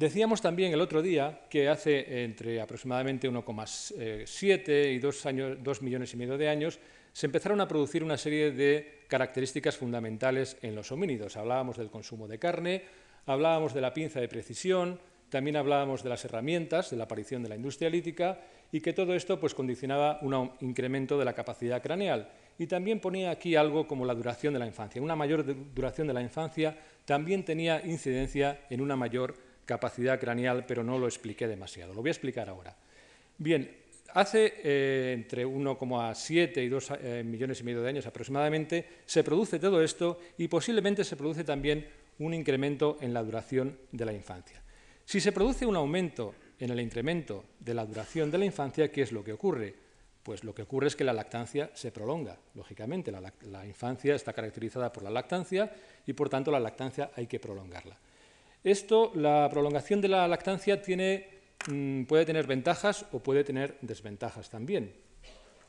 Decíamos 0.00 0.40
también 0.40 0.72
el 0.72 0.80
otro 0.80 1.02
día 1.02 1.42
que 1.50 1.68
hace 1.68 2.24
entre 2.24 2.58
aproximadamente 2.58 3.30
1,7 3.30 4.94
y 4.94 4.98
2, 4.98 5.82
millones 5.82 6.14
y 6.14 6.16
medio 6.16 6.38
de 6.38 6.48
años 6.48 6.80
se 7.12 7.26
empezaron 7.26 7.60
a 7.60 7.68
producir 7.68 8.02
una 8.02 8.16
serie 8.16 8.50
de 8.50 9.04
características 9.08 9.76
fundamentales 9.76 10.56
en 10.62 10.74
los 10.74 10.90
homínidos. 10.90 11.36
Hablábamos 11.36 11.76
del 11.76 11.90
consumo 11.90 12.26
de 12.26 12.38
carne, 12.38 12.82
hablábamos 13.26 13.74
de 13.74 13.82
la 13.82 13.92
pinza 13.92 14.20
de 14.20 14.28
precisión, 14.28 14.98
también 15.28 15.56
hablábamos 15.56 16.02
de 16.02 16.08
las 16.08 16.24
herramientas, 16.24 16.88
de 16.88 16.96
la 16.96 17.04
aparición 17.04 17.42
de 17.42 17.50
la 17.50 17.56
industria 17.56 17.90
lítica 17.90 18.40
y 18.72 18.80
que 18.80 18.94
todo 18.94 19.14
esto 19.14 19.38
pues, 19.38 19.52
condicionaba 19.52 20.18
un 20.22 20.50
incremento 20.60 21.18
de 21.18 21.26
la 21.26 21.34
capacidad 21.34 21.82
craneal. 21.82 22.30
Y 22.58 22.68
también 22.68 23.00
ponía 23.00 23.30
aquí 23.30 23.54
algo 23.54 23.86
como 23.86 24.06
la 24.06 24.14
duración 24.14 24.54
de 24.54 24.60
la 24.60 24.66
infancia. 24.66 25.02
Una 25.02 25.14
mayor 25.14 25.44
duración 25.74 26.06
de 26.06 26.14
la 26.14 26.22
infancia 26.22 26.74
también 27.04 27.44
tenía 27.44 27.84
incidencia 27.84 28.62
en 28.70 28.80
una 28.80 28.96
mayor 28.96 29.49
capacidad 29.64 30.18
craneal, 30.18 30.66
pero 30.66 30.82
no 30.82 30.98
lo 30.98 31.06
expliqué 31.06 31.46
demasiado. 31.46 31.94
Lo 31.94 32.00
voy 32.00 32.10
a 32.10 32.12
explicar 32.12 32.48
ahora. 32.48 32.76
Bien, 33.38 33.70
hace 34.14 34.54
eh, 34.62 35.12
entre 35.14 35.46
1,7 35.46 36.64
y 36.64 36.68
2 36.68 36.92
eh, 37.00 37.22
millones 37.24 37.60
y 37.60 37.64
medio 37.64 37.82
de 37.82 37.88
años 37.88 38.06
aproximadamente 38.06 38.86
se 39.06 39.24
produce 39.24 39.58
todo 39.58 39.82
esto 39.82 40.18
y 40.38 40.48
posiblemente 40.48 41.04
se 41.04 41.16
produce 41.16 41.44
también 41.44 41.86
un 42.18 42.34
incremento 42.34 42.98
en 43.00 43.14
la 43.14 43.22
duración 43.22 43.78
de 43.92 44.04
la 44.04 44.12
infancia. 44.12 44.62
Si 45.04 45.20
se 45.20 45.32
produce 45.32 45.66
un 45.66 45.76
aumento 45.76 46.34
en 46.58 46.70
el 46.70 46.80
incremento 46.80 47.44
de 47.58 47.74
la 47.74 47.86
duración 47.86 48.30
de 48.30 48.38
la 48.38 48.44
infancia, 48.44 48.92
¿qué 48.92 49.02
es 49.02 49.12
lo 49.12 49.24
que 49.24 49.32
ocurre? 49.32 49.74
Pues 50.22 50.44
lo 50.44 50.54
que 50.54 50.62
ocurre 50.62 50.88
es 50.88 50.96
que 50.96 51.04
la 51.04 51.14
lactancia 51.14 51.70
se 51.72 51.90
prolonga, 51.90 52.36
lógicamente. 52.54 53.10
la 53.10 53.66
infancia 53.66 54.14
está 54.14 54.34
caracterizada 54.34 54.92
por 54.92 55.02
la 55.02 55.10
lactancia 55.10 55.72
y, 56.06 56.12
por 56.12 56.28
tanto, 56.28 56.50
la 56.50 56.60
lactancia 56.60 57.10
hay 57.16 57.26
que 57.26 57.40
prolongarla. 57.40 57.96
Esto, 58.62 59.12
la 59.14 59.48
prolongación 59.50 60.00
de 60.00 60.08
la 60.08 60.28
lactancia 60.28 60.80
mm, 61.68 62.04
puede 62.04 62.26
tener 62.26 62.46
ventajas 62.46 63.06
o 63.12 63.20
puede 63.20 63.44
tener 63.44 63.78
desventajas 63.80 64.50
también. 64.50 64.92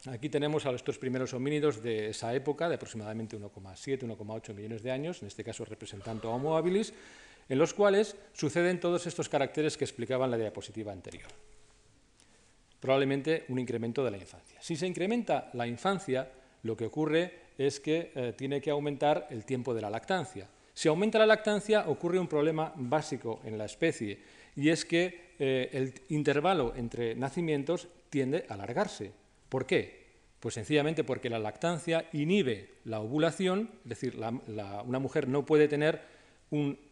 Aquí 0.08 0.30
tenemos 0.30 0.66
a 0.66 0.72
estos 0.72 0.98
primeros 0.98 1.34
homínidos 1.34 1.84
de 1.84 2.10
esa 2.10 2.34
época, 2.34 2.68
de 2.68 2.76
aproximadamente 2.76 3.38
1,7, 3.38 4.00
1,8 4.00 4.54
millones 4.54 4.82
de 4.82 4.92
años, 4.92 5.22
en 5.22 5.28
este 5.28 5.44
caso 5.44 5.64
representando 5.64 6.30
a 6.30 6.36
Homo 6.36 6.58
habilis, 6.58 6.92
en 7.48 7.60
los 7.60 7.74
cuales 7.74 8.16
suceden 8.34 8.80
todos 8.80 9.06
estos 9.06 9.30
caracteres 9.30 9.78
que 9.78 9.86
explicaban 9.86 10.32
la 10.32 10.38
diapositiva 10.38 10.92
anterior. 10.92 11.30
Probablemente 12.80 13.46
un 13.50 13.60
incremento 13.60 14.04
de 14.04 14.12
la 14.12 14.18
infancia. 14.18 14.58
Si 14.60 14.76
se 14.76 14.88
incrementa 14.88 15.52
la 15.54 15.68
infancia, 15.68 16.32
lo 16.64 16.76
que 16.76 16.86
ocurre 16.86 17.52
es 17.58 17.80
que 17.80 18.12
eh, 18.16 18.34
tiene 18.36 18.60
que 18.60 18.72
aumentar 18.72 19.28
el 19.30 19.46
tiempo 19.46 19.74
de 19.74 19.82
la 19.82 19.90
lactancia. 19.92 20.48
Si 20.74 20.88
aumenta 20.88 21.20
la 21.20 21.26
lactancia, 21.26 21.88
ocurre 21.88 22.20
un 22.20 22.28
problema 22.28 22.74
básico 22.76 23.42
en 23.44 23.58
la 23.58 23.66
especie, 23.66 24.20
y 24.56 24.70
es 24.70 24.86
que 24.86 25.32
eh, 25.40 25.70
el 25.74 25.94
intervalo 26.10 26.74
entre 26.76 27.16
nacimientos 27.16 27.88
tiende 28.10 28.46
a 28.50 28.54
alargarse. 28.54 29.12
¿Por 29.50 29.66
qué? 29.66 30.02
Pues 30.40 30.56
sencillamente 30.56 31.04
porque 31.04 31.30
la 31.30 31.40
lactancia 31.40 32.10
inhibe 32.14 32.70
la 32.86 33.00
ovulación, 33.00 33.70
es 33.84 33.90
decir, 33.90 34.18
una 34.18 35.00
mujer 35.00 35.28
no 35.28 35.46
puede 35.46 35.68
tener 35.68 36.02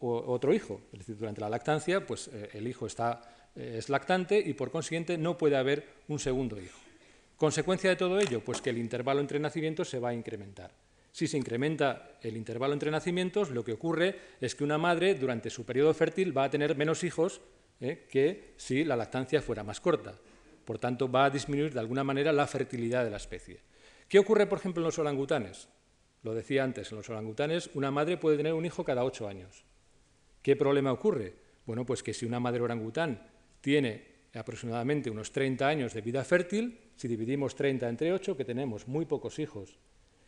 otro 0.00 0.54
hijo. 0.54 0.80
Es 0.92 1.00
decir, 1.00 1.16
durante 1.16 1.40
la 1.40 1.48
lactancia, 1.48 2.06
pues 2.06 2.28
eh, 2.28 2.50
el 2.54 2.66
hijo 2.66 2.86
está, 2.86 3.20
eh, 3.56 3.76
es 3.78 3.88
lactante 3.88 4.38
y 4.38 4.54
por 4.54 4.70
consiguiente 4.70 5.18
no 5.18 5.36
puede 5.36 5.56
haber 5.56 5.86
un 6.08 6.18
segundo 6.18 6.60
hijo. 6.60 6.78
Consecuencia 7.36 7.90
de 7.90 7.96
todo 7.96 8.20
ello, 8.20 8.40
pues 8.44 8.60
que 8.60 8.70
el 8.70 8.78
intervalo 8.78 9.20
entre 9.20 9.40
nacimientos 9.40 9.88
se 9.88 9.98
va 9.98 10.10
a 10.10 10.14
incrementar. 10.14 10.70
Si 11.12 11.26
se 11.26 11.36
incrementa 11.36 12.18
el 12.22 12.36
intervalo 12.36 12.72
entre 12.72 12.90
nacimientos, 12.90 13.50
lo 13.50 13.64
que 13.64 13.72
ocurre 13.72 14.18
es 14.40 14.54
que 14.54 14.64
una 14.64 14.78
madre 14.78 15.14
durante 15.14 15.50
su 15.50 15.64
periodo 15.64 15.92
fértil 15.92 16.36
va 16.36 16.44
a 16.44 16.50
tener 16.50 16.76
menos 16.76 17.02
hijos 17.04 17.40
¿eh? 17.80 18.06
que 18.08 18.54
si 18.56 18.84
la 18.84 18.96
lactancia 18.96 19.42
fuera 19.42 19.64
más 19.64 19.80
corta. 19.80 20.14
Por 20.64 20.78
tanto, 20.78 21.10
va 21.10 21.24
a 21.24 21.30
disminuir 21.30 21.72
de 21.72 21.80
alguna 21.80 22.04
manera 22.04 22.32
la 22.32 22.46
fertilidad 22.46 23.04
de 23.04 23.10
la 23.10 23.16
especie. 23.16 23.60
¿Qué 24.08 24.18
ocurre, 24.18 24.46
por 24.46 24.58
ejemplo, 24.58 24.82
en 24.82 24.86
los 24.86 24.98
orangutanes? 24.98 25.68
Lo 26.22 26.34
decía 26.34 26.64
antes, 26.64 26.90
en 26.92 26.98
los 26.98 27.08
orangutanes 27.08 27.70
una 27.74 27.90
madre 27.90 28.18
puede 28.18 28.36
tener 28.36 28.52
un 28.52 28.66
hijo 28.66 28.84
cada 28.84 29.04
ocho 29.04 29.26
años. 29.26 29.64
¿Qué 30.42 30.54
problema 30.54 30.92
ocurre? 30.92 31.34
Bueno, 31.66 31.84
pues 31.86 32.02
que 32.02 32.14
si 32.14 32.26
una 32.26 32.40
madre 32.40 32.62
orangután 32.62 33.26
tiene 33.60 34.10
aproximadamente 34.34 35.10
unos 35.10 35.32
30 35.32 35.66
años 35.66 35.94
de 35.94 36.00
vida 36.02 36.24
fértil, 36.24 36.78
si 36.96 37.08
dividimos 37.08 37.54
30 37.54 37.88
entre 37.88 38.12
8, 38.12 38.36
que 38.36 38.44
tenemos 38.44 38.86
muy 38.86 39.06
pocos 39.06 39.38
hijos. 39.38 39.78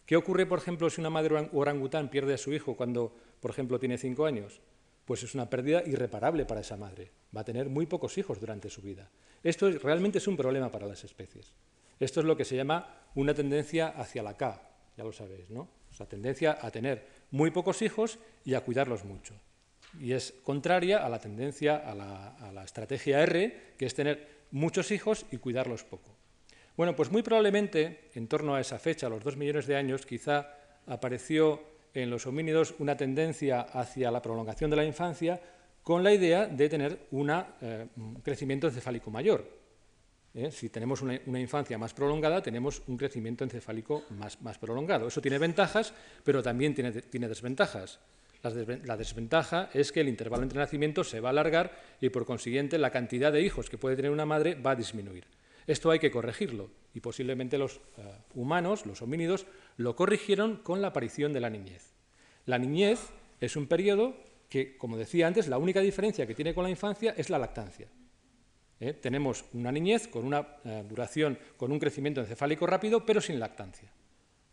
¿Qué 0.07 0.16
ocurre, 0.16 0.46
por 0.46 0.59
ejemplo, 0.59 0.90
si 0.90 1.00
una 1.00 1.11
madre 1.11 1.48
orangután 1.53 2.09
pierde 2.09 2.34
a 2.34 2.38
su 2.38 2.53
hijo 2.53 2.76
cuando, 2.76 3.14
por 3.40 3.50
ejemplo, 3.50 3.78
tiene 3.78 3.98
5 3.98 4.26
años? 4.26 4.61
Pues 5.05 5.22
es 5.22 5.34
una 5.34 5.48
pérdida 5.50 5.82
irreparable 5.86 6.44
para 6.44 6.61
esa 6.61 6.76
madre. 6.76 7.11
Va 7.34 7.40
a 7.40 7.44
tener 7.44 7.68
muy 7.68 7.86
pocos 7.86 8.18
hijos 8.18 8.40
durante 8.40 8.70
su 8.70 8.82
vida. 8.82 9.11
Esto 9.42 9.70
realmente 9.70 10.18
es 10.18 10.28
un 10.28 10.36
problema 10.36 10.70
para 10.70 10.86
las 10.86 11.05
especies. 11.05 11.53
Esto 11.98 12.20
es 12.20 12.26
lo 12.26 12.36
que 12.36 12.44
se 12.44 12.57
llama 12.57 13.03
una 13.14 13.34
tendencia 13.34 13.88
hacia 13.88 14.22
la 14.22 14.36
K, 14.36 14.61
ya 14.96 15.05
lo 15.05 15.12
sabéis, 15.12 15.50
¿no? 15.50 15.68
O 15.90 15.94
sea, 15.94 16.07
tendencia 16.07 16.59
a 16.61 16.70
tener 16.70 17.07
muy 17.30 17.50
pocos 17.50 17.82
hijos 17.82 18.18
y 18.44 18.55
a 18.55 18.61
cuidarlos 18.62 19.05
mucho 19.05 19.34
y 20.00 20.12
es 20.12 20.34
contraria 20.42 21.05
a 21.05 21.09
la 21.09 21.18
tendencia, 21.18 21.76
a 21.76 21.94
la, 21.94 22.64
estrategia 22.64 23.22
R, 23.22 23.74
que 23.76 23.86
es 23.86 23.94
tener 23.94 24.46
muchos 24.50 24.90
hijos 24.90 25.26
y 25.30 25.38
cuidarlos 25.38 25.84
poco. 25.84 26.16
Bueno, 26.77 26.97
pues 26.97 27.11
muy 27.11 27.23
probablemente, 27.23 28.09
en 28.14 28.29
torno 28.29 28.55
a 28.55 28.61
esa 28.61 28.79
fecha, 28.79 29.07
a 29.07 29.11
los 29.11 29.23
dos 29.23 29.37
millones 29.37 29.66
de 29.66 29.77
años, 29.77 30.07
quizá 30.07 30.55
apareció 30.87 31.62
en 31.95 32.11
los 32.11 32.27
homínidos 32.27 32.75
una 32.79 32.97
tendencia 32.97 33.61
hacia 33.61 34.11
la 34.11 34.23
prolongación 34.23 34.70
de 34.70 34.77
la 34.77 34.85
infancia 34.85 35.41
con 35.83 36.03
la 36.03 36.12
idea 36.12 36.47
de 36.47 36.68
tener 36.68 36.93
eh, 37.12 37.87
un 37.97 38.14
crecimiento 38.23 38.68
encefálico 38.68 39.11
mayor. 39.11 39.45
¿eh? 40.35 40.51
Si 40.51 40.70
tenemos 40.70 41.03
una, 41.03 41.39
infancia 41.39 41.77
más 41.77 41.93
prolongada, 41.93 42.41
tenemos 42.41 42.83
un 42.87 42.97
crecimiento 42.97 43.45
encefálico 43.45 44.05
más, 44.11 44.59
prolongado. 44.59 45.09
Eso 45.09 45.20
tiene 45.20 45.39
ventajas, 45.39 45.93
pero 46.25 46.43
también 46.43 46.75
tiene 46.75 47.29
desventajas. 47.29 48.01
La 48.43 48.97
desventaja 48.97 49.70
es 49.73 49.93
que 49.93 50.01
el 50.01 50.09
intervalo 50.09 50.43
entre 50.43 50.59
nacimientos 50.59 51.09
se 51.09 51.20
va 51.20 51.29
a 51.29 51.31
alargar 51.31 51.70
y, 52.01 52.09
por 52.09 52.25
consiguiente, 52.25 52.77
la 52.77 52.91
cantidad 52.91 53.33
de 53.33 53.43
hijos 53.43 53.70
que 53.70 53.79
puede 53.79 53.95
tener 53.95 54.11
una 54.11 54.27
madre 54.27 54.55
va 54.55 54.73
a 54.73 54.77
disminuir. 54.77 55.27
Esto 55.67 55.91
hay 55.91 55.99
que 55.99 56.11
corregirlo 56.11 56.71
y 56.95 57.01
posiblemente 57.01 57.59
los 57.59 57.77
eh, 57.77 58.03
humanos, 58.35 58.87
los 58.87 59.03
homínidos, 59.03 59.47
lo 59.77 59.97
corrigieron 59.97 60.57
con 60.57 60.83
la 60.83 60.89
aparición 60.89 61.33
de 61.33 61.41
la 61.41 61.51
niñez. 61.51 61.93
La 62.47 62.59
niñez 62.59 63.01
es 63.41 63.57
un 63.57 63.67
periodo 63.67 64.15
que, 64.49 64.77
como 64.77 64.97
decía 64.97 65.27
antes, 65.27 65.49
la 65.49 65.59
única 65.59 65.81
diferencia 65.81 66.27
que 66.27 66.35
tiene 66.35 66.55
con 66.55 66.65
la 66.65 66.71
infancia 66.71 67.15
es 67.17 67.31
la 67.31 67.39
lactancia. 67.39 67.89
¿Eh? 68.81 68.93
Tenemos 68.95 69.45
una 69.53 69.71
niñez 69.71 70.09
con 70.09 70.25
una 70.25 70.57
eh, 70.65 70.85
duración, 70.89 71.39
con 71.57 71.71
un 71.71 71.79
crecimiento 71.79 72.21
encefálico 72.21 72.67
rápido, 72.67 73.07
pero 73.07 73.21
sin 73.21 73.39
lactancia. 73.39 73.91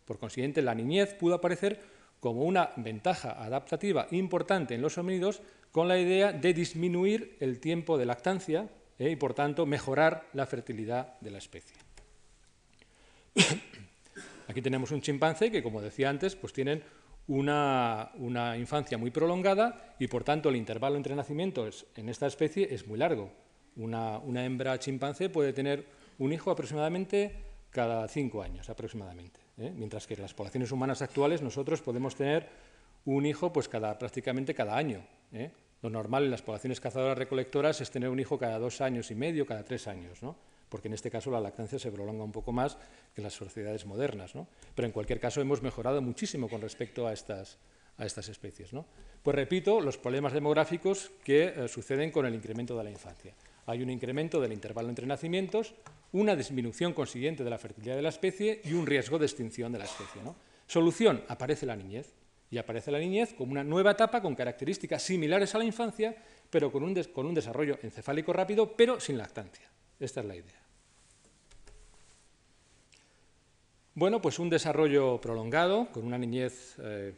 Por 0.04 0.18
consiguiente, 0.18 0.62
la 0.62 0.74
niñez 0.74 1.14
pudo 1.14 1.34
aparecer 1.34 1.80
como 2.20 2.44
una 2.44 2.70
ventaja 2.76 3.42
adaptativa 3.42 4.06
importante 4.10 4.74
en 4.74 4.82
los 4.82 4.98
homínidos 4.98 5.42
con 5.72 5.88
la 5.88 5.98
idea 5.98 6.32
de 6.32 6.54
disminuir 6.54 7.36
el 7.40 7.60
tiempo 7.60 7.98
de 7.98 8.06
lactancia 8.06 8.68
eh, 9.00 9.10
y, 9.10 9.16
por 9.16 9.34
tanto, 9.34 9.66
mejorar 9.66 10.28
la 10.34 10.46
fertilidad 10.46 11.18
de 11.20 11.30
la 11.32 11.38
especie. 11.38 11.76
Aquí 14.46 14.62
tenemos 14.62 14.92
un 14.92 15.00
chimpancé 15.00 15.50
que, 15.50 15.60
como 15.60 15.82
decía 15.82 16.08
antes, 16.08 16.36
pues 16.36 16.52
tienen 16.52 16.84
una, 17.26 18.12
infancia 18.56 18.96
muy 18.96 19.10
prolongada 19.10 19.96
y, 19.98 20.06
por 20.06 20.22
tanto, 20.22 20.50
el 20.50 20.56
intervalo 20.56 20.96
entre 20.96 21.16
nacimientos 21.16 21.86
en 21.96 22.08
esta 22.08 22.28
especie 22.28 22.72
es 22.72 22.86
muy 22.86 22.98
largo. 22.98 23.32
Una, 23.74 24.18
una 24.18 24.44
hembra 24.44 24.78
chimpancé 24.78 25.28
puede 25.28 25.52
tener 25.52 25.86
un 26.18 26.32
hijo 26.32 26.52
aproximadamente 26.52 27.34
cada 27.70 28.06
cinco 28.06 28.42
años, 28.42 28.70
aproximadamente. 28.70 29.40
¿eh? 29.60 29.72
mientras 29.74 30.06
que 30.06 30.14
en 30.14 30.22
las 30.22 30.34
poblaciones 30.34 30.72
humanas 30.72 31.02
actuales 31.02 31.42
nosotros 31.42 31.82
podemos 31.82 32.16
tener 32.16 32.48
un 33.04 33.26
hijo 33.26 33.52
pues 33.52 33.68
cada, 33.68 33.98
prácticamente 33.98 34.54
cada 34.54 34.76
año. 34.76 35.04
¿eh? 35.32 35.50
Lo 35.82 35.90
normal 35.90 36.24
en 36.24 36.30
las 36.30 36.42
poblaciones 36.42 36.80
cazadoras-recolectoras 36.80 37.80
es 37.80 37.90
tener 37.90 38.08
un 38.10 38.20
hijo 38.20 38.38
cada 38.38 38.58
dos 38.58 38.80
años 38.80 39.10
y 39.10 39.14
medio, 39.14 39.46
cada 39.46 39.64
tres 39.64 39.88
años, 39.88 40.22
¿no? 40.22 40.36
porque 40.70 40.88
en 40.88 40.94
este 40.94 41.10
caso 41.10 41.30
la 41.30 41.40
lactancia 41.40 41.78
se 41.78 41.90
prolonga 41.90 42.24
un 42.24 42.32
poco 42.32 42.52
más 42.52 42.76
que 43.14 43.20
en 43.20 43.24
las 43.24 43.34
sociedades 43.34 43.84
modernas. 43.84 44.34
¿no? 44.34 44.46
Pero 44.74 44.86
en 44.86 44.92
cualquier 44.92 45.20
caso 45.20 45.40
hemos 45.40 45.60
mejorado 45.60 46.00
muchísimo 46.00 46.48
con 46.48 46.60
respecto 46.60 47.06
a 47.06 47.12
estas, 47.12 47.58
a 47.98 48.06
estas 48.06 48.28
especies. 48.28 48.72
¿no? 48.72 48.86
Pues 49.22 49.34
repito, 49.34 49.80
los 49.80 49.98
problemas 49.98 50.32
demográficos 50.32 51.10
que 51.24 51.48
eh, 51.48 51.68
suceden 51.68 52.10
con 52.10 52.24
el 52.24 52.34
incremento 52.34 52.78
de 52.78 52.84
la 52.84 52.90
infancia. 52.90 53.34
Hay 53.66 53.82
un 53.82 53.90
incremento 53.90 54.40
del 54.40 54.52
intervalo 54.52 54.88
entre 54.88 55.06
nacimientos, 55.06 55.74
una 56.12 56.34
disminución 56.34 56.92
consiguiente 56.92 57.44
de 57.44 57.50
la 57.50 57.58
fertilidad 57.58 57.96
de 57.96 58.02
la 58.02 58.08
especie 58.08 58.60
y 58.64 58.72
un 58.72 58.86
riesgo 58.86 59.18
de 59.18 59.26
extinción 59.26 59.72
de 59.72 59.78
la 59.78 59.84
especie. 59.84 60.22
Solución, 60.66 61.24
aparece 61.28 61.66
la 61.66 61.76
niñez. 61.76 62.14
Y 62.50 62.58
aparece 62.58 62.90
la 62.90 62.98
niñez 62.98 63.32
como 63.34 63.52
una 63.52 63.62
nueva 63.62 63.92
etapa 63.92 64.20
con 64.20 64.34
características 64.34 65.02
similares 65.02 65.54
a 65.54 65.58
la 65.58 65.64
infancia, 65.64 66.16
pero 66.50 66.72
con 66.72 66.82
un, 66.82 66.94
con 67.04 67.26
un 67.26 67.34
desarrollo 67.34 67.78
encefálico 67.82 68.32
rápido, 68.32 68.76
pero 68.76 68.98
sin 68.98 69.18
lactancia. 69.18 69.70
Esta 69.98 70.20
es 70.20 70.26
la 70.26 70.36
idea. 70.36 70.60
Bueno, 73.94 74.20
pues 74.20 74.38
un 74.38 74.48
desarrollo 74.48 75.20
prolongado, 75.20 75.88
con 75.92 76.04
una 76.04 76.16
niñez 76.16 76.76
eh, 76.82 77.14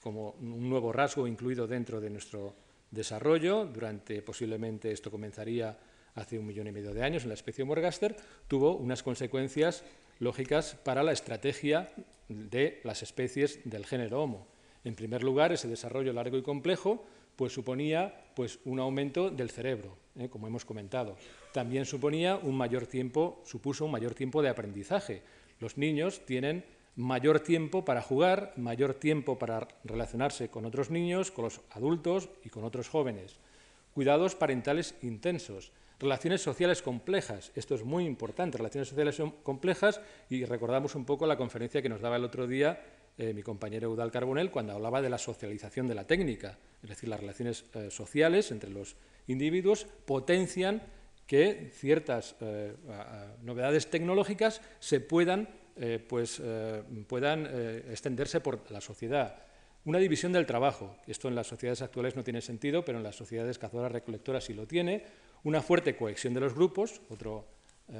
como 0.00 0.30
un 0.40 0.68
nuevo 0.68 0.92
rasgo 0.92 1.26
incluido 1.26 1.66
dentro 1.66 2.00
de 2.00 2.10
nuestro 2.10 2.54
desarrollo, 2.90 3.66
durante 3.66 4.22
posiblemente 4.22 4.92
esto 4.92 5.10
comenzaría 5.10 5.76
hace 6.14 6.38
un 6.38 6.46
millón 6.46 6.68
y 6.68 6.72
medio 6.72 6.94
de 6.94 7.02
años 7.02 7.24
en 7.24 7.30
la 7.30 7.34
especie 7.34 7.64
Morgaster, 7.64 8.16
tuvo 8.48 8.76
unas 8.76 9.02
consecuencias 9.02 9.84
lógicas 10.20 10.76
para 10.76 11.02
la 11.02 11.12
estrategia 11.12 11.92
de 12.28 12.80
las 12.84 13.02
especies 13.02 13.60
del 13.64 13.84
género 13.84 14.22
Homo. 14.22 14.53
En 14.84 14.94
primer 14.94 15.22
lugar, 15.22 15.52
ese 15.52 15.68
desarrollo 15.68 16.12
largo 16.12 16.36
y 16.36 16.42
complejo 16.42 17.04
pues, 17.36 17.52
suponía 17.52 18.14
pues, 18.36 18.58
un 18.64 18.78
aumento 18.78 19.30
del 19.30 19.50
cerebro, 19.50 19.96
¿eh? 20.18 20.28
como 20.28 20.46
hemos 20.46 20.64
comentado. 20.64 21.16
También 21.52 21.86
suponía 21.86 22.36
un 22.36 22.56
mayor 22.56 22.86
tiempo, 22.86 23.40
supuso 23.44 23.86
un 23.86 23.90
mayor 23.90 24.14
tiempo 24.14 24.42
de 24.42 24.50
aprendizaje. 24.50 25.22
Los 25.58 25.78
niños 25.78 26.20
tienen 26.26 26.64
mayor 26.96 27.40
tiempo 27.40 27.84
para 27.84 28.02
jugar, 28.02 28.52
mayor 28.56 28.94
tiempo 28.94 29.38
para 29.38 29.66
relacionarse 29.84 30.48
con 30.48 30.64
otros 30.64 30.90
niños, 30.90 31.30
con 31.30 31.44
los 31.44 31.60
adultos 31.70 32.28
y 32.44 32.50
con 32.50 32.64
otros 32.64 32.88
jóvenes. 32.88 33.36
Cuidados 33.94 34.34
parentales 34.34 34.94
intensos. 35.02 35.72
Relaciones 36.00 36.42
sociales 36.42 36.82
complejas, 36.82 37.52
esto 37.54 37.74
es 37.76 37.84
muy 37.84 38.04
importante, 38.04 38.58
relaciones 38.58 38.88
sociales 38.88 39.22
complejas, 39.44 40.00
y 40.28 40.44
recordamos 40.44 40.96
un 40.96 41.04
poco 41.04 41.24
la 41.26 41.36
conferencia 41.36 41.80
que 41.80 41.88
nos 41.88 42.00
daba 42.00 42.16
el 42.16 42.24
otro 42.24 42.48
día 42.48 42.80
eh, 43.16 43.32
mi 43.32 43.42
compañero 43.44 43.90
Eudal 43.90 44.10
Carbonell 44.10 44.50
cuando 44.50 44.72
hablaba 44.72 45.00
de 45.00 45.08
la 45.08 45.18
socialización 45.18 45.86
de 45.86 45.94
la 45.94 46.04
técnica, 46.04 46.58
es 46.82 46.88
decir, 46.88 47.08
las 47.08 47.20
relaciones 47.20 47.64
eh, 47.74 47.88
sociales 47.88 48.50
entre 48.50 48.70
los 48.70 48.96
individuos 49.28 49.86
potencian 50.04 50.82
que 51.24 51.70
ciertas 51.72 52.34
eh, 52.40 52.74
novedades 53.42 53.88
tecnológicas 53.88 54.60
se 54.80 55.00
puedan, 55.00 55.48
pues, 56.06 56.40
puedan 57.08 57.46
extenderse 57.90 58.40
por 58.40 58.70
la 58.70 58.82
sociedad. 58.82 59.42
Una 59.86 59.98
división 59.98 60.32
del 60.32 60.44
trabajo, 60.44 60.94
esto 61.06 61.28
en 61.28 61.34
las 61.34 61.46
sociedades 61.46 61.80
actuales 61.80 62.14
no 62.14 62.22
tiene 62.22 62.42
sentido, 62.42 62.84
pero 62.84 62.98
en 62.98 63.04
las 63.04 63.16
sociedades 63.16 63.58
cazadoras 63.58 63.90
recolectoras 63.90 64.44
sí 64.44 64.52
lo 64.52 64.66
tiene, 64.66 65.02
una 65.44 65.62
fuerte 65.62 65.96
cohesión 65.96 66.34
de 66.34 66.40
los 66.40 66.54
grupos, 66.54 67.00
otro 67.08 67.46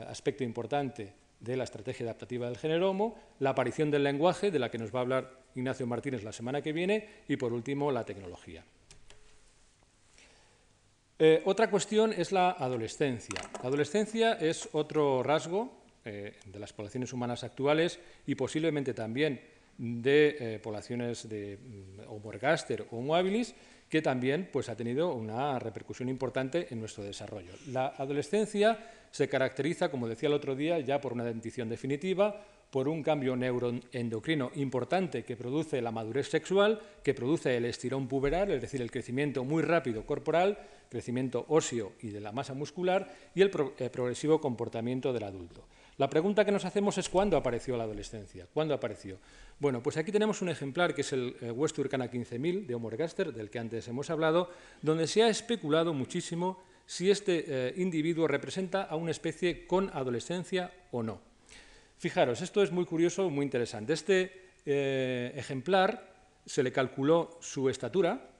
aspecto 0.06 0.44
importante 0.44 1.14
de 1.44 1.56
la 1.56 1.64
estrategia 1.64 2.06
adaptativa 2.06 2.46
del 2.46 2.56
género 2.56 2.90
Homo, 2.90 3.16
la 3.38 3.50
aparición 3.50 3.90
del 3.90 4.02
lenguaje, 4.02 4.50
de 4.50 4.58
la 4.58 4.70
que 4.70 4.78
nos 4.78 4.94
va 4.94 5.00
a 5.00 5.02
hablar 5.02 5.30
Ignacio 5.54 5.86
Martínez 5.86 6.24
la 6.24 6.32
semana 6.32 6.62
que 6.62 6.72
viene, 6.72 7.08
y 7.28 7.36
por 7.36 7.52
último 7.52 7.92
la 7.92 8.04
tecnología. 8.04 8.64
Eh, 11.18 11.42
otra 11.44 11.70
cuestión 11.70 12.12
es 12.12 12.32
la 12.32 12.50
adolescencia. 12.50 13.40
La 13.62 13.68
adolescencia 13.68 14.32
es 14.32 14.68
otro 14.72 15.22
rasgo 15.22 15.70
eh, 16.04 16.34
de 16.46 16.58
las 16.58 16.72
poblaciones 16.72 17.12
humanas 17.12 17.44
actuales 17.44 18.00
y 18.26 18.34
posiblemente 18.34 18.94
también 18.94 19.40
de 19.76 20.60
poblaciones 20.62 21.28
de 21.28 21.58
mm, 21.58 22.00
Homo 22.08 22.32
ergaster 22.32 22.86
o 22.90 22.98
Homo 22.98 23.14
habilis, 23.14 23.54
que 23.94 24.02
también 24.02 24.48
pues, 24.52 24.68
ha 24.68 24.74
tenido 24.74 25.14
una 25.14 25.56
repercusión 25.60 26.08
importante 26.08 26.66
en 26.70 26.80
nuestro 26.80 27.04
desarrollo. 27.04 27.52
La 27.68 27.94
adolescencia 27.96 28.76
se 29.08 29.28
caracteriza, 29.28 29.88
como 29.88 30.08
decía 30.08 30.26
el 30.26 30.34
otro 30.34 30.56
día, 30.56 30.80
ya 30.80 31.00
por 31.00 31.12
una 31.12 31.22
dentición 31.22 31.68
definitiva, 31.68 32.44
por 32.72 32.88
un 32.88 33.04
cambio 33.04 33.36
neuroendocrino 33.36 34.50
importante 34.56 35.22
que 35.22 35.36
produce 35.36 35.80
la 35.80 35.92
madurez 35.92 36.28
sexual, 36.28 36.80
que 37.04 37.14
produce 37.14 37.56
el 37.56 37.66
estirón 37.66 38.08
puberal, 38.08 38.50
es 38.50 38.62
decir, 38.62 38.82
el 38.82 38.90
crecimiento 38.90 39.44
muy 39.44 39.62
rápido 39.62 40.04
corporal, 40.04 40.58
crecimiento 40.88 41.44
óseo 41.46 41.92
y 42.02 42.08
de 42.08 42.20
la 42.20 42.32
masa 42.32 42.52
muscular, 42.52 43.14
y 43.32 43.42
el, 43.42 43.52
el 43.78 43.90
progresivo 43.90 44.40
comportamiento 44.40 45.12
del 45.12 45.22
adulto. 45.22 45.68
La 45.96 46.10
pregunta 46.10 46.44
que 46.44 46.50
nos 46.50 46.64
hacemos 46.64 46.98
es 46.98 47.08
cuándo 47.08 47.36
apareció 47.36 47.76
la 47.76 47.84
adolescencia. 47.84 48.48
¿Cuándo 48.52 48.74
apareció? 48.74 49.18
Bueno, 49.60 49.80
pues 49.82 49.96
aquí 49.96 50.10
tenemos 50.10 50.42
un 50.42 50.48
ejemplar 50.48 50.92
que 50.92 51.02
es 51.02 51.12
el 51.12 51.36
eh, 51.40 51.50
West 51.52 51.76
Turkana 51.76 52.08
15000 52.08 52.66
de 52.66 52.74
Homo 52.74 52.88
ergaster, 52.90 53.32
del 53.32 53.48
que 53.48 53.60
antes 53.60 53.86
hemos 53.86 54.10
hablado, 54.10 54.50
donde 54.82 55.06
se 55.06 55.22
ha 55.22 55.28
especulado 55.28 55.94
muchísimo 55.94 56.60
si 56.86 57.10
este 57.10 57.44
eh, 57.46 57.74
individuo 57.76 58.26
representa 58.26 58.82
a 58.82 58.96
una 58.96 59.12
especie 59.12 59.66
con 59.66 59.88
adolescencia 59.94 60.72
o 60.90 61.02
no. 61.02 61.20
Fijaros, 61.98 62.42
esto 62.42 62.62
es 62.62 62.72
muy 62.72 62.84
curioso, 62.84 63.30
muy 63.30 63.44
interesante. 63.44 63.92
Este 63.92 64.50
eh, 64.66 65.32
ejemplar 65.36 66.12
se 66.44 66.62
le 66.62 66.72
calculó 66.72 67.38
su 67.40 67.68
estatura, 67.68 68.30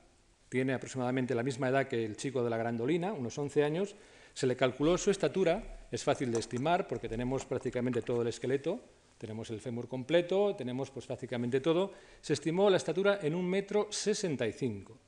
tiene 0.48 0.74
aproximadamente 0.74 1.34
la 1.34 1.42
misma 1.42 1.68
edad 1.68 1.86
que 1.86 2.04
el 2.04 2.16
chico 2.16 2.42
de 2.42 2.50
la 2.50 2.56
grandolina, 2.56 3.12
unos 3.12 3.38
11 3.38 3.64
años, 3.64 3.94
Se 4.34 4.48
le 4.48 4.56
calculó 4.56 4.98
su 4.98 5.12
estatura, 5.12 5.83
es 5.94 6.02
fácil 6.02 6.32
de 6.32 6.40
estimar 6.40 6.88
porque 6.88 7.08
tenemos 7.08 7.44
prácticamente 7.46 8.02
todo 8.02 8.22
el 8.22 8.28
esqueleto, 8.28 8.80
tenemos 9.16 9.48
el 9.50 9.60
fémur 9.60 9.86
completo, 9.86 10.56
tenemos 10.56 10.90
pues 10.90 11.06
prácticamente 11.06 11.60
todo. 11.60 11.92
Se 12.20 12.32
estimó 12.32 12.68
la 12.68 12.78
estatura 12.78 13.20
en 13.22 13.32
un 13.32 13.48
metro 13.48 13.86
sesenta 13.90 14.44
y 14.44 14.52
cinco. 14.52 14.98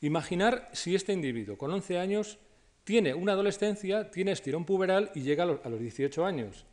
Imaginar 0.00 0.70
si 0.72 0.96
este 0.96 1.12
individuo 1.12 1.56
con 1.56 1.70
11 1.70 1.98
años 1.98 2.38
tiene 2.82 3.14
una 3.14 3.32
adolescencia, 3.32 4.10
tiene 4.10 4.32
estirón 4.32 4.64
puberal 4.64 5.12
y 5.14 5.20
llega 5.20 5.44
a 5.44 5.68
los 5.68 5.80
18 5.80 6.26
años. 6.26 6.66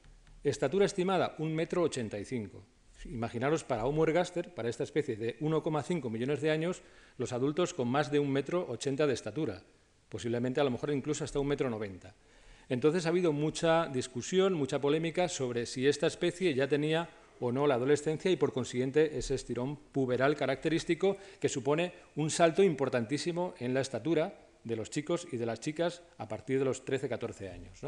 Estatura 0.43 0.87
estimada, 0.87 1.35
un 1.37 1.53
metro 1.53 1.83
ochenta 1.83 2.17
y 2.17 2.25
cinco. 2.25 2.65
Imaginaros 3.05 3.63
para 3.63 3.85
Homo 3.85 4.05
ergaster, 4.05 4.55
para 4.55 4.69
esta 4.69 4.83
especie 4.83 5.17
de 5.17 5.37
1,5 5.39 6.09
millones 6.09 6.41
de 6.41 6.49
años, 6.49 6.81
los 7.17 7.31
adultos 7.31 7.75
con 7.75 7.89
más 7.89 8.11
de 8.11 8.17
un 8.17 8.31
metro 8.31 8.65
ochenta 8.67 9.05
de 9.05 9.13
estatura, 9.13 9.61
posiblemente 10.09 10.61
a 10.61 10.63
lo 10.63 10.71
mejor 10.71 10.89
incluso 10.89 11.23
hasta 11.23 11.39
un 11.39 11.47
metro 11.47 11.69
noventa. 11.69 12.15
Entonces 12.69 13.05
ha 13.05 13.09
habido 13.09 13.31
mucha 13.31 13.87
discusión, 13.87 14.53
mucha 14.53 14.79
polémica 14.79 15.29
sobre 15.29 15.65
si 15.65 15.87
esta 15.87 16.07
especie 16.07 16.53
ya 16.53 16.67
tenía 16.67 17.09
o 17.39 17.51
no 17.51 17.67
la 17.67 17.75
adolescencia 17.75 18.31
y 18.31 18.37
por 18.37 18.53
consiguiente 18.53 19.17
ese 19.17 19.35
estirón 19.35 19.75
puberal 19.75 20.35
característico 20.35 21.17
que 21.39 21.49
supone 21.49 21.93
un 22.15 22.29
salto 22.29 22.63
importantísimo 22.63 23.53
en 23.59 23.73
la 23.73 23.81
estatura 23.81 24.33
de 24.63 24.75
los 24.75 24.89
chicos 24.89 25.27
y 25.31 25.37
de 25.37 25.45
las 25.45 25.59
chicas 25.59 26.01
a 26.17 26.27
partir 26.27 26.59
de 26.59 26.65
los 26.65 26.85
13-14 26.85 27.51
años. 27.51 27.81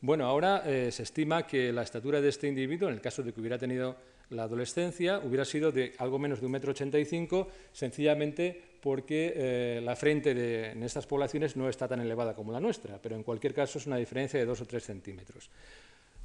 Bueno, 0.00 0.26
ahora 0.26 0.62
eh, 0.66 0.90
se 0.92 1.02
estima 1.02 1.46
que 1.46 1.72
la 1.72 1.82
estatura 1.82 2.20
de 2.20 2.28
este 2.28 2.48
individuo, 2.48 2.88
en 2.88 2.94
el 2.94 3.00
caso 3.00 3.22
de 3.22 3.32
que 3.32 3.40
hubiera 3.40 3.58
tenido 3.58 3.96
la 4.30 4.42
adolescencia, 4.44 5.18
hubiera 5.18 5.44
sido 5.44 5.72
de 5.72 5.94
algo 5.98 6.18
menos 6.18 6.40
de 6.40 6.46
un 6.46 6.52
metro 6.52 6.72
ochenta 6.72 6.98
y 6.98 7.04
cinco, 7.04 7.48
sencillamente 7.72 8.65
porque 8.80 9.32
eh, 9.34 9.80
la 9.82 9.96
frente 9.96 10.34
de, 10.34 10.70
en 10.72 10.82
estas 10.82 11.06
poblaciones 11.06 11.56
no 11.56 11.68
está 11.68 11.88
tan 11.88 12.00
elevada 12.00 12.34
como 12.34 12.52
la 12.52 12.60
nuestra, 12.60 13.00
pero 13.00 13.16
en 13.16 13.22
cualquier 13.22 13.54
caso 13.54 13.78
es 13.78 13.86
una 13.86 13.96
diferencia 13.96 14.38
de 14.38 14.46
dos 14.46 14.60
o 14.60 14.66
tres 14.66 14.84
centímetros. 14.84 15.50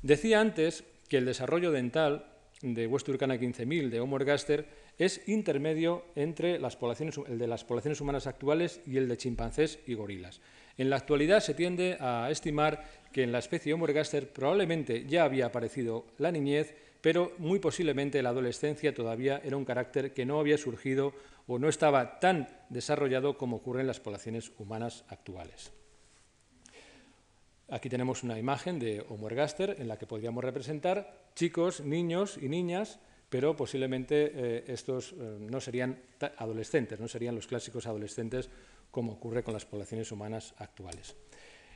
Decía 0.02 0.40
antes 0.40 0.84
que 1.08 1.18
el 1.18 1.26
desarrollo 1.26 1.72
dental 1.72 2.26
de 2.62 2.88
Westurcana 2.88 3.36
15.000 3.36 3.90
de 3.90 4.00
Homo 4.00 4.18
ergaster 4.18 4.68
es 4.98 5.28
intermedio 5.28 6.06
entre 6.16 6.60
las 6.60 6.76
poblaciones, 6.76 7.20
el 7.28 7.40
de 7.40 7.48
las 7.48 7.64
poblaciones 7.64 8.02
humanas 8.02 8.28
actuales 8.28 8.82
y 8.86 8.98
el 8.98 9.08
de 9.08 9.18
chimpancés 9.18 9.80
y 9.88 9.96
gorilas. 9.96 10.42
En 10.78 10.90
la 10.90 10.98
actualidad 10.98 11.40
se 11.40 11.54
tiende 11.54 11.98
a 12.00 12.30
estimar 12.30 12.84
que 13.12 13.24
en 13.24 13.32
la 13.32 13.40
especie 13.40 13.74
Homo 13.74 13.88
ergaster 13.88 14.32
probablemente 14.32 15.06
ya 15.08 15.24
había 15.24 15.48
aparecido 15.48 16.06
la 16.18 16.32
niñez, 16.32 16.74
pero 17.02 17.34
muy 17.40 17.60
posiblemente 17.60 18.22
la 18.22 18.30
adolescencia 18.30 18.94
todavía 18.94 19.42
era 19.44 19.58
un 19.58 19.66
carácter 19.66 20.14
que 20.14 20.26
no 20.26 20.40
había 20.40 20.58
surgido 20.58 21.14
o 21.48 21.60
no 21.60 21.70
estaba 21.70 22.20
tan 22.20 22.48
desarrollado 22.70 23.38
como 23.38 23.58
ocurre 23.58 23.82
en 23.82 23.88
las 23.88 24.00
poblaciones 24.00 24.52
humanas 24.58 25.04
actuales. 25.10 25.72
Aquí 27.70 27.88
tenemos 27.88 28.24
una 28.24 28.38
imagen 28.38 28.80
de 28.80 29.06
Homo 29.08 29.28
ergaster 29.28 29.78
en 29.80 29.88
la 29.88 29.98
que 29.98 30.06
podríamos 30.06 30.44
representar 30.44 31.30
chicos, 31.36 31.80
niños 31.80 32.38
y 32.42 32.50
niñas, 32.50 33.00
pero 33.30 33.56
posiblemente 33.56 34.32
eh, 34.34 34.64
estos 34.68 35.14
eh, 35.14 35.38
no 35.40 35.62
serían 35.62 35.98
adolescentes, 36.38 37.00
no 37.00 37.08
serían 37.08 37.34
los 37.34 37.48
clásicos 37.48 37.88
adolescentes 37.88 38.50
como 38.92 39.14
ocurre 39.14 39.42
con 39.42 39.54
las 39.54 39.66
poblaciones 39.66 40.12
humanas 40.12 40.54
actuales. 40.58 41.16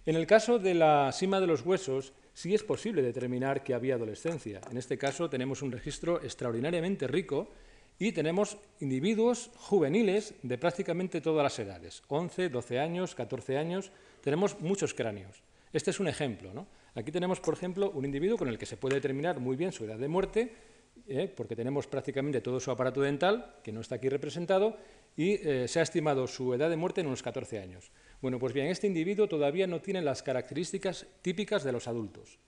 En 0.05 0.18
el 0.18 0.28
caso 0.28 0.59
de 0.59 0.74
la 0.74 1.13
sima 1.13 1.39
de 1.39 1.47
los 1.47 1.66
huesos, 1.66 2.11
sí 2.34 2.53
es 2.53 2.61
posible 2.61 3.01
determinar 3.01 3.63
que 3.63 3.74
había 3.74 3.95
adolescencia. 3.95 4.59
En 4.70 4.78
este 4.78 4.97
caso 4.97 5.30
tenemos 5.30 5.61
un 5.61 5.72
registro 5.72 6.22
extraordinariamente 6.22 7.07
rico 7.07 7.49
y 7.98 8.12
tenemos 8.12 8.58
individuos 8.80 9.52
juveniles 9.56 10.34
de 10.43 10.58
prácticamente 10.58 11.22
todas 11.22 11.43
las 11.43 11.60
edades, 11.60 12.04
11, 12.08 12.50
12 12.50 12.80
años, 12.80 13.16
14 13.16 13.58
años, 13.58 13.91
tenemos 14.22 14.60
muchos 14.60 14.93
cráneos. 14.93 15.43
Este 15.72 15.91
es 15.91 16.00
un 16.00 16.08
ejemplo. 16.08 16.68
Aquí 16.96 17.12
tenemos, 17.12 17.39
por 17.39 17.54
ejemplo, 17.54 17.91
un 17.91 18.06
individuo 18.06 18.38
con 18.38 18.48
el 18.48 18.58
que 18.58 18.66
se 18.66 18.78
puede 18.78 18.96
determinar 18.96 19.39
muy 19.39 19.56
bien 19.56 19.72
su 19.72 19.86
edad 19.86 19.98
de 19.98 20.08
muerte, 20.08 20.54
¿eh? 21.08 21.32
porque 21.36 21.56
tenemos 21.56 21.88
prácticamente 21.88 22.41
todo 22.41 22.60
su 22.60 22.72
aparato 22.72 23.02
dental, 23.02 23.56
que 23.64 23.72
no 23.72 23.82
está 23.82 23.96
aquí 23.96 24.10
representado, 24.10 24.78
y 25.18 25.34
eh, 25.34 25.68
se 25.68 25.80
ha 25.80 25.84
estimado 25.84 26.28
su 26.28 26.54
edad 26.54 26.70
de 26.70 26.78
muerte 26.78 27.02
en 27.02 27.08
unos 27.08 27.24
14 27.24 27.60
años. 27.60 27.91
Bueno, 28.22 28.39
pues 28.39 28.54
bien, 28.54 28.68
este 28.68 28.88
individuo 28.88 29.28
todavía 29.28 29.68
no 29.68 29.82
tiene 29.82 30.02
las 30.02 30.24
características 30.24 31.06
típicas 31.22 31.64
de 31.64 31.72
los 31.72 31.88
adultos. 31.88 32.39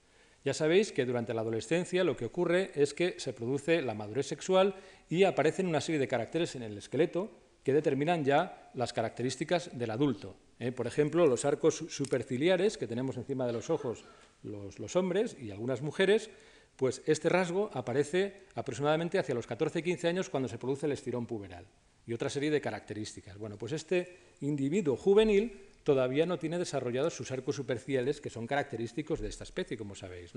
Ya 0.47 0.53
sabéis 0.53 0.93
que 0.93 1.03
durante 1.03 1.33
la 1.33 1.41
adolescencia 1.41 2.05
lo 2.05 2.15
que 2.15 2.23
ocurre 2.23 2.71
es 2.73 2.93
que 2.93 3.19
se 3.19 3.33
produce 3.33 3.81
la 3.81 3.93
madurez 3.93 4.27
sexual 4.27 4.75
y 5.09 5.25
aparecen 5.25 5.67
una 5.67 5.81
serie 5.81 5.99
de 5.99 6.07
caracteres 6.07 6.55
en 6.55 6.63
el 6.63 6.77
esqueleto 6.77 7.29
que 7.65 7.73
determinan 7.73 8.23
ya 8.23 8.71
las 8.73 8.93
características 8.93 9.77
del 9.77 9.91
adulto. 9.91 10.37
¿eh? 10.59 10.71
Por 10.71 10.87
ejemplo, 10.87 11.27
los 11.27 11.43
arcos 11.43 11.83
superciliares 11.89 12.77
que 12.77 12.87
tenemos 12.87 13.17
encima 13.17 13.45
de 13.45 13.51
los 13.51 13.69
ojos 13.69 14.05
los, 14.41 14.79
los 14.79 14.95
hombres 14.95 15.35
y 15.37 15.51
algunas 15.51 15.81
mujeres, 15.81 16.29
pues 16.77 17.01
este 17.07 17.27
rasgo 17.27 17.69
aparece 17.73 18.43
aproximadamente 18.55 19.19
hacia 19.19 19.35
los 19.35 19.49
14-15 19.49 20.07
años 20.07 20.29
cuando 20.29 20.47
se 20.47 20.57
produce 20.57 20.85
el 20.85 20.93
estirón 20.93 21.25
puberal 21.25 21.65
y 22.05 22.13
otra 22.13 22.29
serie 22.29 22.51
de 22.51 22.61
características. 22.61 23.37
Bueno, 23.37 23.57
pues 23.57 23.73
este 23.73 24.15
individuo 24.39 24.95
juvenil 24.95 25.66
todavía 25.87 26.25
no 26.25 26.37
tiene 26.37 26.59
desarrollados 26.59 27.15
sus 27.15 27.31
arcos 27.31 27.55
superciliares 27.55 28.19
que 28.19 28.29
son 28.29 28.45
característicos 28.45 29.21
de 29.21 29.29
esta 29.29 29.45
especie, 29.45 29.77
como 29.77 29.95
sabéis. 29.95 30.33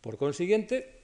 Por 0.00 0.16
consiguiente, 0.16 1.02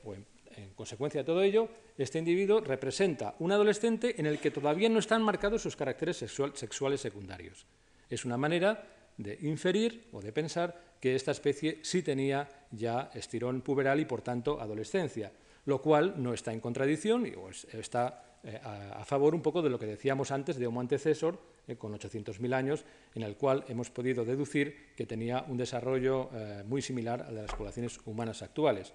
en 0.54 0.70
consecuencia 0.74 1.22
de 1.22 1.24
todo 1.24 1.42
ello, 1.42 1.68
este 1.98 2.20
individuo 2.20 2.60
representa 2.60 3.34
un 3.40 3.50
adolescente 3.50 4.14
en 4.20 4.26
el 4.26 4.38
que 4.38 4.52
todavía 4.52 4.88
no 4.88 5.00
están 5.00 5.20
marcados 5.20 5.62
sus 5.62 5.74
caracteres 5.74 6.18
sexuales 6.18 7.00
secundarios. 7.00 7.66
Es 8.08 8.24
una 8.24 8.36
manera 8.36 8.86
de 9.16 9.36
inferir 9.42 10.06
o 10.12 10.22
de 10.22 10.30
pensar 10.30 10.94
que 11.00 11.16
esta 11.16 11.32
especie 11.32 11.80
sí 11.82 12.04
tenía 12.04 12.48
ya 12.70 13.10
estirón 13.14 13.62
puberal 13.62 13.98
y, 13.98 14.04
por 14.04 14.22
tanto, 14.22 14.60
adolescencia, 14.60 15.32
lo 15.66 15.82
cual 15.82 16.22
no 16.22 16.32
está 16.32 16.52
en 16.52 16.60
contradicción 16.60 17.26
y 17.26 17.34
está 17.76 18.38
eh, 18.44 18.60
a, 18.62 19.04
favor 19.04 19.34
un 19.34 19.42
poco 19.42 19.60
de 19.60 19.70
lo 19.70 19.78
que 19.80 19.86
decíamos 19.86 20.30
antes 20.30 20.56
de 20.56 20.68
Homo 20.68 20.80
antecesor, 20.80 21.40
eh, 21.66 21.76
con 21.76 21.92
800.000 21.92 22.54
años, 22.54 22.84
en 23.14 23.22
el 23.22 23.36
cual 23.36 23.64
hemos 23.68 23.90
podido 23.90 24.24
deducir 24.24 24.94
que 24.96 25.06
tenía 25.06 25.44
un 25.48 25.56
desarrollo 25.56 26.30
eh, 26.32 26.62
muy 26.66 26.82
similar 26.82 27.22
al 27.22 27.34
de 27.34 27.42
las 27.42 27.54
poblaciones 27.54 27.98
humanas 28.04 28.42
actuales. 28.42 28.94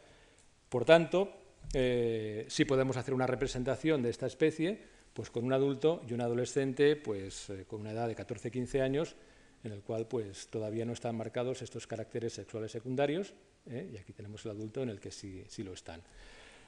Por 0.70 0.86
tanto, 0.86 1.32
sí 1.72 2.65
podemos 2.65 2.97
hacer 2.97 3.13
una 3.13 3.28
representación 3.28 4.01
de 4.01 4.09
esta 4.09 4.26
especie 4.26 4.80
pues 5.13 5.30
con 5.30 5.43
un 5.45 5.53
adulto 5.53 6.03
y 6.07 6.13
un 6.13 6.22
adolescente 6.22 6.95
pues, 6.95 7.51
con 7.68 7.82
una 7.82 7.91
edad 7.91 8.07
de 8.07 8.15
14-15 8.15 8.82
años, 8.82 9.15
en 9.63 9.72
el 9.72 9.82
cual 9.82 10.07
pues, 10.07 10.47
todavía 10.47 10.86
no 10.86 10.93
están 10.93 11.15
marcados 11.15 11.61
estos 11.61 11.88
caracteres 11.88 12.34
sexuales 12.34 12.72
secundarios, 12.72 13.34
y 13.65 13.97
aquí 13.97 14.13
tenemos 14.13 14.45
el 14.45 14.51
adulto 14.51 14.84
en 14.84 14.89
el 14.89 14.99
que 14.99 15.11
sí, 15.11 15.43
sí 15.47 15.63
lo 15.63 15.74
están. 15.74 16.01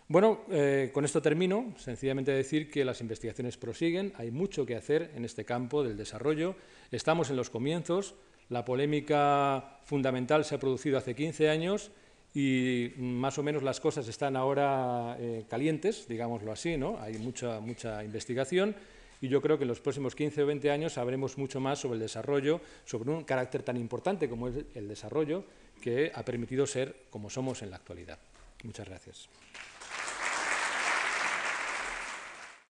Bueno, 0.10 0.40
eh, 0.50 0.90
con 0.92 1.06
esto 1.06 1.22
termino. 1.22 1.76
Sencillamente 1.78 2.32
decir 2.32 2.72
que 2.72 2.84
las 2.84 3.00
investigaciones 3.00 3.58
prosiguen, 3.58 4.12
hay 4.18 4.32
mucho 4.32 4.66
que 4.66 4.76
hacer 4.76 5.12
en 5.16 5.24
este 5.24 5.46
campo 5.46 5.84
del 5.84 5.98
desarrollo. 5.98 6.56
Estamos 6.92 7.30
en 7.30 7.36
los 7.36 7.52
comienzos, 7.52 8.16
la 8.50 8.66
polémica 8.66 9.78
fundamental 9.86 10.44
se 10.46 10.56
ha 10.56 10.60
producido 10.60 10.98
hace 10.98 11.14
15 11.14 11.50
años 11.50 11.92
y 12.34 12.92
más 12.98 13.38
o 13.38 13.44
menos 13.44 13.62
las 13.62 13.80
cosas 13.80 14.08
están 14.08 14.36
ahora 14.36 15.16
eh, 15.20 15.46
calientes, 15.48 16.08
digámoslo 16.08 16.52
así, 16.52 16.76
¿no? 16.76 17.00
Hay 17.00 17.20
mucha, 17.20 17.60
mucha 17.60 18.04
investigación 18.04 18.76
y 19.22 19.28
yo 19.28 19.44
creo 19.44 19.60
que 19.60 19.66
en 19.66 19.68
los 19.68 19.80
próximos 19.80 20.16
15 20.16 20.42
o 20.42 20.48
20 20.48 20.72
años 20.72 20.94
sabremos 20.94 21.38
mucho 21.38 21.60
más 21.60 21.78
sobre 21.78 21.98
el 21.98 22.02
desarrollo, 22.02 22.62
sobre 22.84 23.12
un 23.12 23.26
carácter 23.26 23.62
tan 23.62 23.78
importante 23.78 24.28
como 24.28 24.48
es 24.48 24.56
el 24.74 24.88
desarrollo 24.88 25.44
que 25.84 26.12
ha 26.16 26.26
permitido 26.26 26.66
ser 26.66 26.96
como 27.12 27.30
somos 27.30 27.62
en 27.62 27.70
la 27.70 27.76
actualidad. 27.76 28.18
Muchas 28.64 28.90
gracias. 28.90 29.30